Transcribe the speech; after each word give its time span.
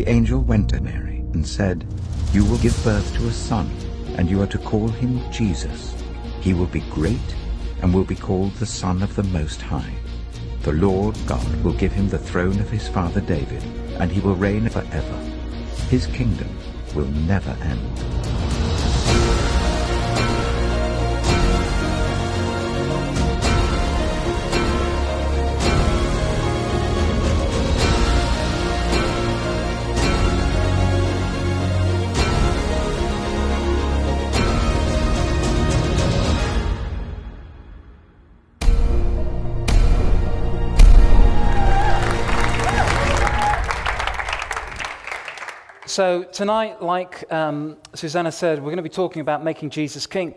The 0.00 0.08
angel 0.08 0.40
went 0.40 0.70
to 0.70 0.80
Mary 0.80 1.18
and 1.34 1.46
said, 1.46 1.84
You 2.32 2.42
will 2.46 2.56
give 2.56 2.84
birth 2.84 3.14
to 3.16 3.26
a 3.26 3.30
son, 3.30 3.70
and 4.16 4.30
you 4.30 4.40
are 4.40 4.46
to 4.46 4.56
call 4.56 4.88
him 4.88 5.20
Jesus. 5.30 5.94
He 6.40 6.54
will 6.54 6.68
be 6.68 6.80
great 6.88 7.36
and 7.82 7.92
will 7.92 8.06
be 8.06 8.14
called 8.14 8.54
the 8.54 8.64
Son 8.64 9.02
of 9.02 9.14
the 9.14 9.24
Most 9.24 9.60
High. 9.60 9.92
The 10.62 10.72
Lord 10.72 11.18
God 11.26 11.54
will 11.62 11.74
give 11.74 11.92
him 11.92 12.08
the 12.08 12.18
throne 12.18 12.58
of 12.60 12.70
his 12.70 12.88
father 12.88 13.20
David, 13.20 13.62
and 14.00 14.10
he 14.10 14.20
will 14.20 14.36
reign 14.36 14.70
forever. 14.70 15.18
His 15.90 16.06
kingdom 16.06 16.48
will 16.94 17.08
never 17.08 17.54
end. 17.60 18.39
So, 45.90 46.22
tonight, 46.22 46.80
like 46.80 47.30
um, 47.32 47.76
Susanna 47.94 48.30
said, 48.30 48.60
we're 48.60 48.66
going 48.66 48.76
to 48.76 48.82
be 48.84 48.88
talking 48.88 49.22
about 49.22 49.42
making 49.42 49.70
Jesus 49.70 50.06
king, 50.06 50.36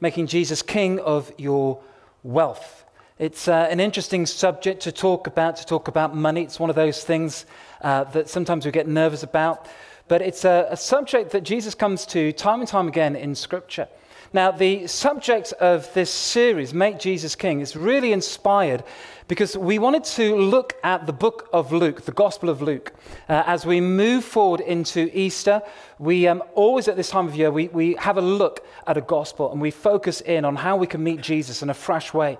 making 0.00 0.28
Jesus 0.28 0.62
king 0.62 0.98
of 0.98 1.30
your 1.36 1.78
wealth. 2.22 2.86
It's 3.18 3.46
uh, 3.46 3.68
an 3.70 3.80
interesting 3.80 4.24
subject 4.24 4.80
to 4.84 4.92
talk 4.92 5.26
about, 5.26 5.56
to 5.56 5.66
talk 5.66 5.88
about 5.88 6.16
money. 6.16 6.42
It's 6.42 6.58
one 6.58 6.70
of 6.70 6.76
those 6.76 7.04
things 7.04 7.44
uh, 7.82 8.04
that 8.04 8.30
sometimes 8.30 8.64
we 8.64 8.72
get 8.72 8.88
nervous 8.88 9.22
about. 9.22 9.68
But 10.08 10.22
it's 10.22 10.46
a, 10.46 10.68
a 10.70 10.76
subject 10.78 11.32
that 11.32 11.42
Jesus 11.42 11.74
comes 11.74 12.06
to 12.06 12.32
time 12.32 12.60
and 12.60 12.68
time 12.68 12.88
again 12.88 13.14
in 13.14 13.34
Scripture. 13.34 13.88
Now, 14.32 14.52
the 14.52 14.86
subject 14.86 15.52
of 15.60 15.92
this 15.92 16.10
series, 16.10 16.72
Make 16.72 16.98
Jesus 16.98 17.36
King, 17.36 17.60
is 17.60 17.76
really 17.76 18.12
inspired 18.14 18.82
because 19.26 19.56
we 19.56 19.78
wanted 19.78 20.04
to 20.04 20.36
look 20.36 20.74
at 20.84 21.06
the 21.06 21.12
book 21.12 21.48
of 21.52 21.72
Luke, 21.72 22.02
the 22.02 22.12
Gospel 22.12 22.50
of 22.50 22.60
Luke. 22.60 22.92
Uh, 23.28 23.42
as 23.46 23.64
we 23.64 23.80
move 23.80 24.24
forward 24.24 24.60
into 24.60 25.10
Easter, 25.18 25.62
we 25.98 26.26
um, 26.28 26.42
always 26.54 26.88
at 26.88 26.96
this 26.96 27.10
time 27.10 27.26
of 27.26 27.34
year, 27.34 27.50
we, 27.50 27.68
we 27.68 27.94
have 27.94 28.18
a 28.18 28.22
look 28.22 28.66
at 28.86 28.96
a 28.96 29.00
gospel 29.00 29.50
and 29.50 29.60
we 29.60 29.70
focus 29.70 30.20
in 30.20 30.44
on 30.44 30.56
how 30.56 30.76
we 30.76 30.86
can 30.86 31.02
meet 31.02 31.20
Jesus 31.20 31.62
in 31.62 31.70
a 31.70 31.74
fresh 31.74 32.12
way. 32.12 32.36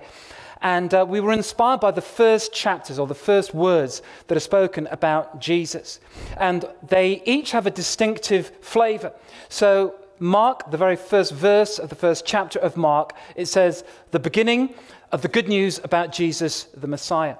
And 0.61 0.93
uh, 0.93 1.05
we 1.07 1.19
were 1.19 1.33
inspired 1.33 1.79
by 1.79 1.91
the 1.91 2.01
first 2.01 2.53
chapters 2.53 2.97
or 2.97 3.07
the 3.07 3.15
first 3.15 3.53
words 3.53 4.01
that 4.27 4.35
are 4.35 4.41
spoken 4.41 4.87
about 4.87 5.39
Jesus. 5.41 5.99
And 6.37 6.65
they 6.87 7.21
each 7.25 7.51
have 7.51 7.67
a 7.67 7.71
distinctive 7.71 8.51
flavor. 8.61 9.11
So 9.49 9.95
Mark, 10.19 10.71
the 10.71 10.77
very 10.77 10.95
first 10.95 11.33
verse 11.33 11.77
of 11.77 11.89
the 11.89 11.95
first 11.95 12.25
chapter 12.25 12.57
of 12.59 12.77
Mark, 12.77 13.13
it 13.35 13.47
says, 13.47 13.83
the 14.11 14.19
beginning 14.19 14.73
of 15.15 15.21
the 15.21 15.29
good 15.29 15.47
news 15.47 15.79
about 15.81 16.11
Jesus, 16.11 16.65
the 16.75 16.87
Messiah. 16.87 17.37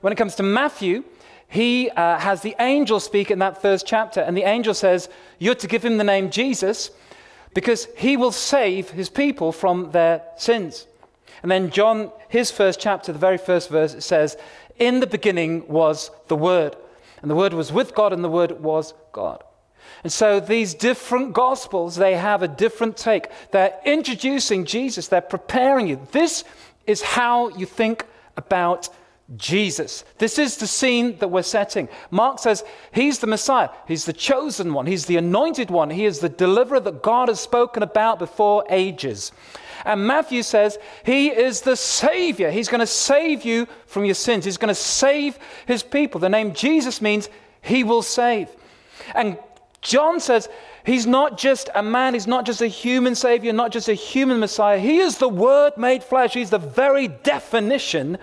When 0.00 0.10
it 0.10 0.16
comes 0.16 0.36
to 0.36 0.42
Matthew, 0.42 1.04
he 1.48 1.90
uh, 1.90 2.18
has 2.18 2.40
the 2.40 2.56
angel 2.58 2.98
speak 2.98 3.30
in 3.30 3.40
that 3.40 3.60
first 3.60 3.86
chapter, 3.86 4.22
and 4.22 4.34
the 4.34 4.44
angel 4.44 4.72
says, 4.72 5.10
You're 5.38 5.54
to 5.56 5.66
give 5.66 5.84
him 5.84 5.98
the 5.98 6.04
name 6.04 6.30
Jesus 6.30 6.90
because 7.52 7.88
he 7.94 8.16
will 8.16 8.32
save 8.32 8.88
his 8.88 9.10
people 9.10 9.52
from 9.52 9.90
their 9.90 10.22
sins. 10.38 10.86
And 11.42 11.50
then 11.50 11.68
John, 11.68 12.10
his 12.30 12.50
first 12.50 12.80
chapter, 12.80 13.12
the 13.12 13.18
very 13.18 13.36
first 13.36 13.68
verse, 13.68 13.92
it 13.92 14.00
says, 14.00 14.38
In 14.78 15.00
the 15.00 15.06
beginning 15.06 15.68
was 15.68 16.10
the 16.28 16.36
Word, 16.36 16.74
and 17.20 17.30
the 17.30 17.34
Word 17.34 17.52
was 17.52 17.70
with 17.70 17.94
God, 17.94 18.14
and 18.14 18.24
the 18.24 18.30
Word 18.30 18.62
was 18.62 18.94
God. 19.12 19.44
And 20.04 20.12
so 20.12 20.40
these 20.40 20.72
different 20.72 21.34
gospels, 21.34 21.96
they 21.96 22.14
have 22.14 22.42
a 22.42 22.48
different 22.48 22.96
take. 22.96 23.26
They're 23.50 23.78
introducing 23.84 24.64
Jesus, 24.64 25.08
they're 25.08 25.20
preparing 25.20 25.86
you. 25.86 26.00
This 26.12 26.44
is 26.86 27.02
how 27.02 27.48
you 27.50 27.66
think 27.66 28.06
about 28.36 28.88
Jesus. 29.36 30.04
This 30.18 30.38
is 30.38 30.56
the 30.56 30.66
scene 30.66 31.18
that 31.18 31.28
we're 31.28 31.42
setting. 31.42 31.88
Mark 32.10 32.40
says 32.40 32.64
he's 32.92 33.20
the 33.20 33.26
Messiah, 33.26 33.68
he's 33.86 34.04
the 34.04 34.12
chosen 34.12 34.74
one, 34.74 34.86
he's 34.86 35.06
the 35.06 35.16
anointed 35.16 35.70
one, 35.70 35.90
he 35.90 36.04
is 36.04 36.18
the 36.18 36.28
deliverer 36.28 36.80
that 36.80 37.02
God 37.02 37.28
has 37.28 37.38
spoken 37.38 37.82
about 37.82 38.18
before 38.18 38.64
ages. 38.68 39.30
And 39.84 40.06
Matthew 40.06 40.42
says 40.42 40.78
he 41.04 41.28
is 41.28 41.62
the 41.62 41.76
Savior. 41.76 42.50
He's 42.50 42.68
going 42.68 42.80
to 42.80 42.86
save 42.86 43.44
you 43.44 43.66
from 43.86 44.04
your 44.04 44.14
sins. 44.14 44.44
He's 44.44 44.58
going 44.58 44.68
to 44.68 44.74
save 44.74 45.38
his 45.66 45.82
people. 45.82 46.20
The 46.20 46.28
name 46.28 46.52
Jesus 46.52 47.00
means 47.00 47.30
he 47.62 47.82
will 47.84 48.02
save. 48.02 48.48
And 49.14 49.38
John 49.80 50.20
says 50.20 50.48
he's 50.84 51.06
not 51.06 51.38
just 51.38 51.70
a 51.74 51.82
man, 51.82 52.14
he's 52.14 52.26
not 52.26 52.46
just 52.46 52.60
a 52.60 52.66
human 52.66 53.14
savior, 53.14 53.52
not 53.52 53.72
just 53.72 53.88
a 53.88 53.94
human 53.94 54.40
Messiah. 54.40 54.78
He 54.78 54.98
is 54.98 55.18
the 55.18 55.28
Word 55.28 55.76
made 55.76 56.02
flesh. 56.02 56.34
He's 56.34 56.50
the 56.50 56.58
very 56.58 57.08
definition 57.08 58.18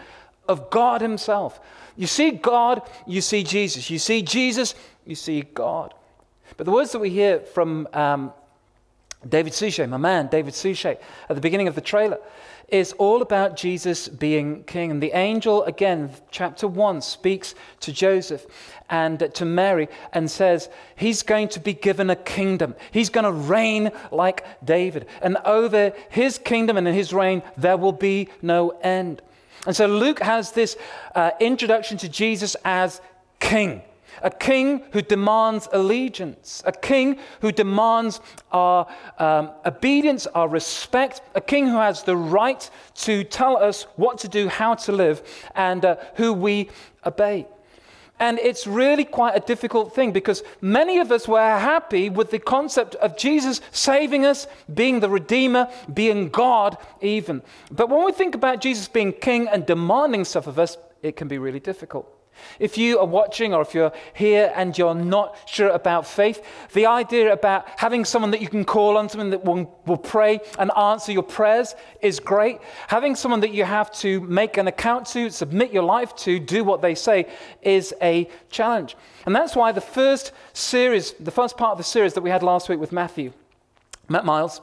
of 0.47 0.69
God 0.69 1.01
Himself. 1.01 1.59
You 1.95 2.07
see 2.07 2.31
God, 2.31 2.81
you 3.06 3.22
see 3.22 3.44
Jesus. 3.44 3.90
You 3.90 4.00
see 4.00 4.22
Jesus, 4.22 4.75
you 5.06 5.16
see 5.16 5.41
God. 5.41 5.94
But 6.56 6.66
the 6.66 6.72
words 6.72 6.91
that 6.91 7.00
we 7.00 7.09
hear 7.09 7.40
from 7.40 7.88
um, 7.94 8.31
David 9.28 9.54
Suchet, 9.54 9.88
my 9.88 9.98
man, 9.98 10.28
David 10.28 10.54
Suchet, 10.54 11.02
at 11.30 11.36
the 11.36 11.42
beginning 11.42 11.68
of 11.68 11.76
the 11.76 11.82
trailer, 11.82 12.20
is 12.68 12.92
all 12.94 13.22
about 13.22 13.56
Jesus 13.56 14.08
being 14.08 14.64
king. 14.66 14.92
And 14.92 15.02
the 15.02 15.14
angel, 15.14 15.64
again, 15.64 16.12
chapter 16.32 16.68
1, 16.68 17.02
speaks 17.02 17.56
to 17.80 17.94
Joseph 17.94 18.46
and 18.90 19.34
to 19.34 19.46
Mary 19.46 19.88
and 20.12 20.30
says, 20.30 20.70
He's 20.96 21.24
going 21.24 21.48
to 21.50 21.60
be 21.60 21.74
given 21.74 22.10
a 22.10 22.16
kingdom. 22.16 22.76
He's 22.92 23.10
going 23.10 23.24
to 23.24 23.32
reign 23.32 23.92
like 24.12 24.66
David. 24.66 25.08
And 25.22 25.38
over 25.46 25.94
his 26.10 26.38
kingdom 26.38 26.78
and 26.78 26.88
in 26.88 26.94
his 26.94 27.14
reign, 27.14 27.42
there 27.56 27.78
will 27.78 27.94
be 27.94 28.30
no 28.42 28.72
end. 28.82 29.22
And 29.66 29.76
so 29.76 29.88
Luke 29.88 30.20
has 30.20 30.52
this 30.52 30.78
uh, 31.16 31.32
introduction 31.40 31.98
to 32.00 32.10
Jesus 32.10 32.56
as 32.66 33.02
king 33.40 33.82
a 34.22 34.30
king 34.30 34.84
who 34.92 35.02
demands 35.02 35.68
allegiance, 35.72 36.64
a 36.66 36.72
king 36.72 37.18
who 37.42 37.52
demands 37.52 38.20
our 38.52 38.88
um, 39.20 39.52
obedience, 39.66 40.28
our 40.28 40.48
respect, 40.48 41.22
a 41.36 41.42
king 41.42 41.68
who 41.68 41.78
has 41.78 42.04
the 42.04 42.16
right 42.16 42.70
to 42.96 43.24
tell 43.24 43.58
us 43.58 43.84
what 43.96 44.18
to 44.20 44.28
do, 44.28 44.48
how 44.48 44.76
to 44.76 44.92
live, 44.92 45.22
and 45.56 45.86
uh, 45.86 45.98
who 46.16 46.34
we 46.34 46.70
obey. 47.06 47.48
And 48.20 48.40
it's 48.40 48.66
really 48.66 49.06
quite 49.06 49.36
a 49.36 49.40
difficult 49.40 49.94
thing 49.94 50.12
because 50.12 50.42
many 50.60 50.98
of 50.98 51.12
us 51.12 51.28
were 51.28 51.40
happy 51.60 52.10
with 52.10 52.32
the 52.32 52.40
concept 52.40 52.96
of 52.96 53.16
Jesus 53.16 53.62
saving 53.72 54.26
us, 54.26 54.48
being 54.74 55.02
the 55.02 55.10
Redeemer, 55.10 55.70
being 55.94 56.30
God, 56.30 56.78
even. 57.00 57.44
But 57.70 57.90
when 57.90 58.04
we 58.04 58.12
think 58.12 58.34
about 58.34 58.60
Jesus 58.60 58.88
being 58.88 59.14
King 59.14 59.48
and 59.48 59.66
demanding 59.66 60.26
stuff 60.26 60.48
of 60.48 60.58
us, 60.58 60.78
it 61.04 61.16
can 61.16 61.28
be 61.28 61.38
really 61.38 61.60
difficult. 61.60 62.17
If 62.59 62.78
you 62.78 63.00
are 63.00 63.06
watching 63.06 63.53
or 63.53 63.62
if 63.62 63.74
you're 63.74 63.92
here 64.14 64.52
and 64.56 64.78
you're 64.78 64.96
not 64.96 65.38
sure 65.46 65.70
about 65.70 66.08
faith, 66.08 66.44
the 66.74 66.86
idea 66.86 67.31
about 67.31 67.68
having 67.78 68.06
someone 68.06 68.31
that 68.31 68.42
you 68.42 68.48
can 68.48 68.66
call 68.66 68.98
on, 68.98 69.09
someone 69.09 69.30
that 69.31 69.44
will, 69.46 69.80
will 69.86 69.98
pray 69.98 70.40
and 70.58 70.72
answer 70.78 71.12
your 71.12 71.24
prayers 71.24 71.75
is 72.02 72.20
great. 72.20 72.59
Having 72.88 73.16
someone 73.16 73.42
that 73.42 73.52
you 73.52 73.64
have 73.64 73.92
to 74.00 74.22
make 74.22 74.58
an 74.58 74.68
account 74.68 75.06
to, 75.08 75.30
submit 75.30 75.72
your 75.72 75.84
life 75.84 76.16
to, 76.18 76.40
do 76.40 76.64
what 76.64 76.81
they 76.81 76.96
say 76.96 77.28
is 77.62 77.94
a 78.02 78.30
challenge. 78.50 78.96
And 79.25 79.36
that's 79.36 79.56
why 79.56 79.72
the 79.72 79.81
first 79.81 80.31
series, 80.54 81.14
the 81.14 81.31
first 81.31 81.58
part 81.58 81.72
of 81.72 81.78
the 81.78 81.84
series 81.84 82.14
that 82.14 82.22
we 82.22 82.30
had 82.30 82.44
last 82.44 82.69
week 82.69 82.80
with 82.80 82.92
Matthew, 82.92 83.34
Matt 84.09 84.25
Miles, 84.25 84.62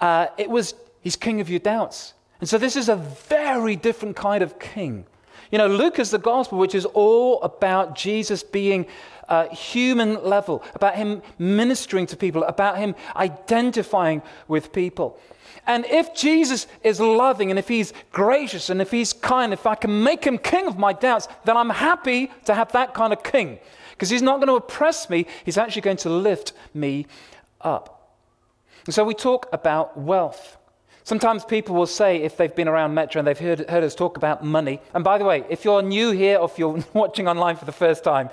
uh, 0.00 0.28
it 0.36 0.48
was 0.48 0.74
He's 1.00 1.16
King 1.16 1.40
of 1.40 1.48
Your 1.48 1.60
Doubts. 1.60 2.14
And 2.40 2.48
so 2.48 2.58
this 2.58 2.76
is 2.76 2.88
a 2.88 2.96
very 2.96 3.76
different 3.76 4.16
kind 4.16 4.42
of 4.42 4.58
king. 4.58 5.06
You 5.50 5.58
know, 5.58 5.66
Luke 5.66 5.98
is 5.98 6.10
the 6.10 6.18
gospel 6.18 6.58
which 6.58 6.74
is 6.74 6.84
all 6.84 7.40
about 7.42 7.94
Jesus 7.94 8.42
being 8.42 8.86
uh, 9.28 9.48
human 9.48 10.22
level, 10.24 10.62
about 10.74 10.96
him 10.96 11.22
ministering 11.38 12.06
to 12.06 12.16
people, 12.16 12.44
about 12.44 12.78
him 12.78 12.94
identifying 13.16 14.22
with 14.46 14.72
people. 14.72 15.18
And 15.66 15.84
if 15.86 16.14
Jesus 16.14 16.66
is 16.82 16.98
loving 16.98 17.50
and 17.50 17.58
if 17.58 17.68
he's 17.68 17.92
gracious 18.10 18.70
and 18.70 18.80
if 18.80 18.90
he's 18.90 19.12
kind, 19.12 19.52
if 19.52 19.66
I 19.66 19.74
can 19.74 20.02
make 20.02 20.24
him 20.24 20.38
king 20.38 20.66
of 20.66 20.78
my 20.78 20.92
doubts, 20.92 21.28
then 21.44 21.56
I'm 21.56 21.70
happy 21.70 22.30
to 22.46 22.54
have 22.54 22.72
that 22.72 22.94
kind 22.94 23.12
of 23.12 23.22
king. 23.22 23.58
Because 23.90 24.10
he's 24.10 24.22
not 24.22 24.36
going 24.36 24.48
to 24.48 24.54
oppress 24.54 25.10
me, 25.10 25.26
he's 25.44 25.58
actually 25.58 25.82
going 25.82 25.96
to 25.98 26.10
lift 26.10 26.52
me 26.72 27.06
up. 27.60 28.14
And 28.86 28.94
so 28.94 29.04
we 29.04 29.14
talk 29.14 29.48
about 29.52 29.98
wealth. 29.98 30.57
Sometimes 31.08 31.42
people 31.42 31.74
will 31.74 31.86
say, 31.86 32.18
if 32.18 32.36
they've 32.36 32.54
been 32.54 32.68
around 32.68 32.92
Metro 32.92 33.18
and 33.18 33.26
they've 33.26 33.38
heard, 33.38 33.60
heard, 33.70 33.82
us 33.82 33.94
talk 33.94 34.18
about 34.18 34.44
money, 34.44 34.78
and 34.92 35.02
by 35.02 35.16
the 35.16 35.24
way, 35.24 35.42
if 35.48 35.64
you're 35.64 35.80
new 35.80 36.10
here 36.10 36.36
or 36.36 36.44
if 36.44 36.58
you're 36.58 36.84
watching 36.92 37.26
online 37.26 37.56
for 37.56 37.64
the 37.64 37.72
first 37.72 38.04
time, 38.04 38.28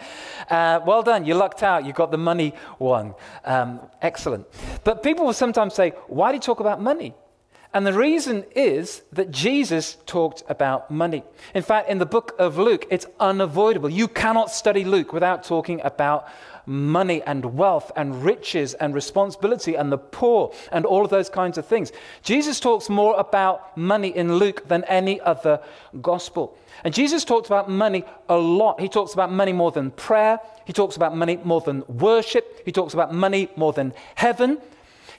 uh, 0.50 0.82
well 0.86 1.02
done, 1.02 1.24
you 1.24 1.36
lucked 1.36 1.64
out, 1.64 1.86
you 1.86 1.94
got 1.94 2.12
the 2.12 2.18
money 2.18 2.54
one. 2.78 3.16
Um, 3.46 3.80
excellent. 4.02 4.46
But 4.84 5.04
people 5.04 5.26
will 5.26 5.32
sometimes 5.32 5.74
say, 5.74 5.92
why 6.08 6.32
do 6.32 6.36
you 6.36 6.42
talk 6.42 6.60
about 6.60 6.82
money? 6.82 7.14
And 7.74 7.88
the 7.88 7.94
reason 7.94 8.44
is 8.54 9.04
that 9.14 9.32
Jesus 9.32 9.96
talked 10.06 10.44
about 10.50 10.92
money. 10.92 11.24
In 11.54 11.64
fact, 11.64 11.90
in 11.90 11.98
the 11.98 12.06
book 12.06 12.36
of 12.40 12.58
Luke, 12.58 12.86
it's 12.90 13.06
unavoidable. 13.22 13.90
You 13.90 14.10
cannot 14.10 14.52
study 14.52 14.84
Luke 14.84 15.14
without 15.14 15.46
talking 15.46 15.80
about 15.82 16.28
money 16.66 17.22
and 17.24 17.58
wealth 17.58 17.92
and 17.96 18.24
riches 18.24 18.74
and 18.76 18.94
responsibility 18.94 19.76
and 19.76 19.92
the 19.92 19.98
poor 19.98 20.54
and 20.72 20.86
all 20.86 21.04
of 21.04 21.12
those 21.12 21.30
kinds 21.30 21.58
of 21.58 21.66
things. 21.66 21.92
Jesus 22.24 22.60
talks 22.60 22.90
more 22.90 23.16
about 23.18 23.78
money 23.78 24.16
in 24.16 24.36
Luke 24.36 24.68
than 24.68 24.84
any 24.86 25.20
other 25.22 25.60
gospel. 26.02 26.58
And 26.84 26.94
Jesus 26.94 27.24
talks 27.24 27.48
about 27.48 27.70
money 27.70 28.04
a 28.30 28.36
lot. 28.36 28.80
He 28.80 28.90
talks 28.90 29.14
about 29.14 29.32
money 29.32 29.54
more 29.54 29.72
than 29.72 29.92
prayer, 29.92 30.40
he 30.66 30.74
talks 30.74 30.96
about 30.96 31.16
money 31.16 31.40
more 31.44 31.62
than 31.62 31.84
worship, 31.88 32.62
he 32.66 32.72
talks 32.72 32.94
about 32.94 33.14
money 33.14 33.50
more 33.56 33.74
than 33.74 33.94
heaven. 34.16 34.60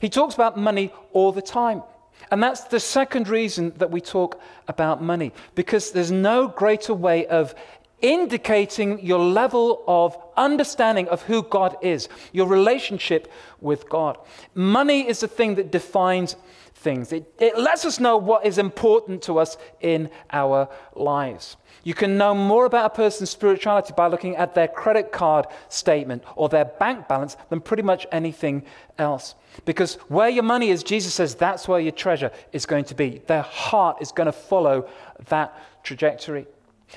He 0.01 0.11
talks 0.11 0.35
about 0.35 0.59
money 0.59 0.93
all 1.13 1.33
the 1.33 1.43
time. 1.43 1.83
And 2.31 2.43
that's 2.43 2.65
the 2.65 2.81
second 2.81 3.29
reason 3.29 3.73
that 3.77 3.91
we 3.91 4.01
talk 4.01 4.41
about 4.69 5.03
money, 5.03 5.33
because 5.55 5.93
there's 5.93 6.11
no 6.11 6.49
greater 6.49 6.93
way 6.93 7.27
of 7.27 7.55
indicating 8.03 9.05
your 9.05 9.19
level 9.19 9.83
of 9.87 10.17
understanding 10.37 11.09
of 11.09 11.23
who 11.23 11.43
God 11.43 11.77
is, 11.83 12.09
your 12.33 12.47
relationship 12.47 13.31
with 13.61 13.89
God. 13.89 14.19
Money 14.55 15.09
is 15.09 15.21
the 15.21 15.29
thing 15.29 15.55
that 15.57 15.73
defines 15.73 16.37
things, 16.75 17.11
it, 17.13 17.33
it 17.39 17.59
lets 17.59 17.85
us 17.85 17.99
know 17.99 18.17
what 18.17 18.47
is 18.47 18.59
important 18.59 19.23
to 19.23 19.39
us 19.39 19.57
in 19.81 20.11
our 20.31 20.69
lives. 20.95 21.57
You 21.83 21.95
can 21.95 22.19
know 22.19 22.35
more 22.35 22.67
about 22.67 22.87
a 22.87 22.95
person's 22.95 23.31
spirituality 23.31 23.95
by 23.97 24.09
looking 24.09 24.37
at 24.37 24.55
their 24.55 24.69
credit 24.69 25.11
card 25.11 25.47
statement 25.69 26.23
or 26.35 26.49
their 26.49 26.65
bank 26.65 27.09
balance 27.09 27.37
than 27.49 27.61
pretty 27.61 27.83
much 27.83 28.07
anything 28.13 28.65
else. 28.99 29.35
Because 29.65 29.95
where 30.09 30.29
your 30.29 30.43
money 30.43 30.71
is, 30.71 30.83
Jesus 30.83 31.15
says 31.15 31.35
that's 31.35 31.67
where 31.67 31.81
your 31.81 31.93
treasure 31.93 32.31
is 32.53 32.67
going 32.67 32.85
to 32.87 32.95
be. 32.95 33.23
Their 33.27 33.43
heart 33.43 33.99
is 34.01 34.13
going 34.13 34.27
to 34.27 34.33
follow 34.33 34.89
that 35.29 35.57
trajectory. 35.83 36.47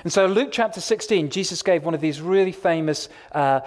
And 0.04 0.12
so, 0.12 0.26
Luke 0.26 0.48
chapter 0.50 0.80
16, 0.80 1.30
Jesus 1.30 1.62
gave 1.62 1.84
one 1.84 1.94
of 1.94 2.00
these 2.00 2.20
really 2.20 2.52
famous 2.52 3.08
uh, 3.32 3.60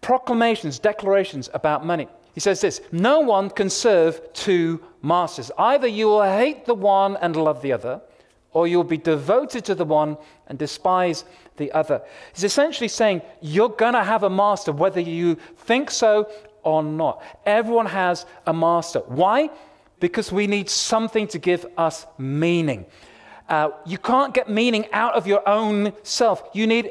proclamations, 0.00 0.78
declarations 0.78 1.48
about 1.54 1.84
money. 1.84 2.08
He 2.34 2.40
says 2.40 2.60
this 2.60 2.80
No 2.92 3.20
one 3.20 3.50
can 3.50 3.70
serve 3.70 4.32
two 4.32 4.82
masters. 5.02 5.50
Either 5.56 5.86
you 5.86 6.06
will 6.06 6.22
hate 6.22 6.66
the 6.66 6.74
one 6.74 7.16
and 7.16 7.34
love 7.34 7.62
the 7.62 7.72
other, 7.72 8.00
or 8.52 8.66
you'll 8.66 8.84
be 8.84 8.98
devoted 8.98 9.64
to 9.64 9.74
the 9.74 9.84
one 9.84 10.16
and 10.46 10.58
despise 10.58 11.24
the 11.56 11.72
other. 11.72 12.02
He's 12.34 12.44
essentially 12.44 12.88
saying 12.88 13.22
you're 13.40 13.68
going 13.68 13.94
to 13.94 14.04
have 14.04 14.22
a 14.22 14.30
master, 14.30 14.72
whether 14.72 15.00
you 15.00 15.36
think 15.56 15.90
so 15.90 16.30
or 16.62 16.82
not. 16.82 17.22
Everyone 17.44 17.86
has 17.86 18.26
a 18.46 18.52
master. 18.52 19.00
Why? 19.00 19.50
Because 20.00 20.30
we 20.30 20.46
need 20.46 20.68
something 20.68 21.26
to 21.28 21.38
give 21.38 21.64
us 21.78 22.06
meaning. 22.18 22.86
Uh, 23.48 23.70
you 23.84 23.98
can't 23.98 24.34
get 24.34 24.48
meaning 24.48 24.86
out 24.92 25.14
of 25.14 25.26
your 25.26 25.48
own 25.48 25.92
self. 26.02 26.42
You 26.52 26.66
need 26.66 26.90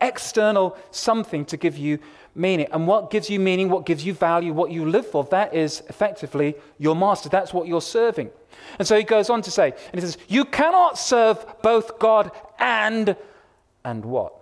external 0.00 0.76
something 0.90 1.44
to 1.46 1.56
give 1.56 1.76
you 1.76 1.98
meaning. 2.34 2.68
And 2.72 2.86
what 2.86 3.10
gives 3.10 3.28
you 3.28 3.38
meaning, 3.38 3.68
what 3.68 3.86
gives 3.86 4.04
you 4.04 4.14
value, 4.14 4.52
what 4.52 4.70
you 4.70 4.88
live 4.88 5.06
for, 5.06 5.24
that 5.24 5.54
is 5.54 5.82
effectively 5.88 6.54
your 6.78 6.96
master. 6.96 7.28
That's 7.28 7.52
what 7.52 7.66
you're 7.66 7.80
serving. 7.80 8.30
And 8.78 8.86
so 8.86 8.96
he 8.96 9.02
goes 9.02 9.30
on 9.30 9.42
to 9.42 9.50
say, 9.50 9.72
and 9.92 9.94
he 9.94 10.00
says, 10.00 10.18
You 10.28 10.44
cannot 10.44 10.98
serve 10.98 11.44
both 11.62 11.98
God 11.98 12.30
and, 12.58 13.16
and 13.84 14.04
what? 14.04 14.34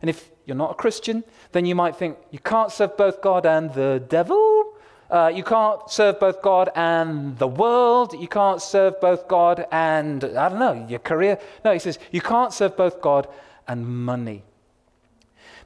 And 0.00 0.08
if 0.08 0.30
you're 0.46 0.56
not 0.56 0.72
a 0.72 0.74
Christian, 0.74 1.24
then 1.52 1.66
you 1.66 1.74
might 1.74 1.96
think, 1.96 2.16
You 2.30 2.38
can't 2.38 2.72
serve 2.72 2.96
both 2.96 3.20
God 3.20 3.46
and 3.46 3.72
the 3.74 4.02
devil. 4.08 4.74
Uh, 5.10 5.32
you 5.34 5.42
can't 5.42 5.90
serve 5.90 6.20
both 6.20 6.42
God 6.42 6.70
and 6.74 7.38
the 7.38 7.46
world. 7.46 8.12
You 8.12 8.28
can't 8.28 8.60
serve 8.60 9.00
both 9.00 9.26
God 9.26 9.66
and, 9.72 10.22
I 10.22 10.48
don't 10.50 10.58
know, 10.58 10.86
your 10.88 10.98
career. 10.98 11.38
No, 11.64 11.72
he 11.72 11.78
says, 11.78 11.98
You 12.12 12.20
can't 12.20 12.52
serve 12.52 12.76
both 12.76 13.00
God 13.00 13.26
and 13.66 13.86
money. 13.86 14.42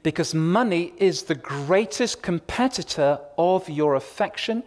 Because 0.01 0.33
money 0.33 0.93
is 0.97 1.23
the 1.23 1.35
greatest 1.35 2.21
competitor 2.21 3.19
of 3.37 3.69
your 3.69 3.95
affection 3.95 4.63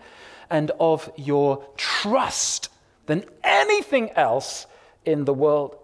and 0.51 0.71
of 0.79 1.11
your 1.17 1.65
trust 1.77 2.69
than 3.07 3.25
anything 3.45 4.11
else 4.11 4.67
in 5.05 5.25
the 5.25 5.35
world. 5.35 5.77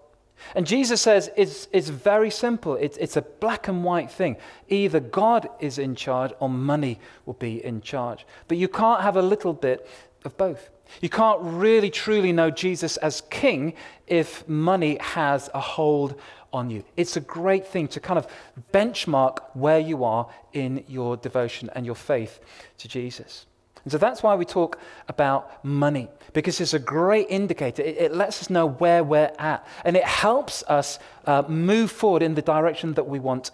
And 0.55 0.67
Jesus 0.67 1.01
says 1.01 1.31
it's, 1.37 1.69
it's 1.73 1.89
very 1.89 2.31
simple. 2.31 2.75
It's, 2.75 2.97
it's 2.99 3.17
a 3.17 3.23
black 3.23 3.69
and 3.69 3.85
white 3.85 4.11
thing. 4.11 4.37
Either 4.69 5.01
God 5.01 5.49
is 5.61 5.79
in 5.79 5.95
charge 5.95 6.33
or 6.41 6.49
money 6.49 6.99
will 7.27 7.35
be 7.35 7.65
in 7.65 7.81
charge. 7.81 8.27
But 8.49 8.59
you 8.59 8.69
can't 8.69 9.03
have 9.03 9.17
a 9.17 9.23
little 9.23 9.53
bit 9.53 9.89
of 10.25 10.37
both. 10.37 10.71
You 11.01 11.09
can't 11.09 11.41
really 11.41 11.91
truly 11.91 12.33
know 12.33 12.51
Jesus 12.51 12.97
as 12.99 13.23
king 13.31 13.75
if 14.07 14.47
money 14.49 14.99
has 15.01 15.49
a 15.55 15.61
hold 15.61 16.21
on 16.53 16.71
you. 16.71 16.85
It's 16.97 17.17
a 17.17 17.21
great 17.21 17.67
thing 17.67 17.89
to 17.89 18.01
kind 18.01 18.19
of 18.19 18.27
benchmark 18.73 19.39
where 19.55 19.79
you 19.79 20.05
are 20.05 20.29
in 20.53 20.85
your 20.87 21.17
devotion 21.17 21.71
and 21.75 21.87
your 21.87 21.95
faith 21.95 22.41
to 22.79 22.89
Jesus. 22.89 23.47
And 23.85 23.93
so 23.93 23.99
that's 23.99 24.23
why 24.23 24.35
we 24.35 24.45
talk 24.45 24.79
about 25.09 25.65
money, 25.65 26.09
because 26.33 26.61
it's 26.61 26.75
a 26.75 26.79
great 26.79 27.27
indicator. 27.31 27.83
It, 27.83 27.97
it 27.99 28.15
lets 28.15 28.41
us 28.41 28.51
know 28.51 28.67
where 28.67 29.03
we're 29.03 29.33
at, 29.39 29.67
and 29.85 29.97
it 29.97 30.05
helps 30.05 30.63
us 30.69 30.99
uh, 31.27 31.43
move 31.49 31.91
forward 31.91 32.23
in 32.23 32.35
the 32.35 32.43
direction 32.43 32.95
that 32.95 33.07
we 33.09 33.19
want 33.19 33.51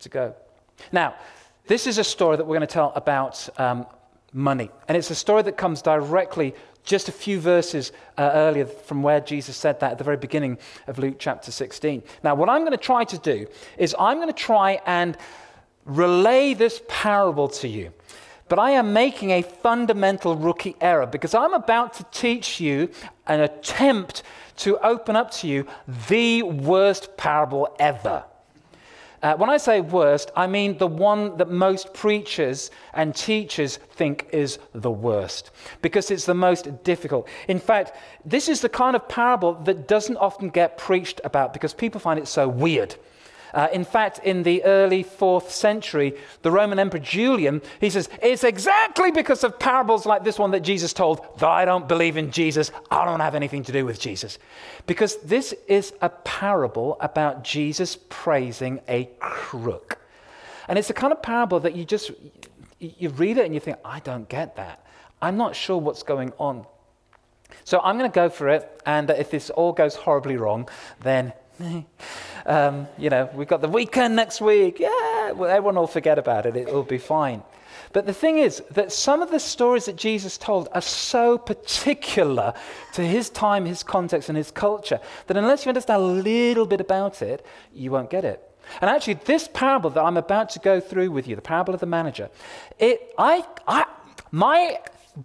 to 0.00 0.08
go. 0.08 0.34
Now, 0.92 1.14
this 1.66 1.86
is 1.86 1.98
a 1.98 2.04
story 2.04 2.36
that 2.36 2.44
we're 2.44 2.56
going 2.56 2.66
to 2.66 2.72
tell 2.72 2.92
about 2.94 3.48
um, 3.58 3.86
money, 4.32 4.70
and 4.88 4.96
it's 4.96 5.10
a 5.10 5.14
story 5.14 5.42
that 5.42 5.56
comes 5.56 5.82
directly 5.82 6.54
just 6.82 7.08
a 7.08 7.12
few 7.12 7.38
verses 7.40 7.92
uh, 8.16 8.30
earlier 8.34 8.66
from 8.66 9.02
where 9.02 9.20
Jesus 9.20 9.56
said 9.56 9.80
that 9.80 9.92
at 9.92 9.98
the 9.98 10.04
very 10.04 10.16
beginning 10.16 10.58
of 10.86 10.98
Luke 10.98 11.16
chapter 11.18 11.50
16. 11.50 12.02
Now, 12.22 12.34
what 12.34 12.48
I'm 12.48 12.62
going 12.62 12.72
to 12.72 12.78
try 12.78 13.04
to 13.04 13.18
do 13.18 13.46
is 13.78 13.94
I'm 13.98 14.16
going 14.16 14.28
to 14.28 14.32
try 14.32 14.80
and 14.86 15.16
relay 15.84 16.54
this 16.54 16.82
parable 16.88 17.48
to 17.48 17.68
you 17.68 17.92
but 18.50 18.58
I 18.58 18.72
am 18.72 18.92
making 18.92 19.30
a 19.30 19.42
fundamental 19.42 20.34
rookie 20.34 20.74
error 20.80 21.06
because 21.06 21.34
I'm 21.34 21.54
about 21.54 21.94
to 21.94 22.04
teach 22.10 22.60
you 22.60 22.90
an 23.28 23.40
attempt 23.40 24.24
to 24.56 24.76
open 24.84 25.14
up 25.14 25.30
to 25.30 25.46
you 25.46 25.68
the 26.08 26.42
worst 26.42 27.16
parable 27.16 27.74
ever. 27.78 28.24
Uh, 29.22 29.36
when 29.36 29.50
I 29.50 29.56
say 29.56 29.80
worst, 29.80 30.32
I 30.34 30.48
mean 30.48 30.78
the 30.78 30.88
one 30.88 31.36
that 31.36 31.48
most 31.48 31.94
preachers 31.94 32.72
and 32.92 33.14
teachers 33.14 33.76
think 33.76 34.26
is 34.32 34.58
the 34.74 34.90
worst 34.90 35.52
because 35.80 36.10
it's 36.10 36.24
the 36.24 36.34
most 36.34 36.82
difficult. 36.82 37.28
In 37.46 37.60
fact, 37.60 37.96
this 38.24 38.48
is 38.48 38.62
the 38.62 38.68
kind 38.68 38.96
of 38.96 39.08
parable 39.08 39.54
that 39.62 39.86
doesn't 39.86 40.16
often 40.16 40.48
get 40.48 40.76
preached 40.76 41.20
about 41.22 41.52
because 41.52 41.72
people 41.72 42.00
find 42.00 42.18
it 42.18 42.26
so 42.26 42.48
weird. 42.48 42.96
Uh, 43.52 43.68
in 43.72 43.84
fact, 43.84 44.20
in 44.20 44.42
the 44.42 44.64
early 44.64 45.02
fourth 45.02 45.50
century, 45.50 46.16
the 46.42 46.50
Roman 46.50 46.78
Emperor 46.78 47.00
Julian, 47.00 47.62
he 47.80 47.90
says, 47.90 48.08
It's 48.22 48.44
exactly 48.44 49.10
because 49.10 49.44
of 49.44 49.58
parables 49.58 50.06
like 50.06 50.24
this 50.24 50.38
one 50.38 50.52
that 50.52 50.60
Jesus 50.60 50.92
told 50.92 51.20
that 51.38 51.48
I 51.48 51.64
don't 51.64 51.88
believe 51.88 52.16
in 52.16 52.30
Jesus. 52.30 52.70
I 52.90 53.04
don't 53.04 53.20
have 53.20 53.34
anything 53.34 53.62
to 53.64 53.72
do 53.72 53.84
with 53.84 54.00
Jesus. 54.00 54.38
Because 54.86 55.16
this 55.18 55.54
is 55.68 55.92
a 56.00 56.08
parable 56.08 56.96
about 57.00 57.44
Jesus 57.44 57.98
praising 58.08 58.80
a 58.88 59.08
crook. 59.18 59.98
And 60.68 60.78
it's 60.78 60.88
the 60.88 60.94
kind 60.94 61.12
of 61.12 61.22
parable 61.22 61.60
that 61.60 61.74
you 61.74 61.84
just, 61.84 62.12
you 62.78 63.08
read 63.10 63.38
it 63.38 63.44
and 63.44 63.54
you 63.54 63.60
think, 63.60 63.78
I 63.84 64.00
don't 64.00 64.28
get 64.28 64.56
that. 64.56 64.86
I'm 65.20 65.36
not 65.36 65.56
sure 65.56 65.76
what's 65.76 66.02
going 66.02 66.32
on. 66.38 66.64
So 67.64 67.80
I'm 67.80 67.98
going 67.98 68.10
to 68.10 68.14
go 68.14 68.28
for 68.28 68.48
it. 68.48 68.80
And 68.86 69.10
if 69.10 69.30
this 69.30 69.50
all 69.50 69.72
goes 69.72 69.96
horribly 69.96 70.36
wrong, 70.36 70.68
then 71.00 71.32
um, 72.46 72.88
you 72.98 73.10
know, 73.10 73.28
we've 73.34 73.48
got 73.48 73.60
the 73.60 73.68
weekend 73.68 74.16
next 74.16 74.40
week. 74.40 74.78
Yeah, 74.78 75.32
well, 75.32 75.50
everyone 75.50 75.76
will 75.76 75.86
forget 75.86 76.18
about 76.18 76.46
it. 76.46 76.56
It 76.56 76.72
will 76.72 76.82
be 76.82 76.98
fine. 76.98 77.42
But 77.92 78.06
the 78.06 78.12
thing 78.12 78.38
is 78.38 78.62
that 78.70 78.92
some 78.92 79.20
of 79.20 79.30
the 79.30 79.40
stories 79.40 79.86
that 79.86 79.96
Jesus 79.96 80.38
told 80.38 80.68
are 80.72 80.80
so 80.80 81.36
particular 81.38 82.54
to 82.92 83.02
his 83.02 83.30
time, 83.30 83.64
his 83.64 83.82
context, 83.82 84.28
and 84.28 84.38
his 84.38 84.50
culture 84.50 85.00
that 85.26 85.36
unless 85.36 85.64
you 85.64 85.70
understand 85.70 86.02
a 86.02 86.06
little 86.06 86.66
bit 86.66 86.80
about 86.80 87.20
it, 87.20 87.44
you 87.74 87.90
won't 87.90 88.10
get 88.10 88.24
it. 88.24 88.46
And 88.80 88.88
actually, 88.88 89.14
this 89.14 89.48
parable 89.52 89.90
that 89.90 90.02
I'm 90.02 90.16
about 90.16 90.50
to 90.50 90.60
go 90.60 90.78
through 90.78 91.10
with 91.10 91.26
you, 91.26 91.34
the 91.34 91.42
parable 91.42 91.74
of 91.74 91.80
the 91.80 91.86
manager, 91.86 92.30
it, 92.78 93.12
I, 93.18 93.44
I, 93.66 93.86
my 94.30 94.78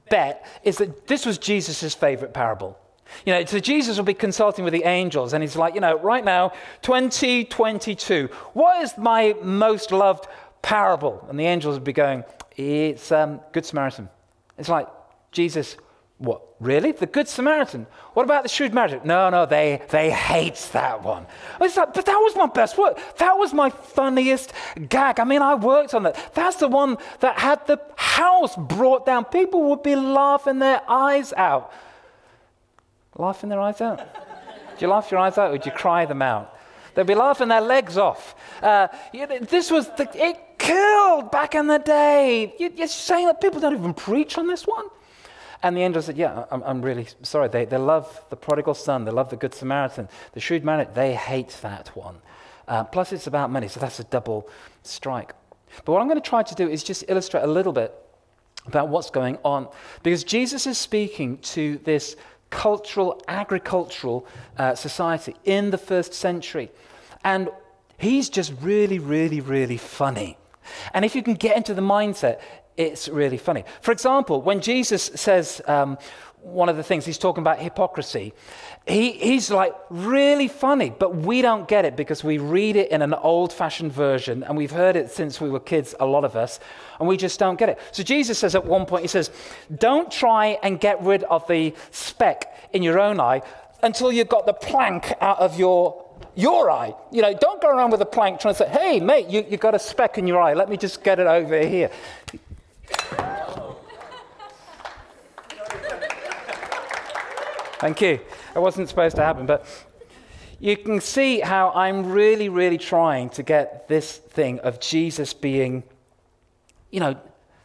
bet 0.09 0.45
is 0.63 0.77
that 0.77 1.05
this 1.05 1.25
was 1.25 1.37
Jesus' 1.37 1.93
favorite 1.93 2.33
parable. 2.33 2.79
You 3.25 3.33
know, 3.33 3.45
so 3.45 3.59
Jesus 3.59 3.97
will 3.97 4.05
be 4.05 4.13
consulting 4.13 4.63
with 4.65 4.73
the 4.73 4.83
angels, 4.83 5.33
and 5.33 5.43
he's 5.43 5.55
like, 5.55 5.75
you 5.75 5.81
know, 5.81 5.97
right 5.99 6.23
now, 6.23 6.51
2022, 6.81 8.29
what 8.53 8.81
is 8.81 8.97
my 8.97 9.35
most 9.41 9.91
loved 9.91 10.27
parable? 10.61 11.25
And 11.29 11.39
the 11.39 11.45
angels 11.45 11.77
will 11.77 11.85
be 11.85 11.93
going, 11.93 12.23
it's 12.57 13.11
um, 13.11 13.41
Good 13.51 13.65
Samaritan. 13.65 14.09
It's 14.57 14.69
like, 14.69 14.87
Jesus, 15.31 15.77
what? 16.17 16.41
Really? 16.61 16.93
The 16.93 17.05
Good 17.05 17.27
Samaritan? 17.27 17.85
What 18.13 18.23
about 18.23 18.43
the 18.43 18.49
shrewd 18.49 18.73
manager? 18.73 19.01
No, 19.03 19.29
no, 19.29 19.45
they, 19.45 19.81
they 19.89 20.09
hate 20.09 20.69
that 20.71 21.03
one. 21.03 21.27
It's 21.59 21.75
like, 21.75 21.93
but 21.93 22.05
that 22.05 22.17
was 22.17 22.35
my 22.35 22.45
best 22.45 22.77
work. 22.77 22.97
That 23.17 23.37
was 23.37 23.53
my 23.53 23.69
funniest 23.69 24.53
gag. 24.87 25.19
I 25.19 25.25
mean, 25.25 25.41
I 25.41 25.55
worked 25.55 25.93
on 25.93 26.03
that. 26.03 26.33
That's 26.33 26.55
the 26.55 26.69
one 26.69 26.97
that 27.19 27.37
had 27.37 27.67
the 27.67 27.81
house 27.97 28.55
brought 28.55 29.05
down. 29.05 29.25
People 29.25 29.63
would 29.63 29.83
be 29.83 29.97
laughing 29.97 30.59
their 30.59 30.81
eyes 30.89 31.33
out. 31.33 31.73
Laughing 33.17 33.49
their 33.49 33.59
eyes 33.59 33.81
out? 33.81 33.99
Do 34.77 34.85
you 34.85 34.87
laugh 34.87 35.09
your 35.09 35.19
eyes 35.19 35.37
out 35.37 35.51
or 35.51 35.57
do 35.57 35.69
you 35.69 35.75
cry 35.75 36.05
them 36.05 36.21
out? 36.21 36.53
They'd 36.93 37.05
be 37.05 37.15
laughing 37.15 37.49
their 37.49 37.61
legs 37.61 37.97
off. 37.97 38.35
Uh, 38.61 38.87
this 39.13 39.69
was 39.69 39.87
the, 39.95 40.09
it 40.13 40.37
killed 40.57 41.31
back 41.31 41.55
in 41.55 41.67
the 41.67 41.79
day. 41.79 42.55
You, 42.57 42.71
are 42.83 42.87
saying 42.87 43.27
that 43.27 43.41
people 43.41 43.59
don't 43.59 43.73
even 43.73 43.93
preach 43.93 44.37
on 44.37 44.47
this 44.47 44.65
one? 44.65 44.85
And 45.61 45.75
the 45.75 45.81
angel 45.81 46.01
said, 46.01 46.17
Yeah, 46.17 46.45
I'm, 46.51 46.63
I'm 46.63 46.81
really 46.81 47.07
sorry. 47.21 47.49
They, 47.49 47.65
they 47.65 47.77
love 47.77 48.23
the 48.29 48.35
prodigal 48.35 48.73
son, 48.73 49.05
they 49.05 49.11
love 49.11 49.29
the 49.29 49.35
good 49.35 49.53
Samaritan. 49.53 50.09
The 50.33 50.39
shrewd 50.39 50.63
man, 50.63 50.87
they 50.93 51.15
hate 51.15 51.57
that 51.61 51.89
one. 51.95 52.17
Uh, 52.67 52.83
plus, 52.83 53.11
it's 53.13 53.27
about 53.27 53.51
money, 53.51 53.67
so 53.67 53.79
that's 53.79 53.99
a 53.99 54.03
double 54.05 54.49
strike. 54.83 55.33
But 55.83 55.93
what 55.93 56.01
I'm 56.01 56.07
going 56.07 56.21
to 56.21 56.29
try 56.29 56.43
to 56.43 56.55
do 56.55 56.67
is 56.67 56.83
just 56.83 57.03
illustrate 57.07 57.43
a 57.43 57.47
little 57.47 57.73
bit 57.73 57.93
about 58.65 58.89
what's 58.89 59.09
going 59.09 59.37
on. 59.43 59.67
Because 60.01 60.23
Jesus 60.23 60.65
is 60.65 60.77
speaking 60.77 61.37
to 61.39 61.77
this 61.83 62.15
cultural, 62.49 63.21
agricultural 63.27 64.25
uh, 64.57 64.75
society 64.75 65.35
in 65.43 65.71
the 65.71 65.77
first 65.77 66.13
century. 66.13 66.71
And 67.23 67.49
he's 67.97 68.29
just 68.29 68.53
really, 68.61 68.99
really, 68.99 69.41
really 69.41 69.77
funny. 69.77 70.37
And 70.93 71.05
if 71.05 71.15
you 71.15 71.23
can 71.23 71.35
get 71.35 71.57
into 71.57 71.73
the 71.73 71.81
mindset, 71.81 72.39
it's 72.77 73.07
really 73.07 73.37
funny. 73.37 73.63
For 73.81 73.91
example, 73.91 74.41
when 74.41 74.61
Jesus 74.61 75.03
says, 75.15 75.61
um, 75.67 75.97
one 76.45 76.69
of 76.69 76.77
the 76.77 76.83
things 76.83 77.05
he's 77.05 77.17
talking 77.17 77.41
about 77.41 77.59
hypocrisy. 77.59 78.33
He, 78.87 79.13
he's 79.13 79.49
like 79.49 79.73
really 79.89 80.47
funny, 80.47 80.91
but 80.91 81.15
we 81.15 81.41
don't 81.41 81.67
get 81.67 81.85
it 81.85 81.95
because 81.95 82.23
we 82.23 82.37
read 82.37 82.75
it 82.75 82.91
in 82.91 83.01
an 83.01 83.13
old 83.13 83.51
fashioned 83.51 83.91
version 83.91 84.43
and 84.43 84.55
we've 84.55 84.71
heard 84.71 84.95
it 84.95 85.09
since 85.09 85.41
we 85.41 85.49
were 85.49 85.59
kids, 85.59 85.95
a 85.99 86.05
lot 86.05 86.23
of 86.23 86.35
us, 86.35 86.59
and 86.99 87.07
we 87.07 87.17
just 87.17 87.39
don't 87.39 87.57
get 87.57 87.69
it. 87.69 87.79
So 87.91 88.03
Jesus 88.03 88.37
says 88.37 88.53
at 88.53 88.65
one 88.65 88.85
point, 88.85 89.01
He 89.01 89.07
says, 89.07 89.31
Don't 89.75 90.11
try 90.11 90.59
and 90.61 90.79
get 90.79 91.01
rid 91.01 91.23
of 91.23 91.47
the 91.47 91.73
speck 91.91 92.69
in 92.73 92.83
your 92.83 92.99
own 92.99 93.19
eye 93.19 93.41
until 93.81 94.11
you've 94.11 94.29
got 94.29 94.45
the 94.45 94.53
plank 94.53 95.13
out 95.21 95.39
of 95.39 95.57
your 95.57 96.05
your 96.35 96.69
eye. 96.69 96.93
You 97.11 97.21
know, 97.21 97.33
don't 97.33 97.61
go 97.61 97.69
around 97.69 97.91
with 97.91 98.01
a 98.01 98.05
plank 98.05 98.39
trying 98.39 98.55
to 98.55 98.57
say, 98.57 98.69
hey, 98.69 98.99
mate, 98.99 99.27
you, 99.29 99.45
you've 99.49 99.59
got 99.59 99.73
a 99.73 99.79
speck 99.79 100.17
in 100.17 100.27
your 100.27 100.41
eye. 100.41 100.53
Let 100.53 100.69
me 100.69 100.77
just 100.77 101.03
get 101.03 101.19
it 101.19 101.27
over 101.27 101.59
here. 101.59 101.89
Thank 107.85 108.01
you. 108.01 108.19
It 108.55 108.59
wasn't 108.59 108.89
supposed 108.89 109.15
to 109.17 109.23
happen, 109.23 109.45
but 109.45 109.63
you 110.59 110.75
can 110.75 110.99
see 110.99 111.39
how 111.39 111.71
I'm 111.75 112.11
really, 112.11 112.49
really 112.49 112.79
trying 112.79 113.29
to 113.29 113.43
get 113.43 113.87
this 113.87 114.17
thing 114.17 114.59
of 114.61 114.79
Jesus 114.79 115.35
being, 115.35 115.83
you 116.89 116.99
know, 116.99 117.15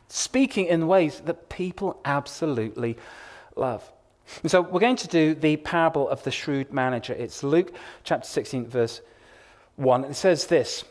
speaking 0.08 0.66
in 0.66 0.86
ways 0.86 1.20
that 1.20 1.48
people 1.48 1.98
absolutely 2.04 2.98
love. 3.56 3.90
And 4.42 4.50
so 4.50 4.60
we're 4.60 4.80
going 4.80 4.96
to 4.96 5.08
do 5.08 5.34
the 5.34 5.56
parable 5.56 6.06
of 6.06 6.22
the 6.22 6.30
shrewd 6.30 6.70
manager. 6.70 7.14
It's 7.14 7.42
Luke 7.42 7.72
chapter 8.04 8.28
16, 8.28 8.66
verse 8.66 9.00
1. 9.76 10.04
It 10.04 10.16
says 10.16 10.48
this 10.48 10.84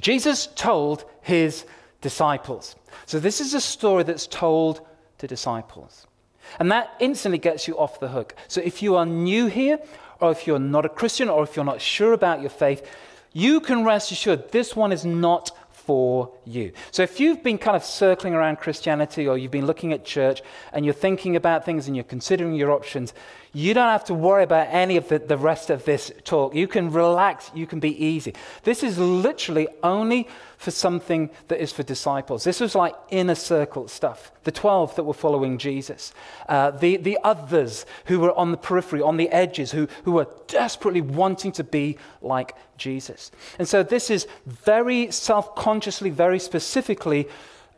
Jesus 0.00 0.48
told 0.56 1.04
his 1.22 1.66
disciples. 2.00 2.74
So 3.06 3.20
this 3.20 3.40
is 3.40 3.54
a 3.54 3.60
story 3.60 4.02
that's 4.02 4.26
told 4.26 4.84
to 5.18 5.28
disciples. 5.28 6.08
And 6.58 6.70
that 6.70 6.94
instantly 7.00 7.38
gets 7.38 7.66
you 7.68 7.78
off 7.78 8.00
the 8.00 8.08
hook. 8.08 8.34
So 8.48 8.60
if 8.60 8.82
you 8.82 8.96
are 8.96 9.06
new 9.06 9.46
here, 9.46 9.78
or 10.20 10.30
if 10.30 10.46
you're 10.46 10.58
not 10.58 10.84
a 10.84 10.88
Christian, 10.88 11.28
or 11.28 11.42
if 11.42 11.56
you're 11.56 11.64
not 11.64 11.80
sure 11.80 12.12
about 12.12 12.40
your 12.40 12.50
faith, 12.50 12.88
you 13.32 13.60
can 13.60 13.84
rest 13.84 14.12
assured 14.12 14.52
this 14.52 14.76
one 14.76 14.92
is 14.92 15.04
not 15.04 15.50
for 15.84 16.30
you. 16.46 16.72
So 16.92 17.02
if 17.02 17.20
you've 17.20 17.42
been 17.42 17.58
kind 17.58 17.76
of 17.76 17.84
circling 17.84 18.32
around 18.32 18.56
Christianity 18.56 19.28
or 19.28 19.36
you've 19.36 19.50
been 19.50 19.66
looking 19.66 19.92
at 19.92 20.04
church 20.04 20.42
and 20.72 20.84
you're 20.84 20.94
thinking 20.94 21.36
about 21.36 21.64
things 21.64 21.86
and 21.86 21.94
you're 21.94 22.04
considering 22.04 22.54
your 22.54 22.70
options, 22.70 23.12
you 23.54 23.72
don't 23.72 23.88
have 23.88 24.04
to 24.04 24.14
worry 24.14 24.42
about 24.42 24.66
any 24.70 24.96
of 24.96 25.08
the, 25.08 25.20
the 25.20 25.38
rest 25.38 25.70
of 25.70 25.84
this 25.84 26.12
talk. 26.24 26.54
You 26.56 26.66
can 26.66 26.90
relax, 26.90 27.52
you 27.54 27.68
can 27.68 27.78
be 27.78 28.04
easy. 28.04 28.34
This 28.64 28.82
is 28.82 28.98
literally 28.98 29.68
only 29.84 30.26
for 30.58 30.72
something 30.72 31.30
that 31.46 31.62
is 31.62 31.72
for 31.72 31.84
disciples. 31.84 32.42
This 32.42 32.58
was 32.58 32.74
like 32.74 32.94
inner 33.10 33.36
circle 33.36 33.86
stuff. 33.86 34.32
The 34.42 34.50
12 34.50 34.96
that 34.96 35.04
were 35.04 35.14
following 35.14 35.58
Jesus, 35.58 36.12
uh, 36.48 36.72
the, 36.72 36.96
the 36.96 37.16
others 37.22 37.86
who 38.06 38.18
were 38.18 38.36
on 38.36 38.50
the 38.50 38.56
periphery, 38.56 39.00
on 39.00 39.18
the 39.18 39.28
edges, 39.28 39.70
who, 39.70 39.86
who 40.04 40.12
were 40.12 40.26
desperately 40.48 41.00
wanting 41.00 41.52
to 41.52 41.64
be 41.64 41.96
like 42.22 42.56
Jesus. 42.76 43.30
And 43.60 43.68
so 43.68 43.84
this 43.84 44.10
is 44.10 44.26
very 44.46 45.12
self 45.12 45.54
consciously, 45.54 46.10
very 46.10 46.40
specifically 46.40 47.28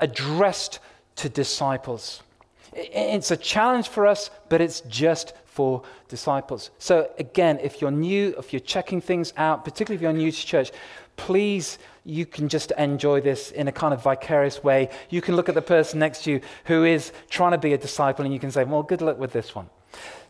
addressed 0.01 0.79
to 1.17 1.29
disciples. 1.29 2.23
It's 2.73 3.31
a 3.31 3.37
challenge 3.37 3.89
for 3.89 4.07
us, 4.07 4.31
but 4.49 4.61
it's 4.61 4.81
just 4.83 5.33
for 5.57 5.83
disciples. 6.09 6.71
So, 6.79 7.11
again, 7.19 7.59
if 7.63 7.81
you're 7.81 7.91
new, 7.91 8.35
if 8.39 8.53
you're 8.53 8.61
checking 8.61 9.01
things 9.01 9.33
out, 9.39 9.65
particularly 9.65 9.97
if 9.97 10.03
you're 10.03 10.13
new 10.13 10.31
to 10.31 10.47
church, 10.47 10.71
please, 11.17 11.79
you 12.05 12.27
can 12.27 12.51
just 12.51 12.73
enjoy 12.73 13.23
this 13.23 13.53
in 13.53 13.67
a 13.67 13.73
kind 13.73 13.95
of 13.95 14.03
vicarious 14.03 14.63
way. 14.63 14.91
You 15.09 15.23
can 15.23 15.35
look 15.35 15.49
at 15.49 15.55
the 15.55 15.63
person 15.63 15.99
next 15.99 16.25
to 16.25 16.33
you 16.33 16.41
who 16.67 16.85
is 16.85 17.11
trying 17.31 17.53
to 17.53 17.59
be 17.59 17.73
a 17.73 17.79
disciple 17.79 18.23
and 18.27 18.35
you 18.35 18.39
can 18.39 18.51
say, 18.51 18.65
Well, 18.65 18.83
good 18.83 19.01
luck 19.01 19.19
with 19.19 19.33
this 19.33 19.55
one. 19.55 19.71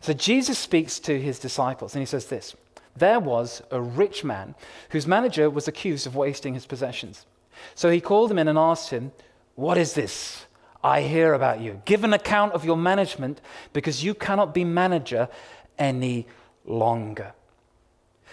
So 0.00 0.12
Jesus 0.12 0.60
speaks 0.60 1.00
to 1.00 1.20
his 1.20 1.40
disciples 1.40 1.96
and 1.96 2.02
he 2.02 2.06
says 2.06 2.26
this 2.26 2.54
There 2.96 3.18
was 3.18 3.62
a 3.72 3.80
rich 3.80 4.22
man 4.22 4.54
whose 4.90 5.08
manager 5.08 5.50
was 5.50 5.66
accused 5.66 6.06
of 6.06 6.14
wasting 6.14 6.54
his 6.54 6.66
possessions. 6.66 7.26
So 7.74 7.90
he 7.90 8.00
called 8.00 8.30
him 8.30 8.38
in 8.38 8.46
and 8.46 8.58
asked 8.58 8.90
him, 8.90 9.10
What 9.56 9.76
is 9.76 9.94
this? 9.94 10.45
I 10.86 11.02
hear 11.02 11.34
about 11.34 11.60
you. 11.60 11.82
Give 11.84 12.04
an 12.04 12.12
account 12.12 12.52
of 12.52 12.64
your 12.64 12.76
management 12.76 13.40
because 13.72 14.04
you 14.04 14.14
cannot 14.14 14.54
be 14.54 14.62
manager 14.62 15.28
any 15.76 16.28
longer. 16.64 17.32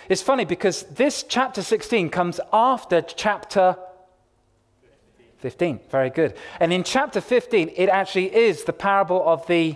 It's 0.07 0.21
funny 0.21 0.45
because 0.45 0.83
this 0.83 1.25
chapter 1.27 1.63
16 1.63 2.11
comes 2.11 2.39
after 2.53 3.01
chapter 3.01 3.75
15. 5.39 5.79
Very 5.89 6.11
good. 6.11 6.35
And 6.59 6.71
in 6.71 6.83
chapter 6.83 7.21
15, 7.21 7.71
it 7.75 7.89
actually 7.89 8.35
is 8.35 8.65
the 8.65 8.73
parable 8.73 9.27
of 9.27 9.47
the, 9.47 9.75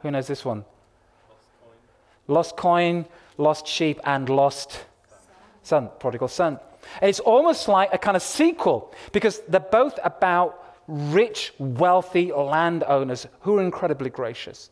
who 0.00 0.10
knows 0.10 0.26
this 0.26 0.44
one? 0.44 0.66
Lost 2.28 2.58
coin, 2.58 3.06
lost, 3.38 3.66
sheep, 3.66 3.98
and 4.04 4.28
lost 4.28 4.84
son, 5.62 5.88
prodigal 5.98 6.28
son. 6.28 6.60
And 7.00 7.08
it's 7.08 7.20
almost 7.20 7.68
like 7.68 7.88
a 7.94 7.98
kind 7.98 8.18
of 8.18 8.22
sequel 8.22 8.92
because 9.12 9.40
they're 9.48 9.60
both 9.60 9.98
about 10.04 10.69
rich, 10.90 11.54
wealthy 11.58 12.32
landowners 12.32 13.26
who 13.40 13.58
are 13.58 13.62
incredibly 13.62 14.10
gracious. 14.10 14.70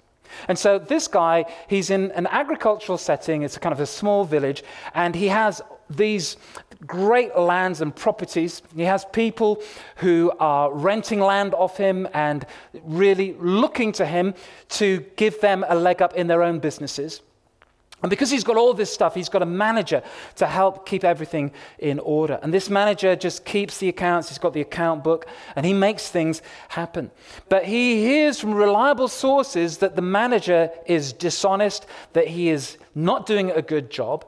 And 0.48 0.58
so 0.58 0.78
this 0.78 1.08
guy, 1.08 1.46
he's 1.68 1.90
in 1.90 2.10
an 2.12 2.26
agricultural 2.26 2.98
setting, 2.98 3.42
it's 3.42 3.56
a 3.56 3.60
kind 3.60 3.72
of 3.72 3.80
a 3.80 3.87
small 3.87 4.25
village, 4.25 4.62
and 4.94 5.14
he 5.14 5.28
has 5.28 5.62
these 5.88 6.37
great 6.87 7.37
lands 7.37 7.80
and 7.80 7.94
properties. 7.94 8.62
He 8.76 8.82
has 8.82 9.06
people 9.06 9.62
who 9.96 10.32
are 10.38 10.72
renting 10.72 11.20
land 11.20 11.54
off 11.54 11.76
him 11.76 12.06
and 12.12 12.44
really 12.84 13.34
looking 13.38 13.92
to 13.92 14.04
him 14.04 14.34
to 14.70 15.04
give 15.16 15.40
them 15.40 15.64
a 15.68 15.75
leg 15.75 16.02
up 16.02 16.14
in 16.14 16.26
their 16.26 16.42
own 16.42 16.58
businesses. 16.58 17.22
And 18.00 18.11
because 18.11 18.31
he's 18.31 18.45
got 18.45 18.57
all 18.57 18.75
this 18.75 18.93
stuff, 18.93 19.14
he's 19.14 19.28
got 19.28 19.43
a 19.43 19.47
manager 19.47 20.02
to 20.37 20.47
help 20.47 20.87
keep 20.87 21.02
everything 21.02 21.50
in 21.78 21.99
order. 21.99 22.38
And 22.43 22.55
this 22.55 22.71
manager 22.71 23.17
just 23.17 23.45
keeps 23.45 23.78
the 23.78 23.88
accounts, 23.88 24.28
he's 24.28 24.38
got 24.38 24.52
the 24.52 24.61
account 24.61 25.02
book, 25.02 25.26
and 25.57 25.67
he 25.67 25.73
makes 25.73 26.09
things 26.09 26.40
happen. 26.69 27.11
But 27.49 27.64
he 27.64 27.97
hears 27.97 28.38
from 28.38 28.55
reliable 28.55 29.09
sources 29.09 29.78
that 29.78 29.97
the 29.97 30.02
manager 30.02 30.71
is 30.87 31.12
dishonest, 31.12 31.87
that 32.12 32.28
he 32.28 32.50
is 32.50 32.78
not 32.95 33.26
doing 33.26 33.50
a 33.50 33.62
good 33.62 33.90
job, 33.90 34.25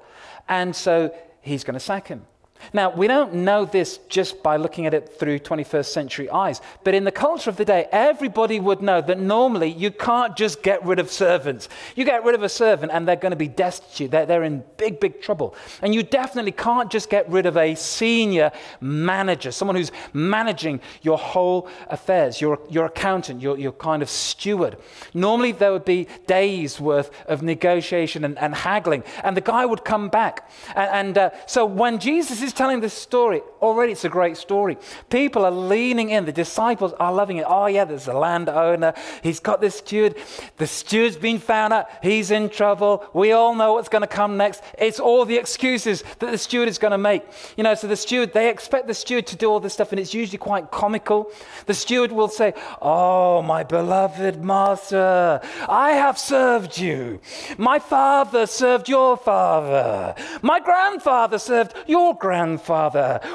and 0.49 0.75
so 0.75 1.15
he's 1.41 1.62
going 1.62 1.75
to 1.75 1.81
sack 1.81 2.09
him. 2.09 2.27
Now, 2.73 2.90
we 2.90 3.07
don't 3.07 3.35
know 3.35 3.64
this 3.64 3.99
just 4.09 4.43
by 4.43 4.57
looking 4.57 4.87
at 4.87 4.95
it 4.95 5.19
through 5.19 5.40
21st 5.40 5.87
century 5.87 6.31
eyes, 6.31 6.61
but 6.85 6.95
in 6.95 7.05
the 7.05 7.12
culture 7.12 7.50
of 7.50 7.57
the 7.57 7.64
day, 7.64 7.88
everybody 7.90 8.61
would 8.61 8.83
know 8.83 9.00
that 9.00 9.19
normally 9.19 9.71
you 9.71 9.90
can't 9.90 10.37
just 10.37 10.62
get 10.62 10.85
rid 10.85 10.99
of 10.99 11.11
servants. 11.11 11.69
You 11.97 12.05
get 12.05 12.25
rid 12.25 12.35
of 12.35 12.43
a 12.43 12.49
servant 12.49 12.93
and 12.93 13.07
they're 13.07 13.17
going 13.17 13.31
to 13.31 13.37
be 13.37 13.49
destitute, 13.49 14.11
they're, 14.11 14.26
they're 14.26 14.45
in 14.45 14.64
big, 14.76 15.00
big 15.00 15.21
trouble. 15.21 15.55
And 15.83 15.95
you 15.95 16.02
definitely 16.02 16.52
can't 16.52 16.90
just 16.90 17.11
get 17.11 17.29
rid 17.29 17.47
of 17.47 17.57
a 17.57 17.75
senior 17.75 18.52
manager, 18.81 19.52
someone 19.52 19.76
who's 19.76 19.93
managing 20.12 20.81
your 21.02 21.19
whole 21.19 21.69
affairs, 21.88 22.40
your, 22.40 22.61
your 22.69 22.87
accountant, 22.87 23.40
your, 23.40 23.59
your 23.59 23.73
kind 23.73 24.02
of 24.02 24.11
steward. 24.11 24.76
Normally, 25.14 25.52
there 25.52 25.73
would 25.73 25.85
be 25.85 26.07
days 26.26 26.81
worth 26.81 27.11
of 27.26 27.43
negotiation 27.43 28.25
and, 28.25 28.38
and 28.38 28.55
haggling, 28.55 29.05
and 29.25 29.37
the 29.37 29.40
guy 29.40 29.67
would 29.67 29.85
come 29.85 30.09
back. 30.09 30.50
And, 30.75 30.90
and 30.90 31.19
uh, 31.19 31.31
so 31.47 31.64
when 31.64 31.99
Jesus 31.99 32.43
is 32.43 32.50
he's 32.50 32.59
telling 32.59 32.80
this 32.80 32.95
story, 32.95 33.42
already 33.62 33.92
it's 33.92 34.04
a 34.04 34.09
great 34.09 34.37
story. 34.37 34.76
People 35.09 35.45
are 35.45 35.52
leaning 35.52 36.11
in. 36.11 36.25
The 36.25 36.33
disciples 36.33 36.92
are 36.95 37.12
loving 37.12 37.37
it. 37.37 37.45
Oh, 37.47 37.66
yeah, 37.66 37.85
there's 37.85 38.09
a 38.09 38.12
landowner. 38.12 38.92
He's 39.23 39.38
got 39.38 39.61
this 39.61 39.76
steward. 39.76 40.16
The 40.57 40.66
steward's 40.66 41.16
been 41.16 41.38
found 41.38 41.73
out. 41.73 41.87
He's 42.02 42.33
in 42.33 42.49
trouble. 42.49 43.07
We 43.14 43.30
all 43.30 43.54
know 43.54 43.75
what's 43.75 43.88
going 43.88 44.02
to 44.02 44.09
come 44.09 44.37
next. 44.37 44.64
It's 44.78 44.99
all 44.99 45.25
the 45.25 45.37
excuses 45.37 46.02
that 46.19 46.33
the 46.33 46.38
steward 46.38 46.69
is 46.69 46.78
going 46.78 46.90
to 46.90 46.99
make. 46.99 47.23
You 47.57 47.62
know, 47.62 47.75
so 47.76 47.87
the 47.87 47.97
steward, 47.97 48.33
they 48.33 48.50
expect 48.50 48.88
the 48.88 48.95
steward 48.95 49.28
to 49.28 49.37
do 49.37 49.49
all 49.49 49.61
this 49.61 49.75
stuff, 49.75 49.92
and 49.92 50.00
it's 50.00 50.12
usually 50.12 50.38
quite 50.38 50.73
comical. 50.73 51.30
The 51.66 51.75
steward 51.75 52.11
will 52.11 52.28
say, 52.28 52.54
Oh, 52.83 53.42
my 53.42 53.62
beloved 53.62 54.42
master, 54.45 55.40
I 55.69 55.92
have 55.92 56.19
served 56.19 56.78
you. 56.78 57.21
My 57.59 57.78
father 57.78 58.47
served 58.47 58.88
your 58.88 59.16
father. 59.16 60.16
My 60.42 60.59
grandfather 60.59 61.38
served 61.38 61.75
your 61.87 62.14
grandfather. 62.14 62.39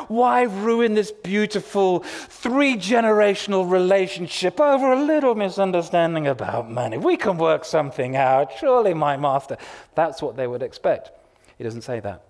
Why 0.08 0.44
ruin 0.44 0.94
this 0.94 1.12
beautiful 1.12 2.00
three 2.00 2.76
generational 2.76 3.70
relationship 3.70 4.60
over 4.60 4.92
a 4.92 5.02
little 5.02 5.36
misunderstanding 5.36 6.28
about 6.28 6.70
money? 6.70 6.98
We 6.98 7.16
can 7.18 7.38
work 7.38 7.66
something 7.66 8.16
out. 8.16 8.52
Surely, 8.60 8.94
my 8.94 9.18
master. 9.18 9.58
That's 9.96 10.22
what 10.22 10.36
they 10.36 10.48
would 10.48 10.62
expect. 10.62 11.12
He 11.58 11.64
doesn't 11.64 11.84
say 11.84 12.00
that. 12.02 12.25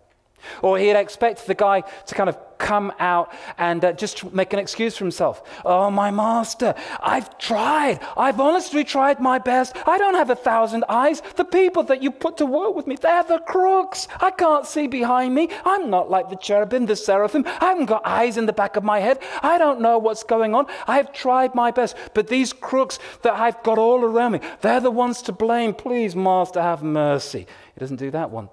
Or 0.61 0.77
he'd 0.77 0.91
expect 0.91 1.45
the 1.47 1.55
guy 1.55 1.81
to 1.81 2.15
kind 2.15 2.29
of 2.29 2.37
come 2.57 2.91
out 2.99 3.33
and 3.57 3.83
uh, 3.83 3.91
just 3.93 4.31
make 4.33 4.53
an 4.53 4.59
excuse 4.59 4.97
for 4.97 5.03
himself. 5.03 5.43
Oh, 5.65 5.91
my 5.91 6.11
master, 6.11 6.73
I've 7.01 7.37
tried. 7.37 7.99
I've 8.15 8.39
honestly 8.39 8.83
tried 8.83 9.19
my 9.19 9.39
best. 9.39 9.75
I 9.87 9.97
don't 9.97 10.15
have 10.15 10.29
a 10.29 10.35
thousand 10.35 10.85
eyes. 10.87 11.21
The 11.35 11.45
people 11.45 11.83
that 11.83 12.01
you 12.01 12.11
put 12.11 12.37
to 12.37 12.45
work 12.45 12.75
with 12.75 12.87
me, 12.87 12.95
they're 12.95 13.23
the 13.23 13.39
crooks. 13.39 14.07
I 14.21 14.31
can't 14.31 14.65
see 14.65 14.87
behind 14.87 15.35
me. 15.35 15.49
I'm 15.65 15.89
not 15.89 16.09
like 16.09 16.29
the 16.29 16.35
cherubim, 16.35 16.85
the 16.85 16.95
seraphim. 16.95 17.45
I 17.45 17.65
haven't 17.65 17.85
got 17.85 18.05
eyes 18.05 18.37
in 18.37 18.45
the 18.45 18.53
back 18.53 18.75
of 18.75 18.83
my 18.83 18.99
head. 18.99 19.19
I 19.41 19.57
don't 19.57 19.81
know 19.81 19.97
what's 19.97 20.23
going 20.23 20.55
on. 20.55 20.67
I've 20.87 21.11
tried 21.11 21.55
my 21.55 21.71
best. 21.71 21.95
But 22.13 22.27
these 22.27 22.53
crooks 22.53 22.99
that 23.23 23.33
I've 23.33 23.61
got 23.63 23.77
all 23.77 24.03
around 24.03 24.33
me, 24.33 24.39
they're 24.61 24.79
the 24.79 24.91
ones 24.91 25.21
to 25.23 25.31
blame. 25.31 25.73
Please, 25.73 26.15
master, 26.15 26.61
have 26.61 26.83
mercy. 26.83 27.47
He 27.73 27.79
doesn't 27.79 27.97
do 27.97 28.11
that 28.11 28.31
one. 28.31 28.49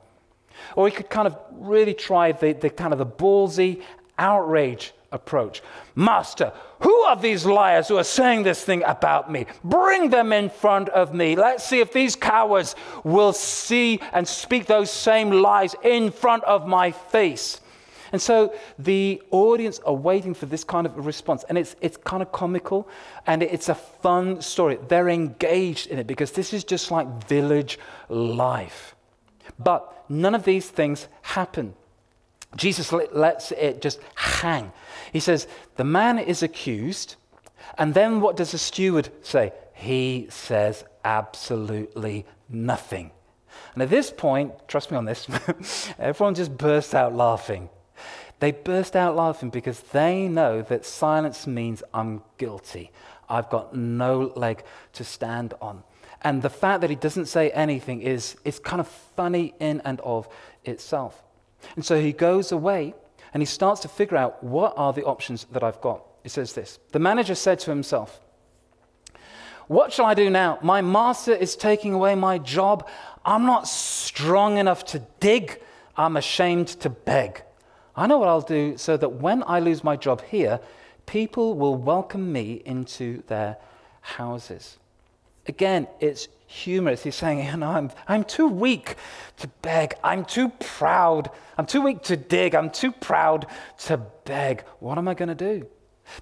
Or 0.77 0.89
he 0.89 0.95
could 0.95 1.11
kind 1.11 1.27
of 1.27 1.37
really 1.53 1.95
try 1.95 2.33
the, 2.33 2.53
the 2.53 2.71
kind 2.71 2.93
of 2.93 2.99
the 2.99 3.07
ballsy 3.07 3.83
outrage 4.19 4.93
approach. 5.13 5.63
Master, 5.95 6.53
who 6.81 6.95
are 7.03 7.17
these 7.17 7.45
liars 7.45 7.89
who 7.89 7.99
are 7.99 8.05
saying 8.05 8.43
this 8.43 8.65
thing 8.65 8.83
about 8.85 9.31
me? 9.31 9.47
Bring 9.63 10.11
them 10.11 10.33
in 10.33 10.49
front 10.49 10.89
of 10.89 11.15
me. 11.15 11.37
Let's 11.37 11.65
see 11.65 11.81
if 11.81 11.93
these 11.93 12.17
cowards 12.17 12.75
will 13.05 13.33
see 13.33 14.01
and 14.13 14.27
speak 14.27 14.67
those 14.67 14.91
same 14.91 15.31
lies 15.31 15.75
in 15.85 16.11
front 16.11 16.45
of 16.45 16.67
my 16.67 16.91
face. 16.91 17.61
And 18.13 18.21
so 18.21 18.55
the 18.79 19.23
audience 19.31 19.79
are 19.81 19.95
waiting 19.95 20.35
for 20.35 20.45
this 20.47 20.65
kind 20.65 20.87
of 20.87 21.07
response. 21.07 21.45
And 21.49 21.57
it's, 21.57 21.77
it's 21.81 21.97
kind 21.97 22.23
of 22.23 22.31
comical 22.31 22.89
and 23.27 23.43
it's 23.43 23.69
a 23.71 23.75
fun 23.75 24.43
story. 24.43 24.79
They're 24.89 25.09
engaged 25.09 25.87
in 25.87 25.99
it 25.99 26.07
because 26.07 26.33
this 26.33 26.53
is 26.53 26.63
just 26.63 26.91
like 26.91 27.07
village 27.27 27.79
life. 28.11 28.95
But 29.59 30.02
none 30.13 30.35
of 30.35 30.45
these 30.45 30.69
things 30.69 31.09
happen. 31.23 31.75
Jesus 32.57 32.93
lets 32.93 33.51
it 33.53 33.81
just 33.81 33.99
hang. 34.15 34.73
He 35.13 35.21
says, 35.21 35.47
The 35.77 35.85
man 35.85 36.19
is 36.19 36.43
accused. 36.43 37.17
And 37.79 37.95
then 37.95 38.21
what 38.21 38.37
does 38.37 38.53
the 38.53 38.59
steward 38.59 39.09
say? 39.23 39.53
He 39.73 40.27
says 40.29 40.85
absolutely 41.05 42.27
nothing. 42.49 43.11
And 43.75 43.83
at 43.83 43.91
this 43.91 44.11
point, 44.11 44.53
trust 44.69 44.91
me 44.91 44.97
on 44.97 45.07
this, 45.07 45.27
everyone 45.99 46.35
just 46.35 46.57
bursts 46.57 46.93
out 46.93 47.15
laughing. 47.15 47.71
They 48.41 48.53
burst 48.53 48.97
out 48.97 49.17
laughing 49.17 49.51
because 49.51 49.81
they 49.81 50.29
know 50.29 50.63
that 50.63 50.85
silence 50.85 51.47
means 51.47 51.83
I'm 51.95 52.23
guilty. 52.39 52.91
I've 53.29 53.49
got 53.49 53.75
no 53.75 54.33
leg 54.37 54.65
to 54.95 55.05
stand 55.05 55.55
on. 55.63 55.85
And 56.23 56.41
the 56.41 56.51
fact 56.51 56.81
that 56.81 56.91
he 56.91 56.97
doesn't 56.97 57.27
say 57.27 57.51
anything 57.51 58.01
is, 58.01 58.37
is 58.45 58.59
kind 58.59 58.81
of 58.81 58.89
funny 58.89 59.55
in 59.59 59.83
and 59.85 60.01
of 60.01 60.29
itself. 60.65 61.23
And 61.77 61.85
so 61.85 62.01
he 62.01 62.13
goes 62.13 62.53
away 62.53 62.95
and 63.35 63.41
he 63.41 63.47
starts 63.47 63.81
to 63.83 63.89
figure 63.89 64.17
out 64.17 64.43
what 64.43 64.75
are 64.77 64.93
the 64.93 65.05
options 65.05 65.47
that 65.53 65.63
I've 65.63 65.81
got. 65.81 66.05
He 66.23 66.29
says 66.29 66.53
this 66.53 66.79
The 66.93 66.99
manager 66.99 67.35
said 67.35 67.59
to 67.61 67.71
himself, 67.71 68.21
What 69.67 69.93
shall 69.93 70.07
I 70.07 70.15
do 70.15 70.31
now? 70.31 70.59
My 70.63 70.81
master 70.81 71.33
is 71.33 71.57
taking 71.57 71.93
away 71.93 72.15
my 72.15 72.39
job. 72.39 72.89
I'm 73.25 73.45
not 73.45 73.67
strong 73.67 74.59
enough 74.59 74.85
to 74.87 75.01
dig. 75.21 75.61
I'm 75.97 76.17
ashamed 76.17 76.69
to 76.69 76.91
beg. 76.91 77.43
I 77.95 78.07
know 78.07 78.19
what 78.19 78.29
I'll 78.29 78.41
do 78.41 78.77
so 78.79 78.97
that 78.97 79.15
when 79.15 79.43
I 79.47 79.61
lose 79.61 79.85
my 79.85 79.97
job 79.97 80.23
here, 80.23 80.61
people 81.07 81.55
will 81.55 81.75
welcome 81.75 82.33
me 82.33 82.63
into 82.65 83.23
their 83.27 83.59
houses. 84.01 84.79
Again, 85.47 85.89
it's 86.01 86.29
humorous. 86.47 87.03
He's 87.03 87.15
saying, 87.15 87.45
you 87.45 87.57
know, 87.57 87.71
I'm, 87.71 87.91
I'm 88.07 88.25
too 88.25 88.47
weak 88.47 88.97
to 89.39 89.49
beg. 89.63 89.95
I'm 90.05 90.25
too 90.25 90.51
proud. 90.51 91.31
I'm 91.59 91.67
too 91.67 91.81
weak 91.81 92.03
to 92.05 92.17
dig. 92.17 92.55
I'm 92.55 92.71
too 92.71 92.93
proud 92.93 93.47
to 93.87 93.99
beg. 94.25 94.65
What 94.79 94.99
am 94.99 95.09
I 95.09 95.15
going 95.15 95.31
to 95.31 95.35
do? 95.35 95.67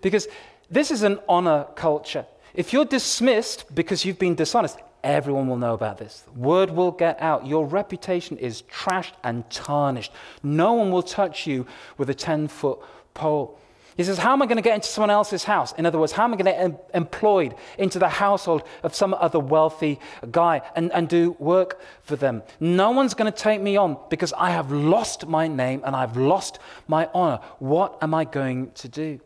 Because 0.00 0.28
this 0.70 0.90
is 0.90 1.02
an 1.02 1.18
honor 1.28 1.66
culture. 1.74 2.26
If 2.54 2.72
you're 2.72 2.84
dismissed 2.84 3.72
because 3.74 4.04
you've 4.04 4.18
been 4.18 4.34
dishonest, 4.34 4.78
everyone 5.04 5.48
will 5.48 5.56
know 5.56 5.74
about 5.74 5.98
this. 5.98 6.24
Word 6.34 6.70
will 6.70 6.92
get 6.92 7.20
out. 7.20 7.46
Your 7.46 7.66
reputation 7.66 8.38
is 8.38 8.62
trashed 8.62 9.12
and 9.22 9.48
tarnished. 9.50 10.12
No 10.42 10.72
one 10.72 10.90
will 10.90 11.02
touch 11.02 11.46
you 11.46 11.66
with 11.98 12.10
a 12.10 12.14
10 12.14 12.48
foot 12.48 12.78
pole. 13.14 13.59
He 14.00 14.04
says, 14.04 14.16
How 14.16 14.32
am 14.32 14.40
I 14.40 14.46
going 14.46 14.56
to 14.56 14.62
get 14.62 14.76
into 14.76 14.88
someone 14.88 15.10
else's 15.10 15.44
house? 15.44 15.72
In 15.72 15.84
other 15.84 15.98
words, 15.98 16.12
how 16.12 16.24
am 16.24 16.32
I 16.32 16.38
going 16.38 16.46
to 16.46 16.52
get 16.52 16.60
em- 16.62 16.78
employed 16.94 17.54
into 17.76 17.98
the 17.98 18.08
household 18.08 18.62
of 18.82 18.94
some 18.94 19.12
other 19.12 19.38
wealthy 19.38 20.00
guy 20.30 20.62
and, 20.74 20.90
and 20.92 21.06
do 21.06 21.36
work 21.38 21.78
for 22.02 22.16
them? 22.16 22.42
No 22.60 22.92
one's 22.92 23.12
going 23.12 23.30
to 23.30 23.38
take 23.38 23.60
me 23.60 23.76
on 23.76 23.98
because 24.08 24.32
I 24.32 24.52
have 24.52 24.72
lost 24.72 25.26
my 25.26 25.48
name 25.48 25.82
and 25.84 25.94
I've 25.94 26.16
lost 26.16 26.60
my 26.88 27.10
honor. 27.12 27.40
What 27.58 27.98
am 28.00 28.14
I 28.14 28.24
going 28.24 28.70
to 28.70 28.88
do? 28.88 29.20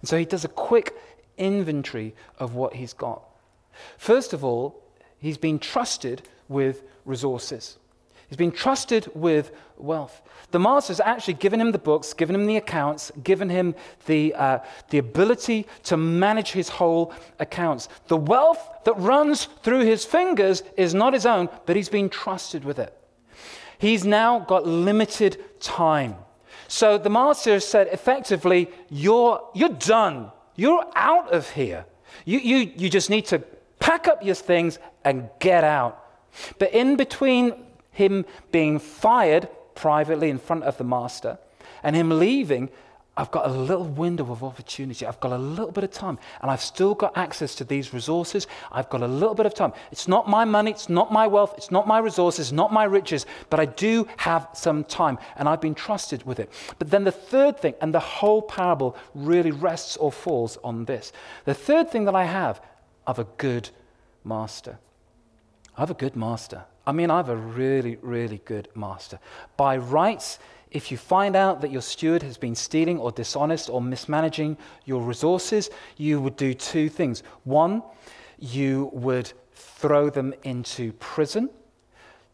And 0.00 0.08
so 0.08 0.16
he 0.16 0.24
does 0.24 0.46
a 0.46 0.48
quick 0.48 0.96
inventory 1.36 2.14
of 2.38 2.54
what 2.54 2.76
he's 2.76 2.94
got. 2.94 3.28
First 3.98 4.32
of 4.32 4.42
all, 4.42 4.82
he's 5.18 5.36
been 5.36 5.58
trusted 5.58 6.22
with 6.48 6.82
resources. 7.04 7.76
He's 8.28 8.36
been 8.36 8.52
trusted 8.52 9.10
with 9.14 9.52
wealth. 9.78 10.20
The 10.50 10.58
master's 10.58 11.00
actually 11.00 11.34
given 11.34 11.60
him 11.60 11.72
the 11.72 11.78
books, 11.78 12.12
given 12.12 12.34
him 12.34 12.46
the 12.46 12.56
accounts, 12.56 13.10
given 13.22 13.48
him 13.48 13.74
the, 14.06 14.34
uh, 14.34 14.58
the 14.90 14.98
ability 14.98 15.66
to 15.84 15.96
manage 15.96 16.52
his 16.52 16.68
whole 16.68 17.12
accounts. 17.38 17.88
The 18.08 18.16
wealth 18.16 18.66
that 18.84 18.94
runs 18.94 19.44
through 19.62 19.80
his 19.80 20.04
fingers 20.04 20.62
is 20.76 20.94
not 20.94 21.14
his 21.14 21.26
own, 21.26 21.48
but 21.64 21.76
he's 21.76 21.88
been 21.88 22.08
trusted 22.10 22.64
with 22.64 22.78
it. 22.78 22.94
He's 23.78 24.04
now 24.04 24.40
got 24.40 24.66
limited 24.66 25.42
time. 25.60 26.16
So 26.66 26.98
the 26.98 27.10
master 27.10 27.52
has 27.52 27.66
said 27.66 27.88
effectively, 27.88 28.70
You're, 28.90 29.42
you're 29.54 29.70
done. 29.70 30.32
You're 30.54 30.84
out 30.96 31.32
of 31.32 31.48
here. 31.50 31.86
You, 32.24 32.38
you, 32.40 32.72
you 32.76 32.90
just 32.90 33.08
need 33.08 33.26
to 33.26 33.38
pack 33.78 34.08
up 34.08 34.24
your 34.24 34.34
things 34.34 34.78
and 35.04 35.30
get 35.38 35.64
out. 35.64 36.04
But 36.58 36.74
in 36.74 36.96
between 36.96 37.54
him 37.98 38.24
being 38.52 38.78
fired 38.78 39.48
privately 39.74 40.30
in 40.30 40.38
front 40.38 40.62
of 40.62 40.78
the 40.78 40.84
master 40.84 41.36
and 41.82 41.96
him 41.96 42.10
leaving, 42.18 42.70
I've 43.16 43.32
got 43.32 43.50
a 43.50 43.52
little 43.52 43.88
window 43.88 44.30
of 44.30 44.44
opportunity. 44.44 45.04
I've 45.04 45.18
got 45.18 45.32
a 45.32 45.38
little 45.38 45.72
bit 45.72 45.82
of 45.82 45.90
time, 45.90 46.20
and 46.40 46.48
I've 46.52 46.60
still 46.60 46.94
got 46.94 47.16
access 47.16 47.56
to 47.56 47.64
these 47.64 47.92
resources. 47.92 48.46
I've 48.70 48.88
got 48.88 49.02
a 49.02 49.08
little 49.08 49.34
bit 49.34 49.46
of 49.46 49.54
time. 49.54 49.72
It's 49.90 50.06
not 50.06 50.28
my 50.28 50.44
money, 50.44 50.70
it's 50.70 50.88
not 50.88 51.12
my 51.12 51.26
wealth, 51.26 51.54
it's 51.56 51.72
not 51.72 51.88
my 51.88 51.98
resources, 51.98 52.52
not 52.52 52.72
my 52.72 52.84
riches, 52.84 53.26
but 53.50 53.58
I 53.58 53.66
do 53.66 54.06
have 54.18 54.46
some 54.52 54.84
time, 54.84 55.18
and 55.36 55.48
I've 55.48 55.60
been 55.60 55.74
trusted 55.74 56.22
with 56.24 56.38
it. 56.38 56.52
But 56.78 56.90
then 56.92 57.02
the 57.02 57.18
third 57.32 57.58
thing, 57.58 57.74
and 57.80 57.92
the 57.92 58.06
whole 58.18 58.42
parable 58.42 58.96
really 59.14 59.50
rests 59.50 59.96
or 59.96 60.12
falls 60.12 60.56
on 60.62 60.84
this 60.84 61.12
the 61.44 61.54
third 61.54 61.90
thing 61.90 62.04
that 62.04 62.14
I 62.14 62.24
have, 62.24 62.60
of 63.04 63.18
a 63.18 63.26
good 63.38 63.70
master. 64.22 64.78
I 65.76 65.80
have 65.80 65.90
a 65.90 65.94
good 65.94 66.14
master. 66.14 66.64
I 66.88 66.92
mean, 66.92 67.10
I 67.10 67.18
have 67.18 67.28
a 67.28 67.36
really, 67.36 67.98
really 68.00 68.40
good 68.46 68.68
master. 68.74 69.18
By 69.58 69.76
rights, 69.76 70.38
if 70.70 70.90
you 70.90 70.96
find 70.96 71.36
out 71.36 71.60
that 71.60 71.70
your 71.70 71.82
steward 71.82 72.22
has 72.22 72.38
been 72.38 72.54
stealing 72.54 72.98
or 72.98 73.12
dishonest 73.12 73.68
or 73.68 73.82
mismanaging 73.82 74.56
your 74.86 75.02
resources, 75.02 75.68
you 75.98 76.18
would 76.22 76.36
do 76.36 76.54
two 76.54 76.88
things. 76.88 77.22
One, 77.44 77.82
you 78.38 78.88
would 78.94 79.30
throw 79.52 80.08
them 80.08 80.32
into 80.44 80.94
prison. 80.94 81.50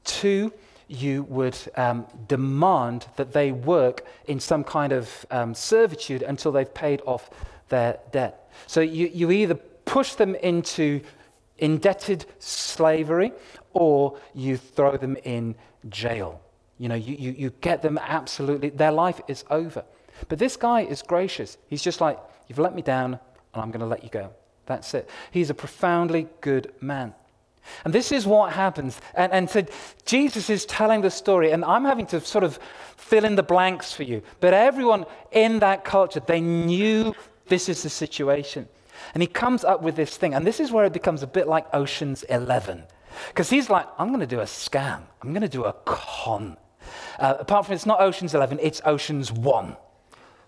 Two, 0.05 0.53
you 0.87 1.25
would 1.25 1.59
um, 1.75 2.07
demand 2.29 3.07
that 3.17 3.33
they 3.33 3.51
work 3.51 4.07
in 4.27 4.39
some 4.39 4.63
kind 4.63 4.93
of 4.93 5.27
um, 5.33 5.53
servitude 5.53 6.23
until 6.23 6.53
they've 6.53 6.73
paid 6.73 7.03
off 7.07 7.29
their 7.71 7.99
debt. 8.13 8.49
So 8.69 8.83
you, 8.83 9.11
you 9.13 9.33
either 9.33 9.57
push 9.57 10.15
them 10.15 10.37
into 10.37 11.01
indebted 11.59 12.27
slavery 12.39 13.33
or 13.75 14.19
you 14.35 14.57
throw 14.57 14.97
them 14.97 15.17
in 15.25 15.55
jail. 15.89 16.41
You 16.79 16.89
know, 16.89 16.95
you, 16.95 17.15
you, 17.17 17.31
you 17.33 17.51
get 17.61 17.83
them 17.83 17.99
absolutely, 17.99 18.71
their 18.71 18.93
life 18.93 19.21
is 19.29 19.45
over. 19.51 19.85
But 20.29 20.39
this 20.39 20.57
guy 20.57 20.81
is 20.83 21.03
gracious. 21.03 21.59
He's 21.69 21.83
just 21.83 22.01
like, 22.01 22.19
You've 22.49 22.59
let 22.59 22.75
me 22.75 22.83
down, 22.83 23.19
and 23.55 23.63
I'm 23.63 23.71
going 23.71 23.81
to 23.81 23.87
let 23.87 24.05
you 24.05 24.11
go. 24.11 24.31
That's 24.67 24.93
it. 24.95 25.09
He's 25.31 25.51
a 25.51 25.55
profoundly 25.55 26.29
good 26.41 26.73
man. 26.81 27.15
And 27.85 27.95
this 27.95 28.13
is 28.13 28.27
what 28.27 28.53
happens. 28.53 29.01
And, 29.15 29.33
and 29.33 29.49
so 29.49 29.65
Jesus 30.05 30.51
is 30.51 30.67
telling 30.67 31.01
the 31.01 31.11
story, 31.11 31.53
and 31.53 31.65
I'm 31.65 31.85
having 31.85 32.07
to 32.09 32.21
sort 32.21 32.45
of 32.45 32.59
fill 32.97 33.25
in 33.25 33.37
the 33.37 33.43
blanks 33.43 33.93
for 33.93 34.03
you. 34.03 34.23
But 34.41 34.53
everyone 34.53 35.07
in 35.33 35.61
that 35.61 35.85
culture, 35.85 36.21
they 36.21 36.41
knew 36.41 37.15
this 37.47 37.69
is 37.69 37.83
the 37.83 37.91
situation. 37.91 38.69
And 39.15 39.23
he 39.23 39.27
comes 39.27 39.65
up 39.65 39.83
with 39.83 39.97
this 39.97 40.17
thing. 40.17 40.35
And 40.35 40.47
this 40.47 40.61
is 40.61 40.71
where 40.71 40.85
it 40.85 40.93
becomes 40.93 41.23
a 41.23 41.27
bit 41.27 41.49
like 41.49 41.67
Ocean's 41.73 42.23
11. 42.25 42.85
Because 43.29 43.51
he's 43.51 43.71
like, 43.71 43.87
I'm 43.99 44.09
going 44.09 44.21
to 44.21 44.27
do 44.27 44.41
a 44.41 44.45
scam, 44.45 45.03
I'm 45.23 45.31
going 45.31 45.43
to 45.43 45.49
do 45.49 45.65
a 45.65 45.73
con. 45.85 46.57
Uh, 47.19 47.35
apart 47.39 47.67
from 47.67 47.75
it's 47.75 47.87
not 47.87 48.01
Ocean's 48.01 48.35
11, 48.35 48.59
it's 48.61 48.81
Ocean's 48.85 49.33
1 49.33 49.77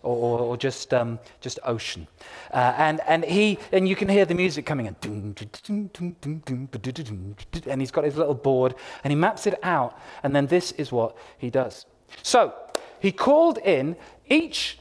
or, 0.06 0.38
or 0.40 0.56
just, 0.56 0.94
um, 0.94 1.18
just 1.40 1.58
ocean. 1.64 2.06
Uh, 2.52 2.72
and, 2.76 3.00
and, 3.06 3.24
he, 3.24 3.58
and 3.72 3.88
you 3.88 3.96
can 3.96 4.08
hear 4.08 4.24
the 4.24 4.34
music 4.34 4.64
coming 4.64 4.86
in. 4.86 4.96
And 7.66 7.80
he's 7.80 7.90
got 7.90 8.04
his 8.04 8.16
little 8.16 8.34
board 8.34 8.74
and 9.04 9.10
he 9.10 9.16
maps 9.16 9.46
it 9.46 9.58
out. 9.62 9.98
And 10.22 10.34
then 10.34 10.46
this 10.46 10.72
is 10.72 10.92
what 10.92 11.16
he 11.38 11.50
does. 11.50 11.86
So 12.22 12.54
he 13.00 13.12
called 13.12 13.58
in 13.58 13.96
each 14.28 14.78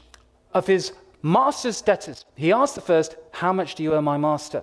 of 0.54 0.66
his 0.66 0.92
master's 1.22 1.82
debtors. 1.82 2.24
He 2.36 2.52
asked 2.52 2.76
the 2.76 2.80
first, 2.80 3.16
How 3.32 3.52
much 3.52 3.74
do 3.74 3.82
you 3.82 3.94
owe 3.94 4.00
my 4.00 4.16
master? 4.16 4.62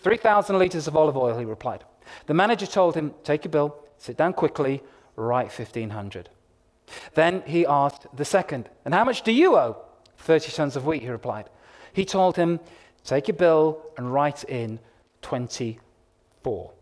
3,000 0.00 0.58
litres 0.58 0.86
of 0.86 0.96
olive 0.96 1.16
oil, 1.16 1.36
he 1.36 1.44
replied. 1.44 1.82
The 2.26 2.34
manager 2.34 2.66
told 2.66 2.94
him, 2.94 3.14
Take 3.24 3.44
your 3.44 3.52
bill, 3.52 3.76
sit 3.98 4.16
down 4.16 4.32
quickly, 4.32 4.82
write 5.16 5.46
1,500. 5.46 6.28
Then 7.14 7.42
he 7.46 7.66
asked 7.66 8.06
the 8.14 8.24
second, 8.24 8.68
And 8.84 8.94
how 8.94 9.04
much 9.04 9.22
do 9.22 9.32
you 9.32 9.56
owe? 9.56 9.76
30 10.18 10.52
tons 10.52 10.76
of 10.76 10.86
wheat, 10.86 11.02
he 11.02 11.08
replied. 11.08 11.48
He 11.92 12.04
told 12.04 12.36
him, 12.36 12.60
Take 13.04 13.28
your 13.28 13.36
bill 13.36 13.82
and 13.96 14.12
write 14.12 14.44
in 14.44 14.80
24. 15.22 16.72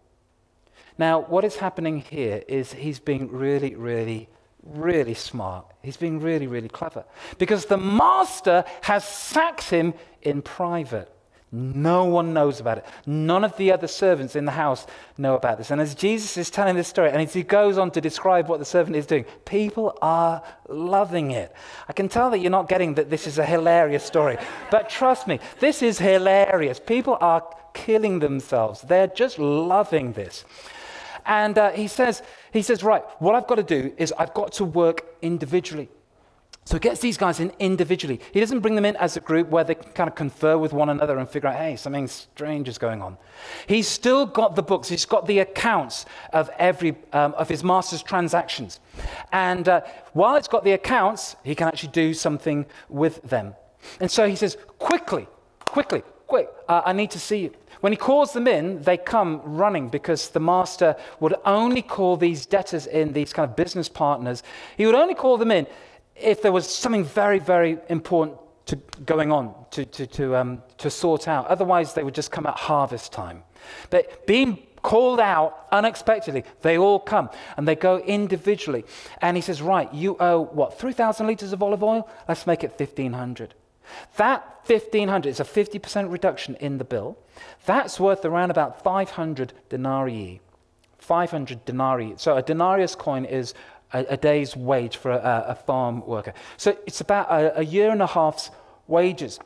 Now, 0.97 1.21
what 1.21 1.45
is 1.45 1.57
happening 1.57 2.01
here 2.01 2.43
is 2.49 2.73
he's 2.73 3.01
being 3.01 3.31
really, 3.31 3.75
really, 3.75 4.29
really 4.63 5.15
smart. 5.15 5.67
He's 5.83 5.97
being 5.97 6.21
really, 6.21 6.47
really 6.47 6.69
clever. 6.69 7.05
Because 7.39 7.67
the 7.67 7.77
master 7.77 8.65
has 8.83 9.05
sacked 9.05 9.71
him 9.71 9.95
in 10.23 10.41
private. 10.43 11.14
No 11.57 12.07
one 12.07 12.35
knows 12.35 12.59
about 12.59 12.79
it. 12.79 12.85
None 13.07 13.45
of 13.45 13.57
the 13.57 13.71
other 13.71 13.87
servants 13.87 14.35
in 14.35 14.45
the 14.45 14.51
house 14.51 14.89
know 15.17 15.37
about 15.37 15.57
this. 15.57 15.71
And 15.71 15.81
as 15.81 15.95
Jesus 15.95 16.37
is 16.37 16.51
telling 16.51 16.75
this 16.75 16.89
story, 16.89 17.11
and 17.11 17.23
as 17.23 17.33
he 17.33 17.45
goes 17.45 17.79
on 17.79 17.93
to 17.93 18.01
describe 18.01 18.49
what 18.49 18.59
the 18.59 18.65
servant 18.65 18.97
is 18.97 19.07
doing, 19.07 19.25
people 19.45 19.97
are 20.03 20.43
loving 20.69 21.31
it. 21.31 21.55
I 21.89 21.93
can 21.93 22.09
tell 22.09 22.29
that 22.31 22.41
you're 22.41 22.51
not 22.51 22.69
getting 22.69 22.95
that 22.95 23.09
this 23.09 23.29
is 23.29 23.39
a 23.39 23.47
hilarious 23.47 24.03
story. 24.03 24.37
But 24.73 24.91
trust 24.91 25.29
me, 25.29 25.39
this 25.61 25.81
is 25.81 25.97
hilarious. 25.97 26.81
People 26.81 27.19
are 27.21 27.45
killing 27.73 28.19
themselves. 28.19 28.81
They're 28.81 29.07
just 29.07 29.39
loving 29.39 30.15
this. 30.15 30.45
And 31.25 31.57
uh, 31.57 31.71
he 31.71 31.87
says, 31.87 32.21
he 32.53 32.63
says, 32.63 32.83
right, 32.83 33.05
what 33.21 33.37
I've 33.37 33.47
got 33.47 33.57
to 33.57 33.63
do 33.63 33.95
is 33.97 34.13
I've 34.19 34.35
got 34.35 34.55
to 34.55 34.65
work 34.65 35.07
individually. 35.23 35.89
So 36.67 36.77
he 36.77 36.81
gets 36.81 37.01
these 37.01 37.19
guys 37.19 37.41
in 37.41 37.53
individually. 37.59 38.21
He 38.33 38.41
doesn't 38.41 38.61
bring 38.61 38.75
them 38.75 38.87
in 38.87 38.97
as 38.97 39.17
a 39.19 39.21
group 39.21 39.51
where 39.51 39.65
they 39.65 39.75
kind 39.75 40.09
of 40.09 40.15
confer 40.15 40.57
with 40.57 40.73
one 40.73 40.89
another 40.89 41.19
and 41.19 41.29
figure 41.29 41.51
out, 41.51 41.57
hey, 41.57 41.77
something 41.77 42.07
strange 42.07 42.69
is 42.69 42.79
going 42.79 43.03
on. 43.03 43.19
He's 43.67 43.87
still 43.87 44.25
got 44.25 44.57
the 44.57 44.63
books. 44.63 44.89
He's 44.89 45.05
got 45.05 45.27
the 45.27 45.41
accounts 45.41 46.07
of 46.33 46.49
every 46.59 46.97
um, 47.13 47.35
of 47.35 47.51
his 47.51 47.63
master's 47.63 48.03
transactions, 48.03 48.81
and 49.31 49.69
uh, 49.69 49.83
while 50.15 50.37
it's 50.37 50.49
got 50.49 50.65
the 50.65 50.73
accounts, 50.73 51.37
he 51.45 51.55
can 51.55 51.69
actually 51.69 51.93
do 51.93 52.15
something 52.15 52.65
with 52.89 53.21
them. 53.23 53.55
And 54.01 54.11
so 54.11 54.27
he 54.27 54.37
says, 54.37 54.57
quickly, 54.79 55.27
quickly, 55.67 56.03
quick, 56.27 56.49
uh, 56.69 56.81
I 56.87 56.95
need 56.95 57.11
to 57.11 57.21
see 57.21 57.39
you. 57.39 57.53
When 57.81 57.93
he 57.93 57.99
calls 57.99 58.33
them 58.33 58.49
in, 58.49 58.81
they 58.81 58.97
come 58.97 59.43
running 59.45 59.91
because 59.91 60.31
the 60.31 60.41
master 60.41 60.97
would 61.21 61.35
only 61.45 61.83
call 61.83 62.17
these 62.17 62.47
debtors 62.47 62.87
in, 62.87 63.13
these 63.13 63.35
kind 63.35 63.49
of 63.49 63.57
business 63.57 63.91
partners. 63.91 64.43
He 64.79 64.87
would 64.87 64.95
only 64.95 65.15
call 65.15 65.37
them 65.37 65.51
in 65.51 65.67
if 66.17 66.43
there 66.43 66.53
was 66.53 66.69
something 66.69 67.05
very, 67.05 67.39
very 67.39 67.79
important 67.89 68.39
to, 68.67 68.77
going 69.05 69.31
on 69.31 69.55
to, 69.73 69.85
to, 69.85 70.07
to, 70.07 70.37
um, 70.37 70.63
to 70.79 70.91
sort 70.91 71.29
out. 71.29 71.47
Otherwise, 71.47 71.95
they 71.95 72.03
would 72.03 72.15
just 72.15 72.31
come 72.31 72.47
at 72.47 72.57
harvest 72.57 73.13
time. 73.13 73.43
But 73.91 74.27
being 74.27 74.67
called 74.83 75.21
out 75.21 75.67
unexpectedly, 75.73 76.45
they 76.63 76.79
all 76.79 76.99
come 76.99 77.31
and 77.57 77.67
they 77.67 77.75
go 77.75 77.99
individually. 77.99 78.85
And 79.21 79.37
he 79.37 79.41
says, 79.41 79.61
Right, 79.61 79.93
you 79.93 80.17
owe 80.21 80.43
what, 80.43 80.79
3,000 80.79 81.27
liters 81.27 81.53
of 81.53 81.63
olive 81.63 81.83
oil? 81.83 82.09
Let's 82.29 82.47
make 82.47 82.65
it 82.65 82.79
1,500. 82.79 83.55
That 84.17 84.61
1,500 84.67 85.29
is 85.29 85.41
a 85.41 85.45
50% 85.45 86.11
reduction 86.11 86.55
in 86.57 86.79
the 86.79 86.85
bill. 86.85 87.19
That's 87.67 88.01
worth 88.01 88.25
around 88.25 88.51
about 88.51 88.83
500 88.83 89.53
denarii. 89.69 90.41
500 90.99 91.65
denarii. 91.67 92.15
So 92.17 92.37
a 92.37 92.43
denarius 92.43 92.95
coin 92.95 93.27
is 93.27 93.53
a, 93.95 94.05
a 94.11 94.17
day's 94.17 94.57
wage 94.57 94.97
for 94.97 95.11
a, 95.11 95.45
a, 95.49 95.55
farm 95.55 96.05
worker. 96.07 96.35
So 96.57 96.77
it's 96.87 97.01
about 97.01 97.31
a, 97.31 97.61
a 97.61 97.63
year 97.63 97.91
and 97.91 98.03
a 98.03 98.07
half's 98.07 98.51
wages. 98.87 99.39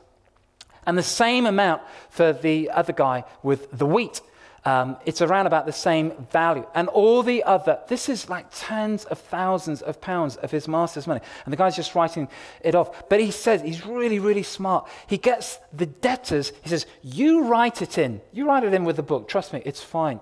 And 0.85 0.97
the 0.97 1.03
same 1.03 1.45
amount 1.45 1.83
for 2.09 2.33
the 2.33 2.71
other 2.71 2.93
guy 2.93 3.23
with 3.43 3.69
the 3.71 3.85
wheat. 3.85 4.21
Um, 4.65 4.97
it's 5.05 5.21
around 5.21 5.47
about 5.47 5.65
the 5.65 5.71
same 5.71 6.11
value. 6.31 6.65
And 6.75 6.89
all 6.89 7.23
the 7.23 7.43
other, 7.43 7.79
this 7.87 8.09
is 8.09 8.29
like 8.29 8.47
tens 8.51 9.05
of 9.05 9.19
thousands 9.19 9.81
of 9.81 10.01
pounds 10.01 10.35
of 10.37 10.51
his 10.51 10.67
master's 10.67 11.07
money. 11.07 11.21
And 11.45 11.53
the 11.53 11.57
guy's 11.57 11.75
just 11.75 11.95
writing 11.95 12.27
it 12.61 12.75
off. 12.75 13.09
But 13.09 13.19
he 13.21 13.31
says, 13.31 13.61
he's 13.61 13.85
really, 13.85 14.19
really 14.19 14.43
smart. 14.43 14.87
He 15.07 15.17
gets 15.17 15.59
the 15.71 15.85
debtors, 15.85 16.51
he 16.61 16.69
says, 16.69 16.85
You 17.01 17.45
write 17.45 17.81
it 17.81 17.97
in. 17.97 18.21
You 18.33 18.47
write 18.47 18.63
it 18.63 18.73
in 18.73 18.83
with 18.83 18.97
the 18.97 19.03
book. 19.03 19.27
Trust 19.27 19.53
me, 19.53 19.61
it's 19.65 19.81
fine. 19.81 20.19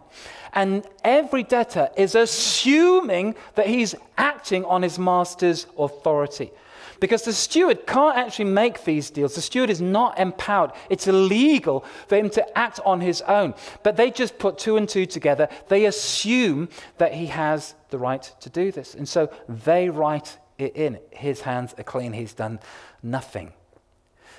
And 0.53 0.85
every 1.03 1.43
debtor 1.43 1.89
is 1.97 2.15
assuming 2.15 3.35
that 3.55 3.67
he's 3.67 3.95
acting 4.17 4.65
on 4.65 4.81
his 4.81 4.97
master's 4.99 5.65
authority. 5.77 6.51
Because 6.99 7.23
the 7.23 7.33
steward 7.33 7.85
can't 7.85 8.17
actually 8.17 8.45
make 8.45 8.83
these 8.83 9.09
deals. 9.09 9.35
The 9.35 9.41
steward 9.41 9.69
is 9.69 9.81
not 9.81 10.19
empowered. 10.19 10.71
It's 10.89 11.07
illegal 11.07 11.85
for 12.07 12.17
him 12.17 12.29
to 12.31 12.57
act 12.57 12.79
on 12.85 13.01
his 13.01 13.21
own. 13.23 13.53
But 13.83 13.97
they 13.97 14.11
just 14.11 14.39
put 14.39 14.57
two 14.57 14.77
and 14.77 14.87
two 14.87 15.05
together. 15.05 15.49
They 15.67 15.85
assume 15.85 16.69
that 16.97 17.13
he 17.13 17.27
has 17.27 17.75
the 17.89 17.97
right 17.97 18.23
to 18.41 18.49
do 18.49 18.71
this. 18.71 18.95
And 18.95 19.07
so 19.07 19.31
they 19.47 19.89
write 19.89 20.37
it 20.57 20.75
in. 20.75 20.99
His 21.11 21.41
hands 21.41 21.75
are 21.77 21.83
clean. 21.83 22.13
He's 22.13 22.33
done 22.33 22.59
nothing. 23.03 23.53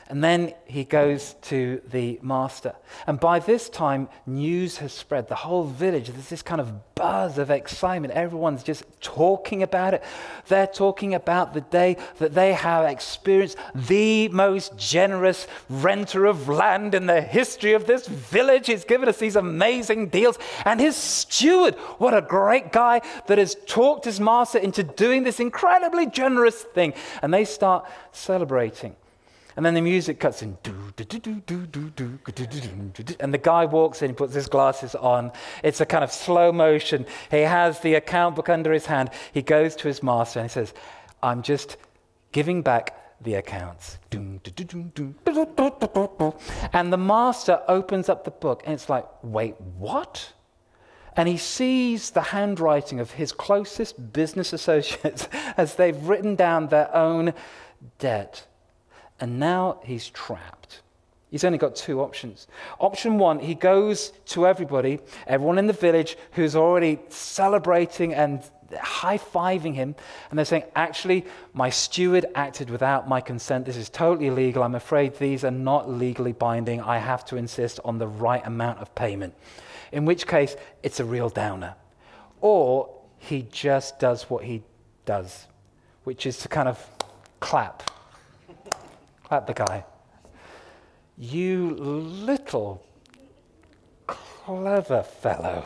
And 0.08 0.24
then 0.24 0.54
he 0.64 0.84
goes 0.84 1.34
to 1.42 1.82
the 1.90 2.18
master. 2.22 2.74
And 3.06 3.20
by 3.20 3.40
this 3.40 3.68
time, 3.68 4.08
news 4.26 4.78
has 4.78 4.94
spread. 4.94 5.28
The 5.28 5.34
whole 5.34 5.64
village, 5.64 6.08
there's 6.08 6.30
this 6.30 6.40
kind 6.40 6.62
of 6.62 6.94
buzz 6.94 7.36
of 7.36 7.50
excitement. 7.50 8.14
Everyone's 8.14 8.62
just 8.62 8.84
talking 9.02 9.62
about 9.62 9.92
it. 9.92 10.02
They're 10.46 10.66
talking 10.66 11.12
about 11.12 11.52
the 11.52 11.60
day 11.60 11.98
that 12.18 12.32
they 12.32 12.54
have 12.54 12.86
experienced 12.86 13.58
the 13.74 14.28
most 14.28 14.78
generous 14.78 15.46
renter 15.68 16.24
of 16.24 16.48
land 16.48 16.94
in 16.94 17.04
the 17.04 17.20
history 17.20 17.74
of 17.74 17.86
this 17.86 18.08
village. 18.08 18.68
He's 18.68 18.84
given 18.84 19.10
us 19.10 19.18
these 19.18 19.36
amazing 19.36 20.08
deals. 20.08 20.38
And 20.64 20.80
his 20.80 20.96
steward, 20.96 21.74
what 21.98 22.14
a 22.14 22.22
great 22.22 22.72
guy 22.72 23.02
that 23.26 23.36
has 23.36 23.56
talked 23.66 24.06
his 24.06 24.20
master 24.20 24.58
into 24.58 24.82
doing 24.82 25.24
this 25.24 25.38
incredibly 25.38 26.06
generous 26.06 26.62
thing. 26.62 26.94
And 27.20 27.32
they 27.32 27.44
start 27.44 27.86
celebrating. 28.12 28.96
And 29.58 29.66
then 29.66 29.74
the 29.74 29.80
music 29.80 30.20
cuts 30.20 30.40
in. 30.40 30.56
And 33.18 33.34
the 33.34 33.40
guy 33.42 33.64
walks 33.64 34.02
in, 34.02 34.10
he 34.10 34.14
puts 34.14 34.32
his 34.32 34.46
glasses 34.46 34.94
on. 34.94 35.32
It's 35.64 35.80
a 35.80 35.84
kind 35.84 36.04
of 36.04 36.12
slow 36.12 36.52
motion. 36.52 37.04
He 37.28 37.38
has 37.38 37.80
the 37.80 37.94
account 37.94 38.36
book 38.36 38.48
under 38.48 38.72
his 38.72 38.86
hand. 38.86 39.10
He 39.34 39.42
goes 39.42 39.74
to 39.74 39.88
his 39.88 40.00
master 40.00 40.38
and 40.38 40.48
he 40.48 40.52
says, 40.52 40.74
I'm 41.24 41.42
just 41.42 41.76
giving 42.30 42.62
back 42.62 43.20
the 43.20 43.34
accounts. 43.34 43.98
And 44.12 44.40
the 46.92 46.96
master 46.96 47.60
opens 47.66 48.08
up 48.08 48.22
the 48.24 48.30
book 48.30 48.62
and 48.64 48.74
it's 48.74 48.88
like, 48.88 49.06
wait, 49.24 49.60
what? 49.76 50.34
And 51.16 51.28
he 51.28 51.36
sees 51.36 52.10
the 52.10 52.22
handwriting 52.22 53.00
of 53.00 53.10
his 53.10 53.32
closest 53.32 54.12
business 54.12 54.52
associates 54.52 55.28
as 55.56 55.74
they've 55.74 56.00
written 56.00 56.36
down 56.36 56.68
their 56.68 56.94
own 56.94 57.34
debt. 57.98 58.46
And 59.20 59.38
now 59.38 59.80
he's 59.84 60.08
trapped. 60.08 60.82
He's 61.30 61.44
only 61.44 61.58
got 61.58 61.76
two 61.76 62.00
options. 62.00 62.46
Option 62.78 63.18
one, 63.18 63.38
he 63.38 63.54
goes 63.54 64.12
to 64.26 64.46
everybody, 64.46 65.00
everyone 65.26 65.58
in 65.58 65.66
the 65.66 65.74
village 65.74 66.16
who's 66.32 66.56
already 66.56 66.98
celebrating 67.10 68.14
and 68.14 68.42
high 68.76 69.18
fiving 69.18 69.74
him, 69.74 69.94
and 70.30 70.38
they're 70.38 70.46
saying, 70.46 70.64
Actually, 70.74 71.24
my 71.52 71.70
steward 71.70 72.26
acted 72.34 72.70
without 72.70 73.08
my 73.08 73.20
consent. 73.20 73.66
This 73.66 73.76
is 73.76 73.88
totally 73.88 74.28
illegal. 74.28 74.62
I'm 74.62 74.74
afraid 74.74 75.16
these 75.16 75.44
are 75.44 75.50
not 75.50 75.90
legally 75.90 76.32
binding. 76.32 76.80
I 76.80 76.98
have 76.98 77.24
to 77.26 77.36
insist 77.36 77.80
on 77.84 77.98
the 77.98 78.08
right 78.08 78.44
amount 78.46 78.78
of 78.80 78.94
payment. 78.94 79.34
In 79.92 80.04
which 80.04 80.26
case, 80.26 80.56
it's 80.82 81.00
a 81.00 81.04
real 81.04 81.28
downer. 81.28 81.74
Or 82.40 82.94
he 83.18 83.42
just 83.50 83.98
does 83.98 84.24
what 84.24 84.44
he 84.44 84.62
does, 85.04 85.46
which 86.04 86.26
is 86.26 86.38
to 86.38 86.48
kind 86.48 86.68
of 86.68 86.86
clap. 87.40 87.90
Clap 89.28 89.46
the 89.46 89.54
guy. 89.54 89.84
You 91.18 91.70
little 91.70 92.82
clever 94.06 95.02
fellow. 95.02 95.64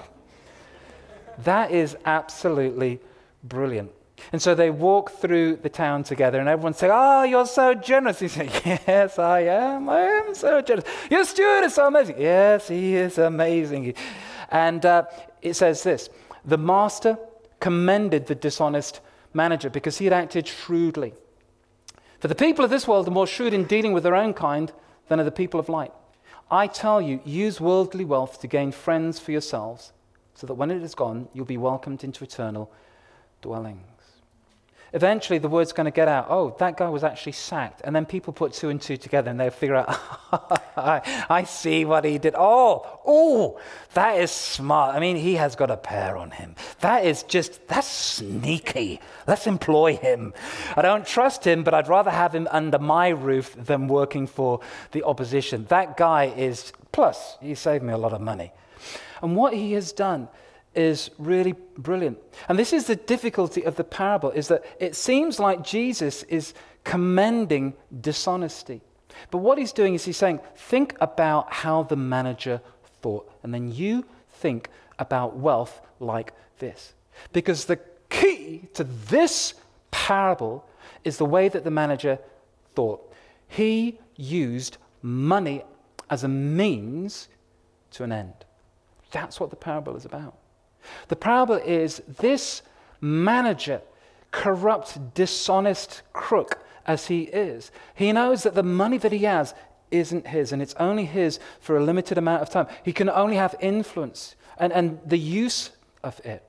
That 1.39 1.71
is 1.71 1.97
absolutely 2.05 3.01
brilliant. 3.45 3.93
And 4.33 4.41
so 4.41 4.55
they 4.55 4.71
walk 4.71 5.11
through 5.11 5.57
the 5.57 5.69
town 5.69 6.05
together, 6.05 6.39
and 6.39 6.49
everyone's 6.49 6.79
saying, 6.79 6.93
Oh, 6.95 7.25
you're 7.25 7.47
so 7.47 7.75
generous. 7.75 8.21
He 8.21 8.29
said, 8.29 8.51
Yes, 8.65 9.19
I 9.19 9.41
am. 9.41 9.89
I 9.89 10.01
am 10.01 10.35
so 10.35 10.61
generous. 10.61 10.89
Your 11.11 11.25
steward 11.25 11.65
is 11.65 11.75
so 11.75 11.87
amazing. 11.87 12.21
Yes, 12.21 12.69
he 12.69 12.95
is 12.95 13.19
amazing. 13.19 13.95
And 14.51 14.85
uh, 14.85 15.05
it 15.41 15.55
says 15.55 15.83
this 15.83 16.09
The 16.45 16.59
master 16.59 17.19
commended 17.61 18.27
the 18.27 18.35
dishonest 18.35 19.01
manager 19.35 19.71
because 19.71 19.99
he 19.99 20.05
had 20.05 20.13
acted 20.13 20.47
shrewdly. 20.47 21.15
For 22.23 22.29
the 22.29 22.37
people 22.37 22.65
of 22.65 22.71
this 22.71 22.87
world 22.87 23.09
are 23.09 23.11
more 23.11 23.27
shrewd 23.27 23.53
in 23.53 23.65
dealing 23.65 23.93
with 23.93 24.05
their 24.05 24.15
own 24.15 24.33
kind 24.33 24.71
than 25.09 25.19
are 25.19 25.25
the 25.25 25.33
people 25.33 25.59
of 25.59 25.69
light. 25.69 25.91
I 26.53 26.69
tell 26.69 27.03
you, 27.03 27.21
use 27.25 27.61
worldly 27.61 28.05
wealth 28.05 28.41
to 28.43 28.47
gain 28.47 28.71
friends 28.71 29.19
for 29.19 29.33
yourselves, 29.33 29.93
so 30.37 30.47
that 30.47 30.55
when 30.55 30.71
it 30.71 30.85
is 30.85 30.95
gone, 30.95 31.27
you'll 31.33 31.47
be 31.47 31.57
welcomed 31.57 32.05
into 32.05 32.23
eternal 32.23 32.71
dwellings. 33.41 33.92
Eventually, 34.95 35.39
the 35.39 35.49
word's 35.49 35.73
going 35.73 35.87
to 35.87 35.91
get 35.91 36.07
out 36.07 36.27
oh, 36.29 36.55
that 36.59 36.77
guy 36.77 36.89
was 36.89 37.03
actually 37.03 37.33
sacked. 37.33 37.81
And 37.85 37.97
then 37.97 38.05
people 38.05 38.33
put 38.33 38.53
two 38.53 38.69
and 38.69 38.81
two 38.81 38.97
together 38.97 39.31
and 39.31 39.41
they'll 39.41 39.51
figure 39.51 39.77
out, 39.77 39.89
I, 40.77 41.25
I 41.29 41.45
see 41.45 41.85
what 41.85 42.05
he 42.05 42.19
did. 42.19 42.35
Oh, 42.37 43.01
oh, 43.07 43.61
that 43.95 44.21
is 44.21 44.31
smart. 44.31 44.95
I 44.95 45.01
mean, 45.01 45.17
he 45.17 45.35
has 45.35 45.57
got 45.57 45.71
a 45.71 45.77
pair 45.77 46.17
on 46.17 46.31
him. 46.31 46.55
That 46.81 47.05
is 47.05 47.23
just, 47.23 47.67
that's 47.69 47.87
sneaky. 47.87 49.01
Let's 49.27 49.47
employ 49.47 49.97
him. 49.97 50.35
I 50.77 50.83
don't 50.83 51.07
trust 51.07 51.47
him, 51.47 51.65
but 51.65 51.73
I'd 51.73 51.89
rather 51.89 52.11
have 52.11 52.35
him 52.35 52.49
under 52.51 52.79
my 52.79 53.09
roof 53.09 53.55
than 53.57 53.89
working 53.89 54.27
for 54.27 54.61
the 54.93 55.05
opposition. 55.05 55.65
That 55.67 55.97
guy 55.97 56.27
is, 56.27 56.73
plus, 56.93 57.39
he 57.41 57.55
saved 57.55 57.83
me 57.83 57.93
a 57.93 57.99
lot 57.99 58.13
of 58.13 58.21
money. 58.21 58.53
And 59.23 59.37
what 59.37 59.55
he 59.55 59.73
has 59.73 59.93
done 59.93 60.29
is 60.75 61.11
really 61.19 61.55
brilliant. 61.77 62.19
And 62.49 62.59
this 62.59 62.73
is 62.73 62.87
the 62.87 62.97
difficulty 62.97 63.63
of 63.63 63.77
the 63.77 63.85
parable 63.85 64.31
is 64.31 64.49
that 64.49 64.65
it 64.81 64.97
seems 64.97 65.39
like 65.39 65.63
Jesus 65.63 66.23
is 66.25 66.55
commending 66.85 67.75
dishonesty. 68.01 68.81
But 69.31 69.39
what 69.39 69.59
he's 69.59 69.73
doing 69.73 69.95
is 69.95 70.05
he's 70.05 70.17
saying, 70.17 70.41
think 70.57 70.97
about 71.01 71.53
how 71.53 71.83
the 71.83 71.97
manager 71.97 72.61
thought, 73.03 73.31
and 73.43 73.53
then 73.53 73.71
you 73.71 74.05
think 74.31 74.69
about 74.99 75.37
wealth 75.37 75.81
like 76.01 76.33
this. 76.59 76.95
Because 77.33 77.67
the 77.67 77.79
key 78.09 78.69
to 78.75 78.85
this 78.85 79.55
parable 79.91 80.65
is 81.05 81.19
the 81.19 81.27
way 81.27 81.49
that 81.49 81.65
the 81.65 81.71
manager 81.71 82.19
thought. 82.75 83.13
He 83.49 83.99
used 84.17 84.79
money 85.03 85.63
as 86.09 86.25
a 86.25 86.29
means 86.29 87.29
to 87.93 88.05
an 88.05 88.13
end. 88.13 88.33
That's 89.11 89.39
what 89.39 89.51
the 89.51 89.57
parable 89.57 89.97
is 89.97 90.05
about. 90.05 90.35
The 91.09 91.17
parable 91.17 91.57
is 91.57 92.03
this 92.07 92.63
manager, 93.01 93.83
corrupt, 94.31 95.15
dishonest 95.15 96.03
crook 96.13 96.59
as 96.87 97.07
he 97.07 97.23
is, 97.23 97.71
he 97.95 98.13
knows 98.13 98.43
that 98.43 98.55
the 98.55 98.63
money 98.63 98.99
that 98.99 99.13
he 99.13 99.25
has 99.25 99.55
isn't 99.91 100.27
his, 100.27 100.53
and 100.53 100.63
it's 100.63 100.75
only 100.75 101.05
his 101.05 101.39
for 101.61 101.77
a 101.77 101.85
limited 101.85 102.19
amount 102.19 102.43
of 102.43 102.51
time. 102.51 102.67
He 102.83 102.93
can 102.93 103.09
only 103.09 103.37
have 103.37 103.55
influence 103.61 104.35
and, 104.59 104.73
and 104.73 104.99
the 105.07 105.19
use 105.19 105.71
of 106.03 106.19
it. 106.25 106.43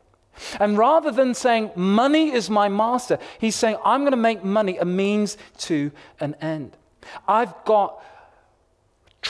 And 0.60 0.78
rather 0.78 1.12
than 1.12 1.34
saying, 1.34 1.72
money 1.76 2.32
is 2.32 2.50
my 2.50 2.68
master, 2.68 3.20
he's 3.40 3.56
saying, 3.56 3.78
I'm 3.86 4.02
going 4.02 4.12
to 4.12 4.18
make 4.18 4.44
money 4.44 4.78
a 4.78 4.86
means 4.86 5.38
to 5.60 5.92
an 6.20 6.36
end. 6.42 6.76
I've 7.28 7.54
got 7.66 8.04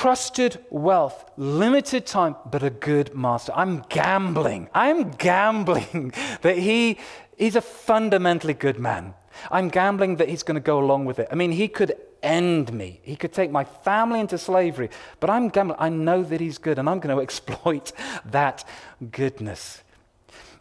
trusted 0.04 0.60
wealth, 0.70 1.32
limited 1.38 2.06
time, 2.06 2.36
but 2.52 2.62
a 2.62 2.70
good 2.70 3.16
master. 3.16 3.54
I'm 3.56 3.86
gambling. 3.88 4.68
I'm 4.74 5.12
gambling 5.12 6.13
that 6.42 6.58
he, 6.58 6.98
he's 7.38 7.56
a 7.56 7.62
fundamentally 7.62 8.54
good 8.54 8.78
man. 8.78 9.13
I'm 9.50 9.70
gambling 9.70 10.18
that 10.18 10.28
he's 10.28 10.44
going 10.44 10.56
to 10.56 10.68
go 10.74 10.78
along 10.78 11.06
with 11.06 11.20
it. 11.20 11.30
I 11.32 11.36
mean, 11.36 11.54
he 11.54 11.70
could 11.70 11.96
end 12.22 12.74
me. 12.74 13.00
He 13.04 13.16
could 13.16 13.32
take 13.32 13.50
my 13.50 13.63
family 13.63 14.20
into 14.20 14.38
slavery, 14.38 14.89
but 15.22 15.30
I'm 15.30 15.48
gambling. 15.48 15.80
I 15.80 15.88
know 15.88 16.22
that 16.22 16.42
he's 16.42 16.58
good, 16.58 16.80
and 16.80 16.89
I'm 16.89 17.00
going 17.00 17.16
to 17.16 17.22
exploit 17.22 17.94
that 18.26 18.66
goodness. 19.10 19.84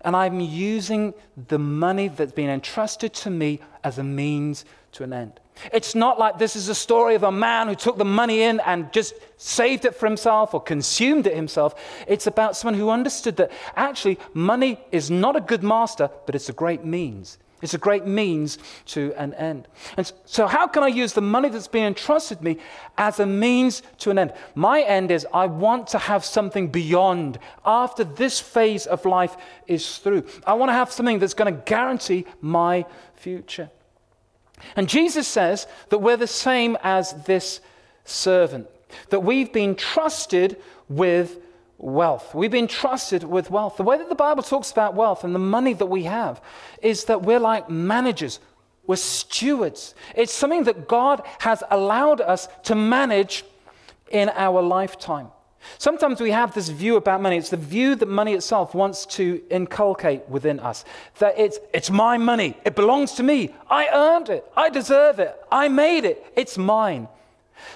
And 0.03 0.15
I'm 0.15 0.39
using 0.39 1.15
the 1.49 1.59
money 1.59 2.07
that's 2.07 2.31
been 2.31 2.49
entrusted 2.49 3.13
to 3.15 3.31
me 3.31 3.59
as 3.83 3.99
a 3.99 4.05
means 4.05 4.65
to 4.93 5.03
an 5.03 5.13
end. 5.13 5.41
It's 5.73 5.95
not 5.95 6.19
like 6.19 6.39
this 6.39 6.57
is 6.57 6.69
a 6.69 6.75
story 6.75 7.15
of 7.15 7.23
a 7.23 7.33
man 7.33 7.69
who 7.69 7.75
took 7.75 7.99
the 7.99 8.05
money 8.05 8.43
in 8.43 8.61
and 8.61 8.93
just 8.93 9.15
saved 9.37 9.85
it 9.85 9.95
for 9.95 10.07
himself 10.07 10.55
or 10.55 10.61
consumed 10.61 11.27
it 11.27 11.35
himself. 11.35 11.75
It's 12.07 12.27
about 12.27 12.57
someone 12.57 12.79
who 12.79 12.91
understood 12.91 13.37
that 13.37 13.53
actually 13.77 14.19
money 14.35 14.81
is 14.91 15.11
not 15.11 15.37
a 15.37 15.41
good 15.41 15.63
master, 15.63 16.11
but 16.27 16.35
it's 16.35 16.49
a 16.49 16.53
great 16.53 16.85
means. 16.85 17.39
It's 17.63 17.75
a 17.75 17.79
great 17.79 18.07
means 18.07 18.59
to 18.87 19.15
an 19.17 19.35
end. 19.35 19.69
And 19.97 20.13
so, 20.27 20.49
how 20.49 20.67
can 20.67 20.83
I 20.83 20.89
use 20.89 21.13
the 21.13 21.21
money 21.21 21.49
that's 21.49 21.69
been 21.69 21.85
entrusted 21.85 22.43
me 22.43 22.59
as 22.99 23.21
a 23.21 23.27
means 23.27 23.83
to 23.99 24.11
an 24.11 24.19
end? 24.19 24.33
My 24.57 24.83
end 24.83 25.13
is 25.13 25.27
I 25.33 25.47
want 25.47 25.87
to 25.89 25.99
have 25.99 26.25
something 26.25 26.69
beyond 26.69 27.39
after 27.65 28.03
this 28.03 28.41
phase 28.41 28.87
of 28.87 29.05
life 29.05 29.37
is 29.69 29.99
through. 29.99 30.27
I 30.45 30.55
want 30.55 30.71
to 30.71 30.75
have 30.75 30.91
something 30.91 31.21
that's 31.21 31.35
going 31.35 31.55
to 31.55 31.61
guarantee 31.63 32.27
my 32.41 32.85
future. 33.15 33.71
And 34.77 34.89
Jesus 34.89 35.29
says 35.29 35.67
that 35.91 35.99
we're 35.99 36.17
the 36.17 36.27
same 36.27 36.77
as 36.83 37.13
this 37.25 37.61
servant, 38.05 38.69
that 39.11 39.21
we've 39.21 39.53
been 39.53 39.75
trusted 39.75 40.57
with 40.89 41.39
wealth. 41.79 42.35
We've 42.35 42.51
been 42.51 42.69
trusted 42.69 43.25
with 43.25 43.51
wealth. 43.51 43.77
The 43.77 43.83
way 43.83 43.99
that 43.99 44.09
the 44.09 44.15
Bible 44.15 44.43
talks 44.43 44.71
about 44.71 44.95
wealth 44.95 45.25
and 45.25 45.35
the 45.35 45.41
money 45.41 45.75
that 45.75 45.87
we 45.87 46.05
have 46.05 46.41
is 46.81 47.05
that 47.05 47.23
we're 47.23 47.41
like 47.41 47.69
managers, 47.69 48.41
we're 48.87 48.97
stewards. 48.97 49.95
It's 50.15 50.33
something 50.33 50.65
that 50.65 50.89
God 50.89 51.23
has 51.41 51.63
allowed 51.71 52.21
us 52.21 52.49
to 52.65 52.75
manage 52.75 53.45
in 54.11 54.29
our 54.31 54.63
lifetime. 54.63 55.29
Sometimes 55.79 56.21
we 56.21 56.31
have 56.31 56.55
this 56.55 56.69
view 56.69 56.97
about 56.97 57.21
money. 57.21 57.37
It's 57.37 57.51
the 57.51 57.57
view 57.57 57.95
that 57.97 58.09
money 58.09 58.35
itself 58.35 58.75
wants 58.75 59.07
to 59.07 59.43
inculcate 59.51 60.29
within 60.29 60.61
us 60.61 60.85
that 61.19 61.39
it's, 61.39 61.59
it's 61.73 61.91
my 61.91 62.19
money. 62.19 62.57
It 62.65 62.75
belongs 62.75 63.13
to 63.13 63.23
me. 63.23 63.55
I 63.71 63.89
earned 63.93 64.29
it. 64.29 64.45
I 64.57 64.71
deserve 64.71 65.19
it. 65.19 65.35
I 65.51 65.69
made 65.69 66.05
it. 66.05 66.25
It's 66.37 66.59
mine. 66.59 67.09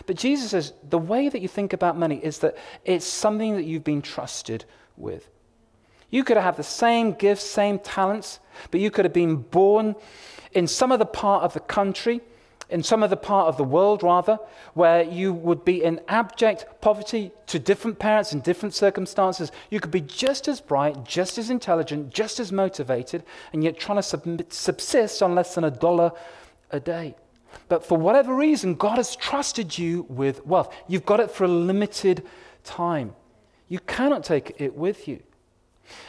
But 0.06 0.16
Jesus 0.16 0.50
says 0.50 0.72
the 0.88 0.98
way 0.98 1.28
that 1.28 1.40
you 1.40 1.48
think 1.48 1.72
about 1.72 1.96
money 1.96 2.18
is 2.22 2.38
that 2.38 2.56
it's 2.84 3.06
something 3.06 3.54
that 3.56 3.64
you've 3.64 3.84
been 3.84 4.02
trusted 4.02 4.64
with. 4.96 5.28
You 6.10 6.24
could 6.24 6.36
have 6.36 6.56
the 6.56 6.62
same 6.62 7.12
gifts, 7.12 7.44
same 7.44 7.78
talents, 7.78 8.40
but 8.70 8.80
you 8.80 8.90
could 8.90 9.04
have 9.04 9.12
been 9.12 9.36
born 9.36 9.96
in 10.52 10.66
some 10.66 10.92
other 10.92 11.04
part 11.04 11.42
of 11.42 11.52
the 11.52 11.60
country 11.60 12.20
in 12.68 12.82
some 12.82 13.02
other 13.02 13.16
part 13.16 13.48
of 13.48 13.56
the 13.56 13.64
world, 13.64 14.02
rather, 14.02 14.38
where 14.74 15.02
you 15.02 15.32
would 15.32 15.64
be 15.64 15.84
in 15.84 16.00
abject 16.08 16.66
poverty 16.80 17.30
to 17.46 17.58
different 17.58 17.98
parents 17.98 18.32
in 18.32 18.40
different 18.40 18.74
circumstances. 18.74 19.52
You 19.70 19.78
could 19.78 19.92
be 19.92 20.00
just 20.00 20.48
as 20.48 20.60
bright, 20.60 21.04
just 21.04 21.38
as 21.38 21.48
intelligent, 21.48 22.12
just 22.12 22.40
as 22.40 22.50
motivated, 22.50 23.22
and 23.52 23.62
yet 23.62 23.78
trying 23.78 23.98
to 23.98 24.02
sub- 24.02 24.52
subsist 24.52 25.22
on 25.22 25.34
less 25.34 25.54
than 25.54 25.64
a 25.64 25.70
dollar 25.70 26.12
a 26.70 26.80
day. 26.80 27.14
But 27.68 27.84
for 27.84 27.96
whatever 27.96 28.34
reason, 28.34 28.74
God 28.74 28.96
has 28.96 29.16
trusted 29.16 29.78
you 29.78 30.06
with 30.08 30.44
wealth. 30.44 30.74
You've 30.88 31.06
got 31.06 31.20
it 31.20 31.30
for 31.30 31.44
a 31.44 31.48
limited 31.48 32.24
time. 32.64 33.14
You 33.68 33.78
cannot 33.80 34.24
take 34.24 34.60
it 34.60 34.74
with 34.76 35.08
you. 35.08 35.22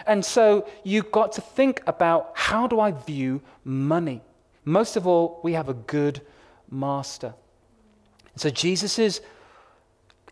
And 0.06 0.26
so 0.26 0.67
you've 0.84 1.12
got 1.12 1.34
to 1.34 1.41
think 1.41 1.82
about 1.86 2.32
how 2.34 2.67
do 2.67 2.80
I 2.80 2.91
view 2.91 3.41
money? 3.63 4.22
Most 4.65 4.96
of 4.96 5.08
all, 5.08 5.39
we 5.43 5.54
have 5.54 5.70
a 5.70 5.74
good 5.74 6.22
master. 6.69 7.34
So 8.36 8.49
Jesus' 8.49 9.19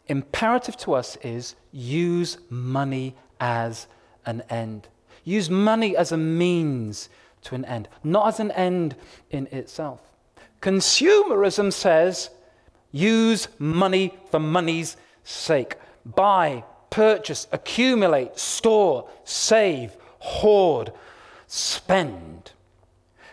imperative 0.07 0.77
to 0.77 0.93
us 0.93 1.17
is 1.17 1.55
use 1.71 2.37
money 2.49 3.15
as 3.39 3.87
an 4.25 4.43
end. 4.49 4.87
Use 5.23 5.49
money 5.49 5.97
as 5.97 6.11
a 6.11 6.17
means 6.17 7.09
to 7.43 7.55
an 7.55 7.65
end, 7.65 7.87
not 8.03 8.27
as 8.27 8.39
an 8.39 8.51
end 8.51 8.95
in 9.31 9.47
itself. 9.47 10.01
Consumerism 10.61 11.71
says 11.71 12.29
use 12.91 13.47
money 13.59 14.13
for 14.29 14.39
money's 14.39 14.97
sake. 15.23 15.75
Buy, 16.05 16.63
purchase, 16.89 17.47
accumulate, 17.51 18.37
store, 18.37 19.09
save, 19.23 19.95
hoard, 20.19 20.91
spend. 21.47 22.51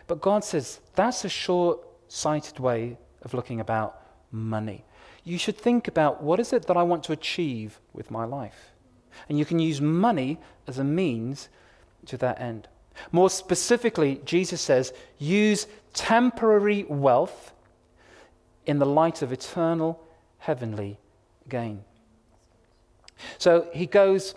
But 0.06 0.20
God 0.20 0.44
says 0.44 0.80
that's 0.94 1.24
a 1.24 1.28
short 1.28 1.80
sighted 2.12 2.58
way 2.58 2.98
of 3.22 3.32
looking 3.32 3.58
about 3.58 4.02
money. 4.30 4.84
You 5.24 5.38
should 5.38 5.56
think 5.56 5.88
about 5.88 6.22
what 6.22 6.40
is 6.40 6.52
it 6.52 6.66
that 6.66 6.76
I 6.76 6.82
want 6.82 7.04
to 7.04 7.12
achieve 7.12 7.80
with 7.94 8.10
my 8.10 8.26
life? 8.26 8.72
And 9.28 9.38
you 9.38 9.46
can 9.46 9.58
use 9.58 9.80
money 9.80 10.38
as 10.66 10.78
a 10.78 10.84
means 10.84 11.48
to 12.06 12.18
that 12.18 12.38
end. 12.38 12.68
More 13.12 13.30
specifically, 13.30 14.20
Jesus 14.26 14.60
says, 14.60 14.92
use 15.18 15.66
temporary 15.94 16.84
wealth 16.84 17.54
in 18.66 18.78
the 18.78 18.86
light 18.86 19.22
of 19.22 19.32
eternal 19.32 19.98
heavenly 20.38 20.98
gain. 21.48 21.82
So 23.38 23.68
he 23.72 23.86
goes 23.86 24.34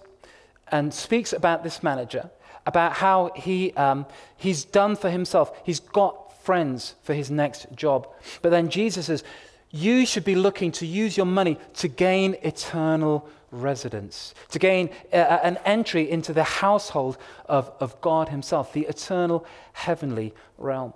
and 0.72 0.94
speaks 0.94 1.34
about 1.34 1.64
this 1.64 1.84
manager, 1.84 2.30
about 2.66 2.94
how 2.94 3.32
he, 3.36 3.74
um, 3.74 4.06
he's 4.38 4.64
done 4.64 4.96
for 4.96 5.10
himself. 5.10 5.52
He's 5.66 5.82
got 5.82 6.25
friends 6.46 6.96
for 7.04 7.14
his 7.14 7.30
next 7.30 7.68
job. 7.76 8.08
But 8.42 8.52
then 8.52 8.70
Jesus 8.70 9.08
says, 9.08 9.24
you 9.72 10.06
should 10.06 10.24
be 10.24 10.36
looking 10.36 10.72
to 10.74 10.86
use 10.86 11.18
your 11.18 11.26
money 11.26 11.58
to 11.74 11.88
gain 11.90 12.38
eternal 12.44 13.28
residence, 13.52 14.34
to 14.52 14.60
gain 14.60 14.90
uh, 15.12 15.18
an 15.44 15.58
entry 15.66 16.10
into 16.10 16.34
the 16.34 16.44
household 16.44 17.18
of, 17.48 17.72
of 17.80 18.00
God 18.02 18.30
Himself, 18.30 18.74
the 18.74 18.86
eternal 18.86 19.46
heavenly 19.74 20.34
realm. 20.58 20.94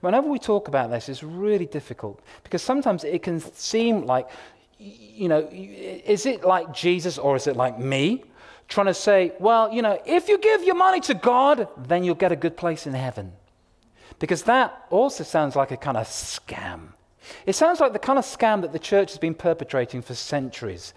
Whenever 0.00 0.28
we 0.28 0.38
talk 0.38 0.68
about 0.68 0.90
this, 0.90 1.08
it's 1.08 1.22
really 1.22 1.66
difficult 1.66 2.20
because 2.42 2.62
sometimes 2.62 3.04
it 3.04 3.22
can 3.22 3.40
seem 3.54 4.04
like, 4.04 4.28
you 4.78 5.28
know, 5.28 5.48
is 5.50 6.26
it 6.26 6.44
like 6.44 6.74
Jesus 6.74 7.18
or 7.18 7.36
is 7.36 7.46
it 7.46 7.56
like 7.56 7.78
me? 7.78 8.24
Trying 8.68 8.86
to 8.86 8.94
say, 8.94 9.32
well, 9.38 9.72
you 9.72 9.80
know, 9.80 9.98
if 10.04 10.28
you 10.28 10.38
give 10.38 10.64
your 10.64 10.74
money 10.74 11.00
to 11.02 11.14
God, 11.14 11.68
then 11.86 12.02
you'll 12.02 12.16
get 12.16 12.32
a 12.32 12.36
good 12.36 12.56
place 12.56 12.86
in 12.86 12.94
heaven. 12.94 13.32
Because 14.18 14.42
that 14.44 14.86
also 14.90 15.24
sounds 15.24 15.56
like 15.56 15.70
a 15.70 15.76
kind 15.76 15.96
of 15.96 16.06
scam. 16.06 16.88
It 17.44 17.54
sounds 17.54 17.80
like 17.80 17.92
the 17.92 17.98
kind 17.98 18.18
of 18.18 18.24
scam 18.24 18.62
that 18.62 18.72
the 18.72 18.78
church 18.78 19.10
has 19.10 19.18
been 19.18 19.34
perpetrating 19.34 20.00
for 20.02 20.14
centuries. 20.14 20.94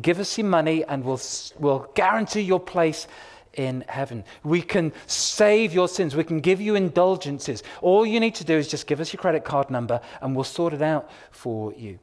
Give 0.00 0.18
us 0.18 0.36
your 0.36 0.46
money 0.46 0.84
and 0.84 1.04
we'll, 1.04 1.20
we'll 1.58 1.90
guarantee 1.94 2.40
your 2.40 2.60
place 2.60 3.06
in 3.54 3.84
heaven. 3.88 4.24
We 4.44 4.62
can 4.62 4.92
save 5.06 5.72
your 5.72 5.88
sins. 5.88 6.14
We 6.14 6.24
can 6.24 6.40
give 6.40 6.60
you 6.60 6.74
indulgences. 6.74 7.62
All 7.80 8.04
you 8.06 8.20
need 8.20 8.34
to 8.36 8.44
do 8.44 8.56
is 8.56 8.68
just 8.68 8.86
give 8.86 9.00
us 9.00 9.12
your 9.12 9.20
credit 9.20 9.44
card 9.44 9.70
number 9.70 10.00
and 10.20 10.34
we'll 10.34 10.44
sort 10.44 10.72
it 10.74 10.82
out 10.82 11.10
for 11.30 11.72
you. 11.74 11.98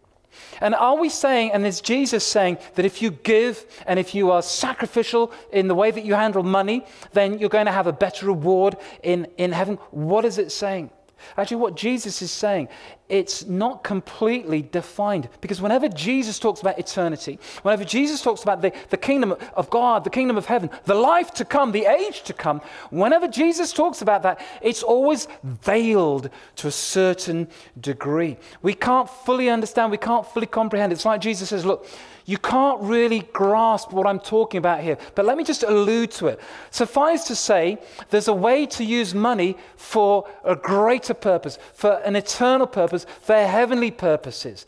And 0.61 0.73
are 0.75 0.97
we 0.97 1.09
saying, 1.09 1.51
and 1.51 1.65
is 1.65 1.81
Jesus 1.81 2.25
saying, 2.25 2.57
that 2.75 2.85
if 2.85 3.01
you 3.01 3.11
give 3.11 3.65
and 3.85 3.99
if 3.99 4.15
you 4.15 4.31
are 4.31 4.41
sacrificial 4.41 5.31
in 5.51 5.67
the 5.67 5.75
way 5.75 5.91
that 5.91 6.05
you 6.05 6.13
handle 6.13 6.43
money, 6.43 6.85
then 7.13 7.39
you're 7.39 7.49
going 7.49 7.65
to 7.65 7.71
have 7.71 7.87
a 7.87 7.93
better 7.93 8.27
reward 8.27 8.77
in, 9.03 9.27
in 9.37 9.51
heaven? 9.51 9.75
What 9.91 10.25
is 10.25 10.37
it 10.37 10.51
saying? 10.51 10.91
Actually, 11.37 11.57
what 11.57 11.75
Jesus 11.75 12.21
is 12.21 12.31
saying, 12.31 12.67
it's 13.07 13.45
not 13.45 13.83
completely 13.83 14.63
defined. 14.63 15.29
Because 15.39 15.61
whenever 15.61 15.87
Jesus 15.87 16.39
talks 16.39 16.61
about 16.61 16.79
eternity, 16.79 17.39
whenever 17.61 17.83
Jesus 17.83 18.21
talks 18.21 18.41
about 18.41 18.61
the, 18.61 18.73
the 18.89 18.97
kingdom 18.97 19.35
of 19.55 19.69
God, 19.69 20.03
the 20.03 20.09
kingdom 20.09 20.37
of 20.37 20.45
heaven, 20.45 20.69
the 20.85 20.95
life 20.95 21.31
to 21.35 21.45
come, 21.45 21.71
the 21.71 21.85
age 21.85 22.23
to 22.23 22.33
come, 22.33 22.61
whenever 22.89 23.27
Jesus 23.27 23.71
talks 23.73 24.01
about 24.01 24.23
that, 24.23 24.43
it's 24.61 24.81
always 24.81 25.27
veiled 25.43 26.29
to 26.57 26.67
a 26.67 26.71
certain 26.71 27.47
degree. 27.79 28.37
We 28.61 28.73
can't 28.73 29.09
fully 29.09 29.49
understand, 29.49 29.91
we 29.91 29.97
can't 29.97 30.25
fully 30.25 30.47
comprehend. 30.47 30.91
It's 30.91 31.05
like 31.05 31.21
Jesus 31.21 31.49
says, 31.49 31.65
Look, 31.65 31.87
you 32.25 32.39
can't 32.39 32.81
really 32.81 33.19
grasp 33.33 33.93
what 33.93 34.07
I'm 34.07 34.19
talking 34.19 34.57
about 34.57 34.81
here, 34.81 34.97
but 35.13 35.25
let 35.25 35.37
me 35.37 35.43
just 35.43 35.61
allude 35.61 36.09
to 36.11 36.27
it. 36.27 36.39
Suffice 36.71 37.25
to 37.25 37.35
say, 37.35 37.77
there's 38.09 38.27
a 38.27 38.33
way 38.33 38.65
to 38.65 38.83
use 38.83 39.13
money 39.13 39.55
for 39.75 40.27
a 40.43 40.55
greater 40.55 41.13
purpose, 41.13 41.59
for 41.73 41.93
an 42.03 42.15
eternal 42.15 42.65
purpose, 42.65 42.94
for 43.03 43.35
heavenly 43.35 43.91
purposes. 43.91 44.65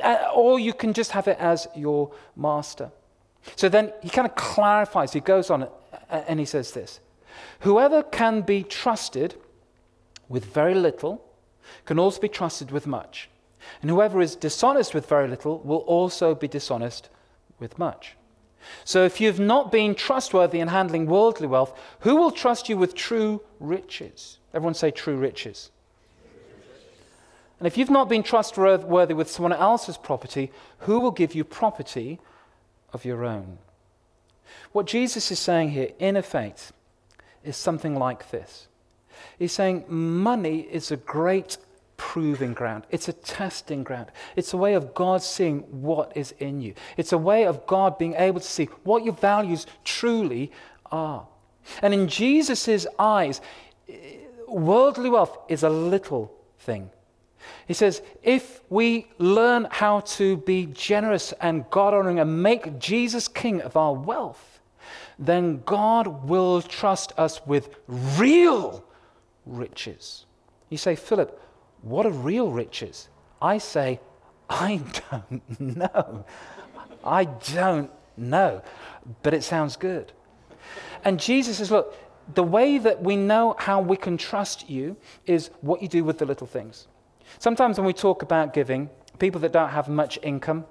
Uh, 0.00 0.30
or 0.34 0.58
you 0.58 0.72
can 0.72 0.92
just 0.92 1.10
have 1.10 1.28
it 1.28 1.36
as 1.38 1.68
your 1.76 2.12
master. 2.34 2.90
So 3.56 3.68
then 3.68 3.92
he 4.02 4.08
kind 4.08 4.26
of 4.26 4.34
clarifies, 4.34 5.12
he 5.12 5.20
goes 5.20 5.50
on 5.50 5.64
uh, 5.64 5.68
and 6.10 6.40
he 6.40 6.46
says 6.46 6.72
this 6.72 7.00
Whoever 7.60 8.02
can 8.02 8.42
be 8.42 8.62
trusted 8.62 9.34
with 10.28 10.44
very 10.44 10.74
little 10.74 11.24
can 11.84 11.98
also 11.98 12.20
be 12.20 12.28
trusted 12.28 12.70
with 12.70 12.86
much. 12.86 13.28
And 13.82 13.90
whoever 13.90 14.20
is 14.20 14.36
dishonest 14.36 14.94
with 14.94 15.06
very 15.06 15.28
little 15.28 15.58
will 15.58 15.78
also 15.78 16.34
be 16.34 16.48
dishonest 16.48 17.10
with 17.58 17.78
much. 17.78 18.16
So 18.84 19.04
if 19.04 19.20
you've 19.20 19.40
not 19.40 19.70
been 19.70 19.94
trustworthy 19.94 20.60
in 20.60 20.68
handling 20.68 21.06
worldly 21.06 21.46
wealth, 21.46 21.78
who 22.00 22.16
will 22.16 22.30
trust 22.30 22.68
you 22.68 22.76
with 22.76 22.94
true 22.94 23.42
riches? 23.60 24.38
Everyone 24.52 24.74
say 24.74 24.90
true 24.90 25.16
riches. 25.16 25.70
And 27.58 27.66
if 27.66 27.76
you've 27.76 27.90
not 27.90 28.08
been 28.08 28.22
trustworthy 28.22 29.14
with 29.14 29.30
someone 29.30 29.52
else's 29.52 29.96
property, 29.96 30.52
who 30.80 31.00
will 31.00 31.10
give 31.10 31.34
you 31.34 31.44
property 31.44 32.20
of 32.92 33.04
your 33.04 33.24
own? 33.24 33.58
What 34.72 34.86
Jesus 34.86 35.30
is 35.30 35.38
saying 35.38 35.70
here, 35.70 35.90
in 35.98 36.16
effect, 36.16 36.72
is 37.44 37.56
something 37.56 37.96
like 37.96 38.30
this. 38.30 38.68
He's 39.38 39.52
saying 39.52 39.84
money 39.88 40.60
is 40.60 40.90
a 40.90 40.96
great 40.96 41.58
proving 41.96 42.54
ground. 42.54 42.84
It's 42.90 43.08
a 43.08 43.12
testing 43.12 43.82
ground. 43.82 44.12
It's 44.36 44.52
a 44.52 44.56
way 44.56 44.74
of 44.74 44.94
God 44.94 45.20
seeing 45.22 45.60
what 45.82 46.16
is 46.16 46.32
in 46.38 46.60
you. 46.60 46.74
It's 46.96 47.12
a 47.12 47.18
way 47.18 47.44
of 47.44 47.66
God 47.66 47.98
being 47.98 48.14
able 48.14 48.40
to 48.40 48.46
see 48.46 48.66
what 48.84 49.04
your 49.04 49.14
values 49.14 49.66
truly 49.84 50.52
are. 50.92 51.26
And 51.82 51.92
in 51.92 52.06
Jesus' 52.06 52.86
eyes, 52.98 53.40
worldly 54.46 55.10
wealth 55.10 55.36
is 55.48 55.64
a 55.64 55.68
little 55.68 56.32
thing. 56.60 56.90
He 57.66 57.74
says, 57.74 58.02
if 58.22 58.60
we 58.68 59.06
learn 59.18 59.68
how 59.70 60.00
to 60.00 60.36
be 60.38 60.66
generous 60.66 61.32
and 61.40 61.68
God 61.70 61.94
honoring 61.94 62.18
and 62.18 62.42
make 62.42 62.78
Jesus 62.78 63.28
king 63.28 63.60
of 63.62 63.76
our 63.76 63.92
wealth, 63.92 64.60
then 65.18 65.62
God 65.64 66.28
will 66.28 66.62
trust 66.62 67.12
us 67.16 67.40
with 67.46 67.76
real 67.88 68.84
riches. 69.46 70.26
You 70.68 70.78
say, 70.78 70.96
Philip, 70.96 71.40
what 71.82 72.06
are 72.06 72.10
real 72.10 72.50
riches? 72.50 73.08
I 73.40 73.58
say, 73.58 74.00
I 74.50 74.80
don't 75.10 75.60
know. 75.76 76.24
I 77.04 77.24
don't 77.24 77.90
know. 78.16 78.62
But 79.22 79.34
it 79.34 79.42
sounds 79.42 79.76
good. 79.76 80.12
And 81.04 81.20
Jesus 81.20 81.58
says, 81.58 81.70
Look, 81.70 81.94
the 82.34 82.42
way 82.42 82.78
that 82.78 83.02
we 83.02 83.16
know 83.16 83.54
how 83.58 83.80
we 83.80 83.96
can 83.96 84.16
trust 84.16 84.68
you 84.68 84.96
is 85.26 85.50
what 85.60 85.80
you 85.80 85.88
do 85.88 86.04
with 86.04 86.18
the 86.18 86.26
little 86.26 86.46
things. 86.46 86.87
Sometimes 87.38 87.78
when 87.78 87.86
we 87.86 87.92
talk 87.92 88.22
about 88.22 88.52
giving, 88.52 88.90
people 89.18 89.40
that 89.42 89.52
don't 89.52 89.70
have 89.70 89.88
much 89.88 90.18
income, 90.22 90.64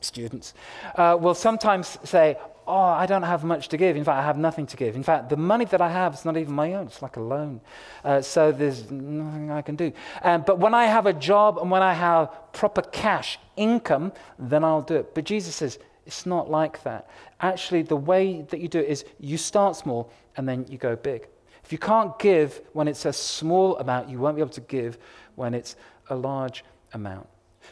students, 0.00 0.54
uh, 0.96 1.16
will 1.20 1.34
sometimes 1.34 1.98
say, 2.04 2.36
oh, 2.66 2.74
I 2.74 3.06
don't 3.06 3.22
have 3.22 3.42
much 3.42 3.68
to 3.68 3.76
give. 3.76 3.96
In 3.96 4.04
fact, 4.04 4.18
I 4.18 4.24
have 4.24 4.38
nothing 4.38 4.66
to 4.66 4.76
give. 4.76 4.94
In 4.94 5.02
fact, 5.02 5.28
the 5.28 5.36
money 5.36 5.64
that 5.66 5.80
I 5.80 5.90
have 5.90 6.14
is 6.14 6.24
not 6.24 6.36
even 6.36 6.54
my 6.54 6.74
own, 6.74 6.86
it's 6.86 7.02
like 7.02 7.16
a 7.16 7.20
loan. 7.20 7.60
Uh, 8.04 8.20
so 8.20 8.52
there's 8.52 8.90
nothing 8.90 9.50
I 9.50 9.62
can 9.62 9.76
do. 9.76 9.92
Um, 10.22 10.44
but 10.46 10.58
when 10.58 10.74
I 10.74 10.86
have 10.86 11.06
a 11.06 11.12
job 11.12 11.58
and 11.58 11.70
when 11.70 11.82
I 11.82 11.94
have 11.94 12.52
proper 12.52 12.82
cash 12.82 13.38
income, 13.56 14.12
then 14.38 14.62
I'll 14.62 14.82
do 14.82 14.96
it. 14.96 15.14
But 15.14 15.24
Jesus 15.24 15.56
says, 15.56 15.78
it's 16.06 16.26
not 16.26 16.50
like 16.50 16.82
that. 16.84 17.08
Actually, 17.40 17.82
the 17.82 17.96
way 17.96 18.42
that 18.50 18.60
you 18.60 18.68
do 18.68 18.80
it 18.80 18.88
is 18.88 19.04
you 19.18 19.36
start 19.36 19.76
small 19.76 20.10
and 20.36 20.48
then 20.48 20.66
you 20.68 20.78
go 20.78 20.96
big. 20.96 21.28
If 21.64 21.72
you 21.72 21.78
can't 21.78 22.18
give 22.18 22.62
when 22.72 22.88
it's 22.88 23.04
a 23.04 23.12
small 23.12 23.78
amount, 23.78 24.08
you 24.08 24.18
won't 24.18 24.36
be 24.36 24.42
able 24.42 24.50
to 24.52 24.60
give 24.62 24.98
when 25.36 25.54
it's 25.54 25.76
a 26.10 26.16
large 26.16 26.64
amount. 26.92 27.26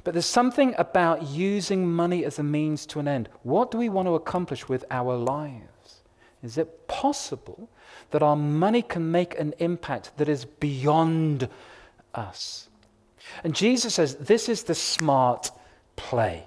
But 0.05 0.15
there's 0.15 0.27
something 0.27 0.75
about 0.79 1.27
using 1.27 1.91
money 1.91 2.25
as 2.25 2.39
a 2.39 2.43
means 2.43 2.87
to 2.87 3.01
an 3.01 3.09
end. 3.09 3.29
What 3.43 3.71
do 3.71 3.79
we 3.79 3.89
want 3.89 4.07
to 4.07 4.15
accomplish 4.15 4.69
with 4.69 4.85
our 4.91 5.17
lives? 5.17 6.03
Is 6.43 6.57
it 6.57 6.87
possible 6.87 7.69
that 8.11 8.23
our 8.23 8.37
money 8.37 8.83
can 8.83 9.11
make 9.11 9.39
an 9.39 9.55
impact 9.59 10.13
that 10.19 10.29
is 10.29 10.45
beyond 10.45 11.49
us? 12.15 12.69
And 13.43 13.55
Jesus 13.55 13.95
says 13.95 14.15
this 14.17 14.49
is 14.49 14.65
the 14.65 14.75
smart 14.75 15.51
play. 15.97 16.45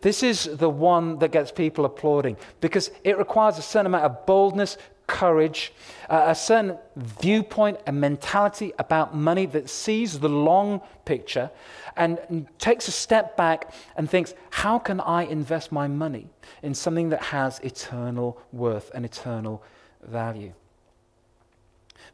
This 0.00 0.22
is 0.22 0.44
the 0.44 0.70
one 0.70 1.18
that 1.20 1.32
gets 1.32 1.50
people 1.50 1.84
applauding 1.84 2.36
because 2.60 2.90
it 3.04 3.16
requires 3.18 3.58
a 3.58 3.62
certain 3.62 3.86
amount 3.86 4.04
of 4.04 4.26
boldness, 4.26 4.76
courage, 5.06 5.72
uh, 6.08 6.24
a 6.28 6.34
certain 6.34 6.78
viewpoint 6.96 7.78
and 7.86 8.00
mentality 8.00 8.72
about 8.78 9.14
money 9.14 9.46
that 9.46 9.68
sees 9.68 10.18
the 10.18 10.28
long 10.28 10.80
picture 11.04 11.50
and 11.96 12.46
takes 12.58 12.88
a 12.88 12.90
step 12.90 13.36
back 13.36 13.72
and 13.96 14.08
thinks, 14.10 14.34
how 14.50 14.78
can 14.78 15.00
I 15.00 15.24
invest 15.24 15.70
my 15.70 15.86
money 15.86 16.28
in 16.62 16.74
something 16.74 17.10
that 17.10 17.22
has 17.24 17.60
eternal 17.60 18.40
worth 18.52 18.90
and 18.94 19.04
eternal 19.04 19.62
value? 20.02 20.52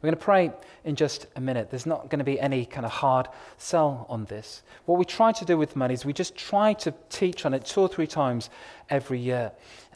We're 0.01 0.07
going 0.07 0.17
to 0.17 0.23
pray 0.23 0.51
in 0.83 0.95
just 0.95 1.27
a 1.35 1.41
minute. 1.41 1.69
There's 1.69 1.85
not 1.85 2.09
going 2.09 2.19
to 2.19 2.25
be 2.25 2.39
any 2.39 2.65
kind 2.65 2.85
of 2.85 2.91
hard 2.91 3.27
sell 3.57 4.07
on 4.09 4.25
this. 4.25 4.63
What 4.85 4.97
we 4.97 5.05
try 5.05 5.31
to 5.31 5.45
do 5.45 5.57
with 5.57 5.75
money 5.75 5.93
is 5.93 6.05
we 6.05 6.13
just 6.13 6.35
try 6.35 6.73
to 6.73 6.93
teach 7.09 7.45
on 7.45 7.53
it 7.53 7.65
two 7.65 7.81
or 7.81 7.87
three 7.87 8.07
times 8.07 8.49
every 8.89 9.19
year 9.19 9.51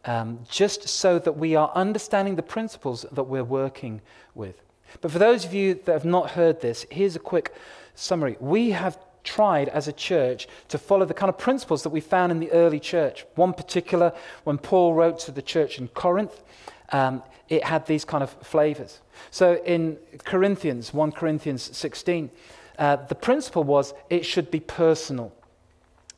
um, 0.05 0.39
just 0.49 0.87
so 0.87 1.19
that 1.19 1.33
we 1.33 1.55
are 1.55 1.71
understanding 1.75 2.35
the 2.35 2.43
principles 2.43 3.05
that 3.11 3.23
we're 3.23 3.43
working 3.43 4.01
with. 4.33 4.61
But 5.01 5.11
for 5.11 5.19
those 5.19 5.45
of 5.45 5.53
you 5.53 5.75
that 5.85 5.91
have 5.91 6.05
not 6.05 6.31
heard 6.31 6.61
this, 6.61 6.85
here's 6.89 7.15
a 7.15 7.19
quick 7.19 7.53
summary. 7.95 8.37
We 8.39 8.71
have 8.71 8.97
tried 9.23 9.69
as 9.69 9.87
a 9.87 9.93
church 9.93 10.47
to 10.69 10.77
follow 10.77 11.05
the 11.05 11.13
kind 11.13 11.29
of 11.29 11.37
principles 11.37 11.83
that 11.83 11.89
we 11.89 11.99
found 11.99 12.31
in 12.31 12.39
the 12.39 12.51
early 12.51 12.79
church. 12.79 13.25
One 13.35 13.53
particular, 13.53 14.13
when 14.43 14.57
Paul 14.57 14.93
wrote 14.93 15.19
to 15.21 15.31
the 15.31 15.41
church 15.41 15.79
in 15.79 15.87
Corinth, 15.89 16.43
um, 16.91 17.23
it 17.49 17.63
had 17.63 17.85
these 17.87 18.05
kind 18.05 18.23
of 18.23 18.29
flavors. 18.43 18.99
So 19.31 19.61
in 19.65 19.97
Corinthians, 20.23 20.93
1 20.93 21.11
Corinthians 21.11 21.75
16, 21.75 22.29
uh, 22.77 22.97
the 22.97 23.15
principle 23.15 23.63
was 23.63 23.93
it 24.09 24.25
should 24.25 24.51
be 24.51 24.59
personal. 24.59 25.33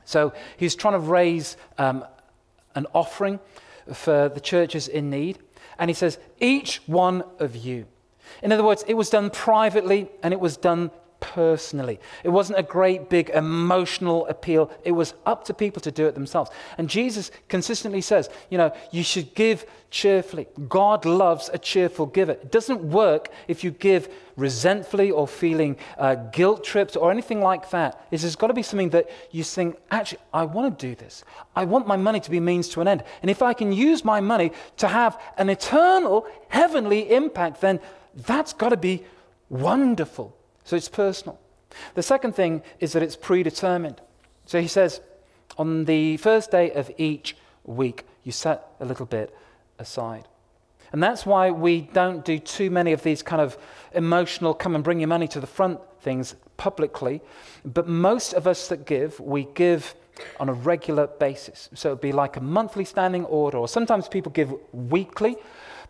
So 0.06 0.34
he's 0.58 0.76
trying 0.76 0.94
to 0.94 1.00
raise 1.00 1.58
um, 1.78 2.06
an 2.76 2.88
offering 2.94 3.40
for 3.94 4.30
the 4.30 4.40
churches 4.40 4.88
in 4.88 5.10
need. 5.10 5.40
And 5.80 5.90
he 5.90 5.94
says, 5.94 6.18
each 6.40 6.82
one 6.88 7.24
of 7.40 7.56
you. 7.56 7.86
In 8.42 8.52
other 8.52 8.64
words, 8.64 8.84
it 8.88 8.96
was 8.96 9.10
done 9.10 9.30
privately 9.30 10.10
and 10.22 10.34
it 10.34 10.40
was 10.40 10.58
done 10.58 10.92
personally. 11.20 11.99
It 12.24 12.30
wasn't 12.30 12.59
a 12.59 12.63
great 12.63 13.09
big 13.09 13.30
emotional 13.30 14.28
appeal. 14.28 14.72
It 14.84 14.91
was 14.91 15.13
up 15.26 15.45
to 15.45 15.53
people 15.53 15.82
to 15.82 15.91
do 15.91 16.05
it 16.07 16.13
themselves. 16.13 16.51
And 16.78 16.89
Jesus 16.89 17.32
consistently 17.49 18.01
says, 18.01 18.30
you 18.49 18.57
know, 18.57 18.74
you 18.91 19.03
should 19.03 19.34
give 19.34 19.65
cheerfully. 19.89 20.47
God 20.68 21.05
loves 21.05 21.49
a 21.51 21.57
cheerful 21.57 22.05
giver. 22.05 22.34
It 22.34 22.51
doesn't 22.51 22.82
work 22.82 23.30
if 23.47 23.63
you 23.63 23.72
give 23.72 24.09
resentfully 24.36 25.09
or 25.11 25.28
feeling 25.28 25.78
uh, 25.97 26.15
guilt 26.15 26.63
tripped 26.63 26.95
or 26.95 27.11
anything 27.11 27.41
like 27.41 27.70
that. 27.72 28.05
It's, 28.11 28.36
got 28.36 28.47
to 28.47 28.53
be 28.53 28.63
something 28.63 28.89
that 28.91 29.09
you 29.32 29.43
think, 29.43 29.78
actually, 29.89 30.20
I 30.34 30.43
want 30.43 30.78
to 30.78 30.88
do 30.88 30.95
this. 30.95 31.24
I 31.55 31.65
want 31.65 31.88
my 31.88 31.97
money 31.97 32.20
to 32.20 32.32
be 32.32 32.39
means 32.39 32.70
to 32.70 32.82
an 32.82 32.88
end. 32.88 33.03
And 33.22 33.32
if 33.32 33.41
I 33.41 33.53
can 33.53 33.72
use 33.72 34.05
my 34.05 34.22
money 34.22 34.51
to 34.78 34.88
have 34.88 35.20
an 35.38 35.49
eternal, 35.49 36.28
heavenly 36.49 37.11
impact, 37.11 37.61
then 37.61 37.80
that's 38.15 38.53
got 38.53 38.70
to 38.70 38.78
be 38.78 39.03
wonderful. 39.49 40.37
So 40.68 40.76
it's 40.76 40.89
personal. 40.89 41.39
The 41.93 42.03
second 42.03 42.36
thing 42.36 42.61
is 42.82 42.91
that 42.91 43.01
it's 43.01 43.15
predetermined. 43.15 44.01
So 44.45 44.59
he 44.59 44.68
says, 44.68 44.99
on 45.57 45.86
the 45.86 46.18
first 46.18 46.51
day 46.51 46.72
of 46.72 46.91
each 46.97 47.38
week, 47.63 48.03
you 48.26 48.34
set 48.34 48.65
a 48.82 48.86
little 48.86 49.05
bit 49.05 49.34
aside. 49.80 50.28
And 50.91 51.01
that's 51.01 51.26
why 51.26 51.51
we 51.51 51.80
don't 51.80 52.26
do 52.26 52.38
too 52.38 52.70
many 52.70 52.91
of 52.91 53.01
these 53.01 53.24
kind 53.24 53.41
of 53.41 53.57
emotional 53.93 54.53
come 54.53 54.76
and 54.76 54.84
bring 54.84 54.99
your 54.99 55.07
money 55.07 55.30
to 55.30 55.39
the 55.39 55.47
front 55.47 55.80
things 56.01 56.36
publicly. 56.57 57.22
But 57.63 57.88
most 57.88 58.34
of 58.34 58.45
us 58.45 58.68
that 58.68 58.86
give, 58.86 59.22
we 59.22 59.47
give 59.53 59.95
on 60.38 60.49
a 60.49 60.53
regular 60.53 61.07
basis. 61.07 61.70
So 61.76 61.89
it'd 61.91 62.01
be 62.01 62.11
like 62.11 62.36
a 62.36 62.41
monthly 62.41 62.84
standing 62.84 63.24
order, 63.24 63.57
or 63.57 63.70
sometimes 63.70 64.09
people 64.09 64.34
give 64.34 64.53
weekly, 64.74 65.38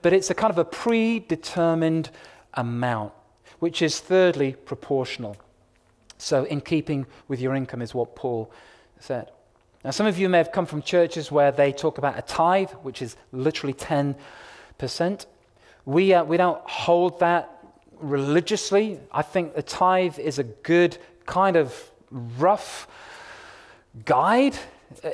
but 0.04 0.14
it's 0.14 0.30
a 0.30 0.36
kind 0.36 0.52
of 0.52 0.60
a 0.60 0.66
predetermined 0.66 2.12
amount 2.54 3.14
which 3.60 3.82
is 3.82 4.00
thirdly 4.00 4.54
proportional. 4.54 5.38
So, 6.18 6.46
in 6.46 6.62
keeping 6.62 7.06
with 7.28 7.40
your 7.40 7.56
income, 7.56 7.82
is 7.82 7.94
what 7.94 8.16
Paul 8.16 8.52
said. 9.00 9.32
Now, 9.84 9.92
some 9.92 10.08
of 10.08 10.18
you 10.18 10.30
may 10.30 10.40
have 10.40 10.52
come 10.52 10.66
from 10.66 10.82
churches 10.82 11.32
where 11.32 11.52
they 11.52 11.72
talk 11.72 11.98
about 11.98 12.18
a 12.18 12.22
tithe, 12.24 12.72
which 12.82 13.02
is 13.02 13.16
literally 13.32 13.74
10%. 13.74 14.16
We, 15.86 16.14
uh, 16.14 16.24
we 16.24 16.38
don't 16.38 16.62
hold 16.68 17.20
that 17.20 17.64
religiously. 18.00 19.00
I 19.12 19.22
think 19.22 19.54
a 19.56 19.62
tithe 19.62 20.20
is 20.20 20.40
a 20.40 20.44
good 20.44 20.98
kind 21.26 21.56
of 21.56 21.92
rough 22.12 22.88
guide 24.06 24.58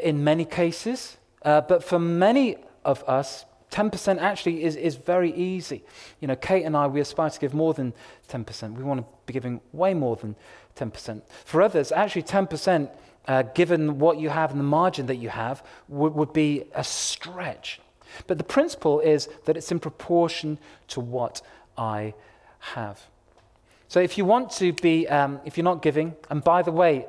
in 0.01 0.23
many 0.23 0.45
cases. 0.45 1.17
Uh, 1.43 1.61
but 1.61 1.83
for 1.83 1.99
many 1.99 2.57
of 2.85 3.03
us, 3.03 3.45
10% 3.73 4.19
actually 4.19 4.63
is, 4.63 4.75
is 4.75 4.95
very 4.95 5.33
easy. 5.33 5.83
You 6.19 6.27
know, 6.27 6.35
Kate 6.35 6.63
and 6.63 6.77
I, 6.77 6.85
we 6.85 7.01
aspire 7.01 7.31
to 7.31 7.39
give 7.39 7.55
more 7.55 7.73
than 7.73 7.91
10%. 8.29 8.75
We 8.75 8.83
want 8.83 9.01
to 9.01 9.07
be 9.25 9.33
giving 9.33 9.61
way 9.71 9.95
more 9.95 10.15
than 10.15 10.35
10%. 10.75 11.23
For 11.43 11.59
others, 11.59 11.91
actually, 11.91 12.21
10%, 12.21 12.91
uh, 13.27 13.41
given 13.55 13.97
what 13.97 14.19
you 14.19 14.29
have 14.29 14.51
and 14.51 14.59
the 14.59 14.65
margin 14.65 15.07
that 15.07 15.15
you 15.15 15.29
have, 15.29 15.65
would, 15.87 16.13
would 16.13 16.33
be 16.33 16.65
a 16.75 16.83
stretch. 16.83 17.79
But 18.27 18.37
the 18.37 18.43
principle 18.43 18.99
is 18.99 19.27
that 19.45 19.57
it's 19.57 19.71
in 19.71 19.79
proportion 19.79 20.59
to 20.89 20.99
what 20.99 21.41
I 21.75 22.13
have. 22.59 23.01
So 23.87 24.01
if 24.01 24.19
you 24.19 24.25
want 24.25 24.51
to 24.51 24.71
be, 24.73 25.07
um, 25.07 25.39
if 25.45 25.57
you're 25.57 25.63
not 25.63 25.81
giving, 25.81 26.15
and 26.29 26.43
by 26.43 26.61
the 26.61 26.71
way, 26.71 27.07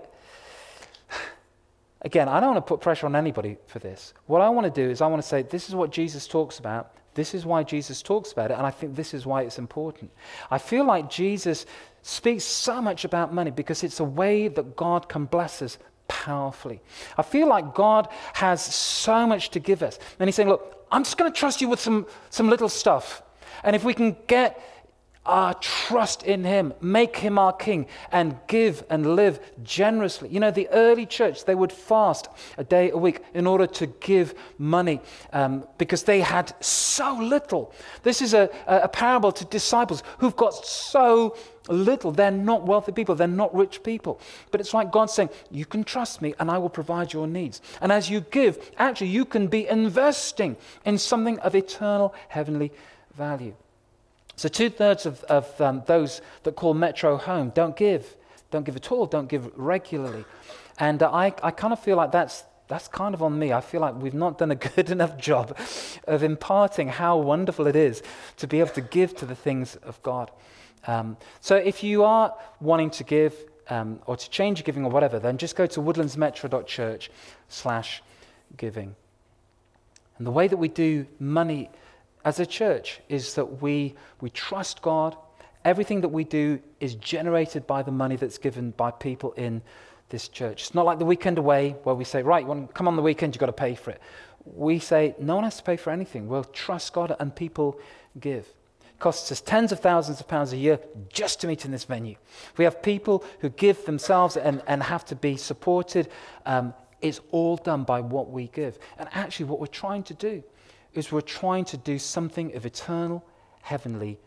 Again, 2.05 2.29
I 2.29 2.39
don't 2.39 2.55
want 2.55 2.67
to 2.67 2.69
put 2.69 2.81
pressure 2.81 3.07
on 3.07 3.17
anybody 3.17 3.57
for 3.67 3.79
this. 3.79 4.13
What 4.27 4.43
I 4.43 4.51
want 4.51 4.73
to 4.73 4.85
do 4.85 4.91
is 4.91 5.01
I 5.01 5.07
want 5.07 5.23
to 5.23 5.29
say, 5.29 5.43
this 5.43 5.69
is 5.69 5.75
what 5.75 5.91
Jesus 5.91 6.27
talks 6.27 6.59
about. 6.59 6.93
This 7.15 7.33
is 7.33 7.47
why 7.47 7.63
Jesus 7.63 8.03
talks 8.03 8.33
about 8.33 8.51
it, 8.51 8.55
and 8.55 8.67
I 8.67 8.71
think 8.71 8.97
this 8.97 9.15
is 9.15 9.25
why 9.25 9.43
it's 9.43 9.59
important. 9.59 10.11
I 10.51 10.59
feel 10.59 10.85
like 10.85 11.09
Jesus 11.09 11.65
speaks 12.03 12.45
so 12.45 12.83
much 12.83 13.05
about 13.05 13.33
money 13.33 13.53
because 13.53 13.85
it's 13.85 14.01
a 14.01 14.05
way 14.05 14.49
that 14.49 14.77
God 14.77 15.09
can 15.09 15.25
bless 15.25 15.63
us 15.63 15.79
powerfully. 16.09 16.83
I 17.17 17.23
feel 17.23 17.49
like 17.49 17.75
God 17.75 18.09
has 18.35 18.63
so 18.63 19.27
much 19.27 19.51
to 19.51 19.61
give 19.61 19.83
us. 19.83 19.99
And 20.19 20.29
He's 20.29 20.35
saying, 20.35 20.49
Look, 20.49 20.87
I'm 20.91 21.05
just 21.05 21.17
going 21.17 21.33
to 21.33 21.39
trust 21.39 21.61
you 21.61 21.69
with 21.69 21.81
some, 21.81 22.07
some 22.31 22.51
little 22.51 22.69
stuff. 22.69 23.23
And 23.63 23.75
if 23.75 23.85
we 23.85 23.95
can 23.95 24.17
get 24.27 24.74
our 25.27 25.55
trust 25.55 26.23
in 26.23 26.45
Him, 26.45 26.75
make 26.81 27.17
Him 27.17 27.39
our 27.39 27.53
King, 27.53 27.87
and 28.13 28.37
give 28.47 28.85
and 28.91 29.17
live 29.17 29.41
generously. 29.63 30.29
You 30.29 30.41
know, 30.41 30.51
the 30.51 30.69
early 30.69 31.07
church, 31.07 31.45
they 31.45 31.55
would 31.55 31.73
fast 31.73 32.29
a 32.59 32.65
day 32.65 32.91
a 32.91 32.97
week 32.97 33.23
in 33.33 33.47
order 33.47 33.67
to 33.67 33.87
give 33.87 34.35
money 34.59 35.01
um, 35.33 35.67
because 35.79 36.03
they 36.03 36.21
had 36.21 36.55
so 36.63 37.17
little. 37.17 37.73
This 38.03 38.21
is 38.21 38.35
a, 38.35 38.51
a 38.67 38.89
parable 38.89 39.33
to 39.33 39.45
disciples 39.47 40.03
who've 40.19 40.37
got 40.37 40.55
so 40.55 41.37
little. 41.69 42.13
They're 42.13 42.31
not 42.31 42.67
wealthy 42.67 42.93
people, 42.93 43.15
they're 43.15 43.27
not 43.27 43.55
rich 43.55 43.83
people. 43.83 44.21
But 44.51 44.61
it's 44.61 44.75
like 44.75 44.93
God 44.93 45.11
saying, 45.11 45.31
You 45.51 45.65
can 45.65 45.85
trust 45.85 46.21
me 46.21 46.35
and 46.39 46.51
I 46.51 46.59
will 46.59 46.69
provide 46.69 47.13
your 47.13 47.27
needs. 47.27 47.61
And 47.81 47.91
as 47.91 48.11
you 48.11 48.21
give, 48.21 48.71
actually, 48.77 49.09
you 49.09 49.25
can 49.25 49.47
be 49.47 49.67
investing 49.67 50.57
in 50.85 50.99
something 50.99 51.39
of 51.41 51.55
eternal 51.55 52.15
heavenly 52.29 52.73
value. 53.17 53.55
So, 54.37 54.49
two 54.49 54.69
thirds 54.69 55.07
of, 55.07 55.23
of 55.25 55.61
um, 55.61 55.83
those 55.87 56.21
that 56.43 56.57
call 56.57 56.75
Metro 56.75 57.17
home 57.17 57.51
don't 57.55 57.77
give, 57.77 58.17
don't 58.51 58.65
give 58.65 58.77
at 58.77 58.91
all, 58.91 59.07
don't 59.07 59.29
give 59.29 59.51
regularly. 59.57 60.25
And 60.79 61.03
uh, 61.03 61.11
I, 61.11 61.27
I 61.43 61.51
kind 61.51 61.73
of 61.73 61.79
feel 61.79 61.97
like 61.97 62.11
that's, 62.11 62.45
that's 62.67 62.89
kind 62.89 63.15
of 63.15 63.23
on 63.23 63.39
me. 63.39 63.53
I 63.53 63.61
feel 63.61 63.81
like 63.81 63.95
we've 63.95 64.15
not 64.15 64.39
done 64.39 64.51
a 64.51 64.55
good 64.77 64.91
enough 64.91 65.17
job 65.17 65.57
of 66.07 66.23
imparting 66.23 66.89
how 66.89 67.17
wonderful 67.19 67.67
it 67.67 67.77
is 67.77 68.03
to 68.39 68.47
be 68.47 68.61
able 68.61 68.71
to 68.71 68.81
give 68.81 69.15
to 69.17 69.27
the 69.27 69.37
things 69.37 69.77
of 69.77 70.03
God. 70.03 70.31
Um, 70.87 71.17
so, 71.41 71.57
if 71.57 71.83
you 71.85 72.05
are 72.05 72.37
wanting 72.61 72.91
to 72.91 73.05
give 73.05 73.35
um, 73.69 74.01
or 74.07 74.17
to 74.17 74.31
change 74.31 74.59
your 74.59 74.65
giving 74.65 74.85
or 74.85 74.91
whatever, 74.91 75.19
then 75.19 75.39
just 75.39 75.57
go 75.57 75.67
to 75.67 75.81
woodlandsmetro.church 75.81 77.11
slash 77.49 78.03
giving. 78.57 78.97
And 80.19 80.27
the 80.27 80.31
way 80.31 80.49
that 80.49 80.57
we 80.57 80.69
do 80.69 81.07
money 81.19 81.71
as 82.25 82.41
a 82.41 82.47
church 82.47 83.01
is 83.09 83.35
that 83.35 83.61
we, 83.63 83.95
we 84.21 84.31
trust 84.31 84.83
God. 84.83 85.17
Everything 85.65 86.01
that 86.01 86.09
we 86.09 86.25
do 86.25 86.61
is 86.81 86.95
generated 86.95 87.67
by 87.67 87.83
the 87.83 87.91
money 87.91 88.17
that's 88.17 88.39
given 88.39 88.71
by 88.73 88.91
people 88.91 89.33
in 89.33 89.63
this 90.09 90.29
church. 90.29 90.63
It's 90.63 90.75
not 90.75 90.87
like 90.87 90.99
the 90.99 91.05
weekend 91.05 91.39
away 91.39 91.77
where 91.85 91.95
we 91.95 92.05
say, 92.05 92.23
right, 92.23 92.47
you 92.47 92.69
come 92.75 92.89
on 92.89 92.97
the 92.97 93.03
weekend, 93.03 93.35
you've 93.35 93.41
got 93.41 93.47
to 93.47 93.53
pay 93.53 93.75
for 93.75 93.91
it. 93.91 94.01
We 94.45 94.79
say, 94.79 95.15
no 95.19 95.37
one 95.37 95.45
has 95.45 95.57
to 95.57 95.63
pay 95.63 95.77
for 95.77 95.91
anything. 95.91 96.29
We'll 96.29 96.45
trust 96.45 96.93
God 96.93 97.17
and 97.19 97.35
people 97.35 97.81
give. 98.21 98.47
It 98.83 98.99
costs 98.99 99.33
us 99.33 99.41
tens 99.41 99.73
of 99.73 99.81
thousands 99.81 100.21
of 100.21 100.29
pounds 100.29 100.53
a 100.53 100.57
year 100.57 100.79
just 101.09 101.41
to 101.41 101.47
meet 101.47 101.65
in 101.65 101.71
this 101.71 101.85
venue. 101.85 102.17
We 102.59 102.65
have 102.65 102.83
people 102.83 103.25
who 103.41 103.49
give 103.49 103.85
themselves 103.87 104.37
and, 104.37 104.63
and 104.67 104.83
have 104.83 105.05
to 105.07 105.17
be 105.17 105.37
supported. 105.37 106.09
Um, 106.45 106.75
it's 107.01 107.21
all 107.33 107.57
done 107.57 107.85
by 107.85 108.01
what 108.01 108.31
we 108.31 108.49
give. 108.49 108.79
And 108.99 109.09
actually, 109.13 109.47
what 109.47 109.61
we're 109.61 109.67
trying 109.67 110.03
to 110.05 110.15
do 110.15 110.43
is 110.95 111.13
we're 111.13 111.21
trying 111.21 111.65
to 111.67 111.77
do 111.77 111.99
something 111.99 112.55
of 112.57 112.65
eternal, 112.67 113.25
heavenly 113.63 114.19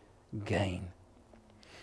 gain. 0.45 0.87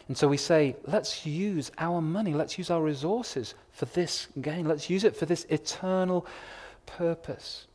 And 0.09 0.17
so 0.17 0.29
we 0.29 0.37
say, 0.37 0.77
let's 0.85 1.25
use 1.25 1.73
our 1.79 2.03
money, 2.03 2.35
let's 2.35 2.59
use 2.59 2.71
our 2.71 2.83
resources 2.83 3.55
for 3.73 3.87
this 3.87 4.29
gain, 4.41 4.67
let's 4.67 4.91
use 4.91 5.05
it 5.05 5.17
for 5.17 5.25
this 5.25 5.45
eternal 5.49 6.27
purpose. 6.85 7.67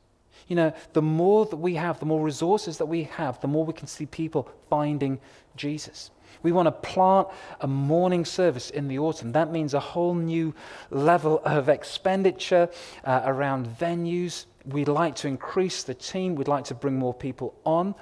You 0.49 0.55
know, 0.55 0.73
the 0.93 1.01
more 1.01 1.45
that 1.45 1.55
we 1.55 1.75
have, 1.75 1.99
the 1.99 2.05
more 2.05 2.21
resources 2.21 2.79
that 2.79 2.87
we 2.87 3.03
have, 3.03 3.39
the 3.39 3.47
more 3.47 3.63
we 3.63 3.73
can 3.73 3.87
see 3.87 4.07
people 4.07 4.49
finding 4.69 5.19
Jesus. 5.55 6.11
We 6.41 6.51
want 6.51 6.65
to 6.67 6.71
plant 6.71 7.27
a 7.61 7.67
morning 7.67 8.25
service 8.25 8.69
in 8.71 8.87
the 8.87 8.97
autumn. 8.99 9.31
That 9.31 9.51
means 9.51 9.73
a 9.73 9.79
whole 9.79 10.15
new 10.15 10.55
level 10.89 11.39
of 11.45 11.69
expenditure 11.69 12.69
uh, 13.03 13.21
around 13.25 13.67
venues, 13.67 14.45
we'd 14.65 14.87
like 14.87 15.15
to 15.17 15.27
increase 15.27 15.83
the 15.83 15.93
team, 15.93 16.35
we'd 16.35 16.47
like 16.47 16.65
to 16.65 16.75
bring 16.75 16.97
more 16.97 17.13
people 17.13 17.53
on. 17.63 17.93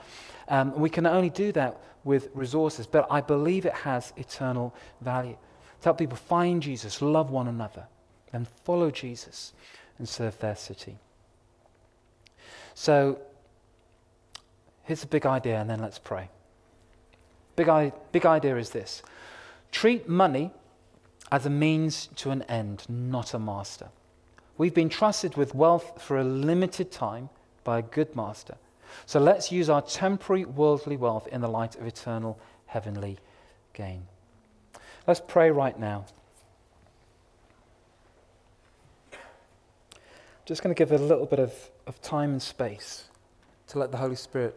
Um, 0.48 0.74
we 0.80 0.89
can 0.89 1.06
only 1.06 1.30
do 1.30 1.52
that 1.52 1.82
with 2.04 2.30
resources, 2.34 2.88
but 2.88 3.08
I 3.12 3.22
believe 3.22 3.66
it 3.66 3.74
has 3.74 4.14
eternal 4.16 4.74
value. 5.02 5.38
To 5.82 5.84
help 5.84 5.98
people 5.98 6.18
find 6.18 6.62
Jesus, 6.62 7.02
love 7.02 7.30
one 7.30 7.48
another, 7.48 7.88
and 8.32 8.48
follow 8.64 8.89
Jesus 8.89 9.54
and 9.98 10.08
serve 10.08 10.39
their 10.39 10.56
city. 10.56 10.98
So, 12.80 13.18
here's 14.84 15.04
a 15.04 15.08
big 15.08 15.26
idea, 15.26 15.60
and 15.60 15.68
then 15.68 15.80
let's 15.80 15.98
pray. 15.98 16.30
Big, 17.56 17.68
I- 17.68 17.92
big 18.12 18.24
idea 18.24 18.56
is 18.56 18.70
this 18.70 19.02
treat 19.72 20.08
money 20.08 20.52
as 21.32 21.48
a 21.48 21.50
means 21.50 22.08
to 22.18 22.30
an 22.30 22.44
end, 22.44 22.86
not 22.88 23.34
a 23.34 23.40
master. 23.40 23.88
We've 24.60 24.76
been 24.76 24.90
trusted 24.90 25.36
with 25.36 25.56
wealth 25.56 26.00
for 26.00 26.20
a 26.20 26.24
limited 26.24 26.92
time 26.92 27.30
by 27.64 27.80
a 27.80 27.82
good 27.82 28.16
master. 28.16 28.58
So 29.08 29.20
let's 29.20 29.52
use 29.52 29.72
our 29.72 29.82
temporary 29.82 30.46
worldly 30.46 30.98
wealth 30.98 31.28
in 31.30 31.42
the 31.42 31.48
light 31.48 31.76
of 31.78 31.88
eternal 31.88 32.38
heavenly 32.68 33.18
gain. 33.74 34.04
Let's 35.08 35.22
pray 35.28 35.50
right 35.50 35.80
now. 35.80 36.06
Just 40.46 40.62
going 40.62 40.74
to 40.74 40.78
give 40.78 40.92
a 40.92 41.04
little 41.04 41.26
bit 41.26 41.40
of, 41.40 41.72
of 41.88 42.02
time 42.02 42.32
and 42.32 42.42
space 42.42 43.06
to 43.68 43.80
let 43.80 43.92
the 43.92 43.98
Holy 43.98 44.16
Spirit 44.16 44.56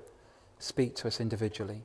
speak 0.59 0.95
to 0.97 1.09
us 1.09 1.20
individually. 1.20 1.83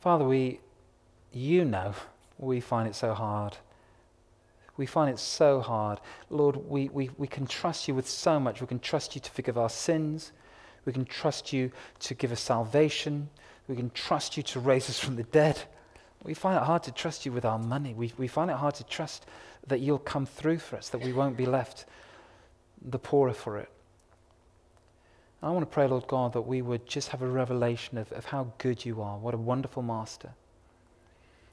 Father, 0.00 0.24
we, 0.24 0.60
you 1.30 1.64
know, 1.64 1.94
we 2.38 2.60
find 2.60 2.88
it 2.88 2.94
so 2.94 3.12
hard. 3.12 3.58
We 4.78 4.86
find 4.86 5.10
it 5.10 5.18
so 5.18 5.60
hard. 5.60 6.00
Lord, 6.30 6.56
we, 6.56 6.88
we, 6.88 7.10
we 7.18 7.26
can 7.26 7.46
trust 7.46 7.86
you 7.86 7.94
with 7.94 8.08
so 8.08 8.40
much. 8.40 8.62
We 8.62 8.66
can 8.66 8.80
trust 8.80 9.14
you 9.14 9.20
to 9.20 9.30
forgive 9.30 9.58
our 9.58 9.68
sins. 9.68 10.32
We 10.84 10.92
can 10.92 11.04
trust 11.04 11.52
you 11.52 11.70
to 12.00 12.14
give 12.14 12.32
us 12.32 12.40
salvation. 12.40 13.28
We 13.68 13.76
can 13.76 13.90
trust 13.90 14.36
you 14.36 14.42
to 14.44 14.60
raise 14.60 14.88
us 14.88 14.98
from 14.98 15.16
the 15.16 15.22
dead. 15.24 15.60
We 16.22 16.34
find 16.34 16.56
it 16.56 16.64
hard 16.64 16.82
to 16.84 16.92
trust 16.92 17.24
you 17.24 17.32
with 17.32 17.44
our 17.44 17.58
money. 17.58 17.94
We, 17.94 18.12
we 18.18 18.28
find 18.28 18.50
it 18.50 18.56
hard 18.56 18.74
to 18.76 18.84
trust 18.84 19.26
that 19.66 19.80
you'll 19.80 19.98
come 19.98 20.26
through 20.26 20.58
for 20.58 20.76
us, 20.76 20.88
that 20.90 21.02
we 21.02 21.12
won't 21.12 21.36
be 21.36 21.46
left 21.46 21.86
the 22.82 22.98
poorer 22.98 23.32
for 23.32 23.58
it. 23.58 23.70
I 25.42 25.50
want 25.50 25.62
to 25.62 25.72
pray, 25.72 25.86
Lord 25.86 26.06
God, 26.06 26.34
that 26.34 26.42
we 26.42 26.60
would 26.60 26.86
just 26.86 27.08
have 27.08 27.22
a 27.22 27.26
revelation 27.26 27.96
of, 27.96 28.12
of 28.12 28.26
how 28.26 28.52
good 28.58 28.84
you 28.84 29.00
are. 29.00 29.16
What 29.16 29.32
a 29.32 29.38
wonderful 29.38 29.82
master. 29.82 30.32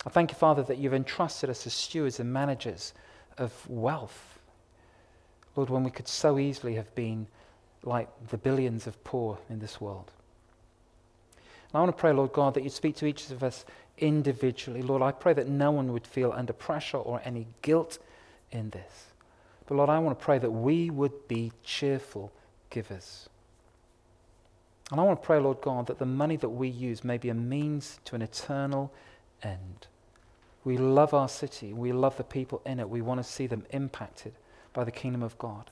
I 0.06 0.10
thank 0.10 0.32
you, 0.32 0.38
Father, 0.38 0.64
that 0.64 0.78
you've 0.78 0.94
entrusted 0.94 1.50
us 1.50 1.66
as 1.66 1.74
stewards 1.74 2.20
and 2.20 2.32
managers 2.32 2.94
of 3.38 3.68
wealth. 3.70 4.40
Lord, 5.56 5.70
when 5.70 5.84
we 5.84 5.92
could 5.92 6.08
so 6.08 6.38
easily 6.38 6.76
have 6.76 6.94
been 6.96 7.28
like 7.88 8.10
the 8.30 8.38
billions 8.38 8.86
of 8.86 9.02
poor 9.04 9.40
in 9.50 9.60
this 9.60 9.80
world. 9.80 10.12
And 11.70 11.76
I 11.76 11.80
want 11.80 11.96
to 11.96 12.00
pray, 12.00 12.12
Lord 12.12 12.34
God, 12.34 12.54
that 12.54 12.64
you 12.64 12.70
speak 12.70 12.96
to 12.98 13.06
each 13.06 13.30
of 13.32 13.44
us 13.44 13.66
individually. 13.98 14.82
Lord, 14.82 15.02
I 15.02 15.12
pray 15.12 15.34
that 15.34 15.48
no 15.48 15.72
one 15.72 15.94
would 15.94 16.06
feel 16.06 16.32
under 16.32 16.54
pressure 16.54 16.98
or 16.98 17.22
any 17.24 17.48
guilt 17.62 17.98
in 18.52 18.70
this. 18.70 19.06
But 19.66 19.76
Lord, 19.76 19.90
I 19.90 20.00
want 20.00 20.18
to 20.18 20.24
pray 20.24 20.38
that 20.38 20.52
we 20.52 20.90
would 20.90 21.28
be 21.28 21.52
cheerful 21.64 22.32
givers. 22.70 23.30
And 24.92 25.00
I 25.00 25.04
want 25.04 25.22
to 25.22 25.26
pray, 25.26 25.40
Lord 25.40 25.62
God, 25.62 25.88
that 25.88 26.00
the 26.00 26.06
money 26.06 26.38
that 26.38 26.50
we 26.50 26.70
use 26.70 27.04
may 27.04 27.18
be 27.18 27.30
a 27.30 27.34
means 27.34 28.00
to 28.06 28.16
an 28.16 28.22
eternal 28.22 28.94
end. 29.44 29.88
We 30.64 30.78
love 30.78 31.14
our 31.14 31.30
city. 31.30 31.74
We 31.74 31.92
love 31.92 32.18
the 32.18 32.24
people 32.24 32.62
in 32.66 32.80
it. 32.80 32.90
We 32.90 33.02
want 33.02 33.20
to 33.22 33.30
see 33.30 33.48
them 33.48 33.66
impacted 33.72 34.34
by 34.74 34.84
the 34.84 34.92
kingdom 34.92 35.24
of 35.24 35.38
God. 35.38 35.72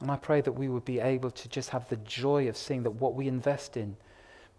And 0.00 0.10
I 0.10 0.16
pray 0.16 0.40
that 0.40 0.52
we 0.52 0.68
would 0.68 0.84
be 0.84 1.00
able 1.00 1.30
to 1.30 1.48
just 1.48 1.70
have 1.70 1.88
the 1.88 1.96
joy 1.96 2.48
of 2.48 2.56
seeing 2.56 2.82
that 2.82 2.90
what 2.90 3.14
we 3.14 3.28
invest 3.28 3.76
in 3.76 3.96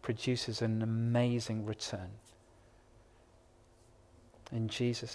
produces 0.02 0.62
an 0.62 0.82
amazing 0.82 1.66
return. 1.66 2.10
In 4.52 4.68
Jesus' 4.68 5.12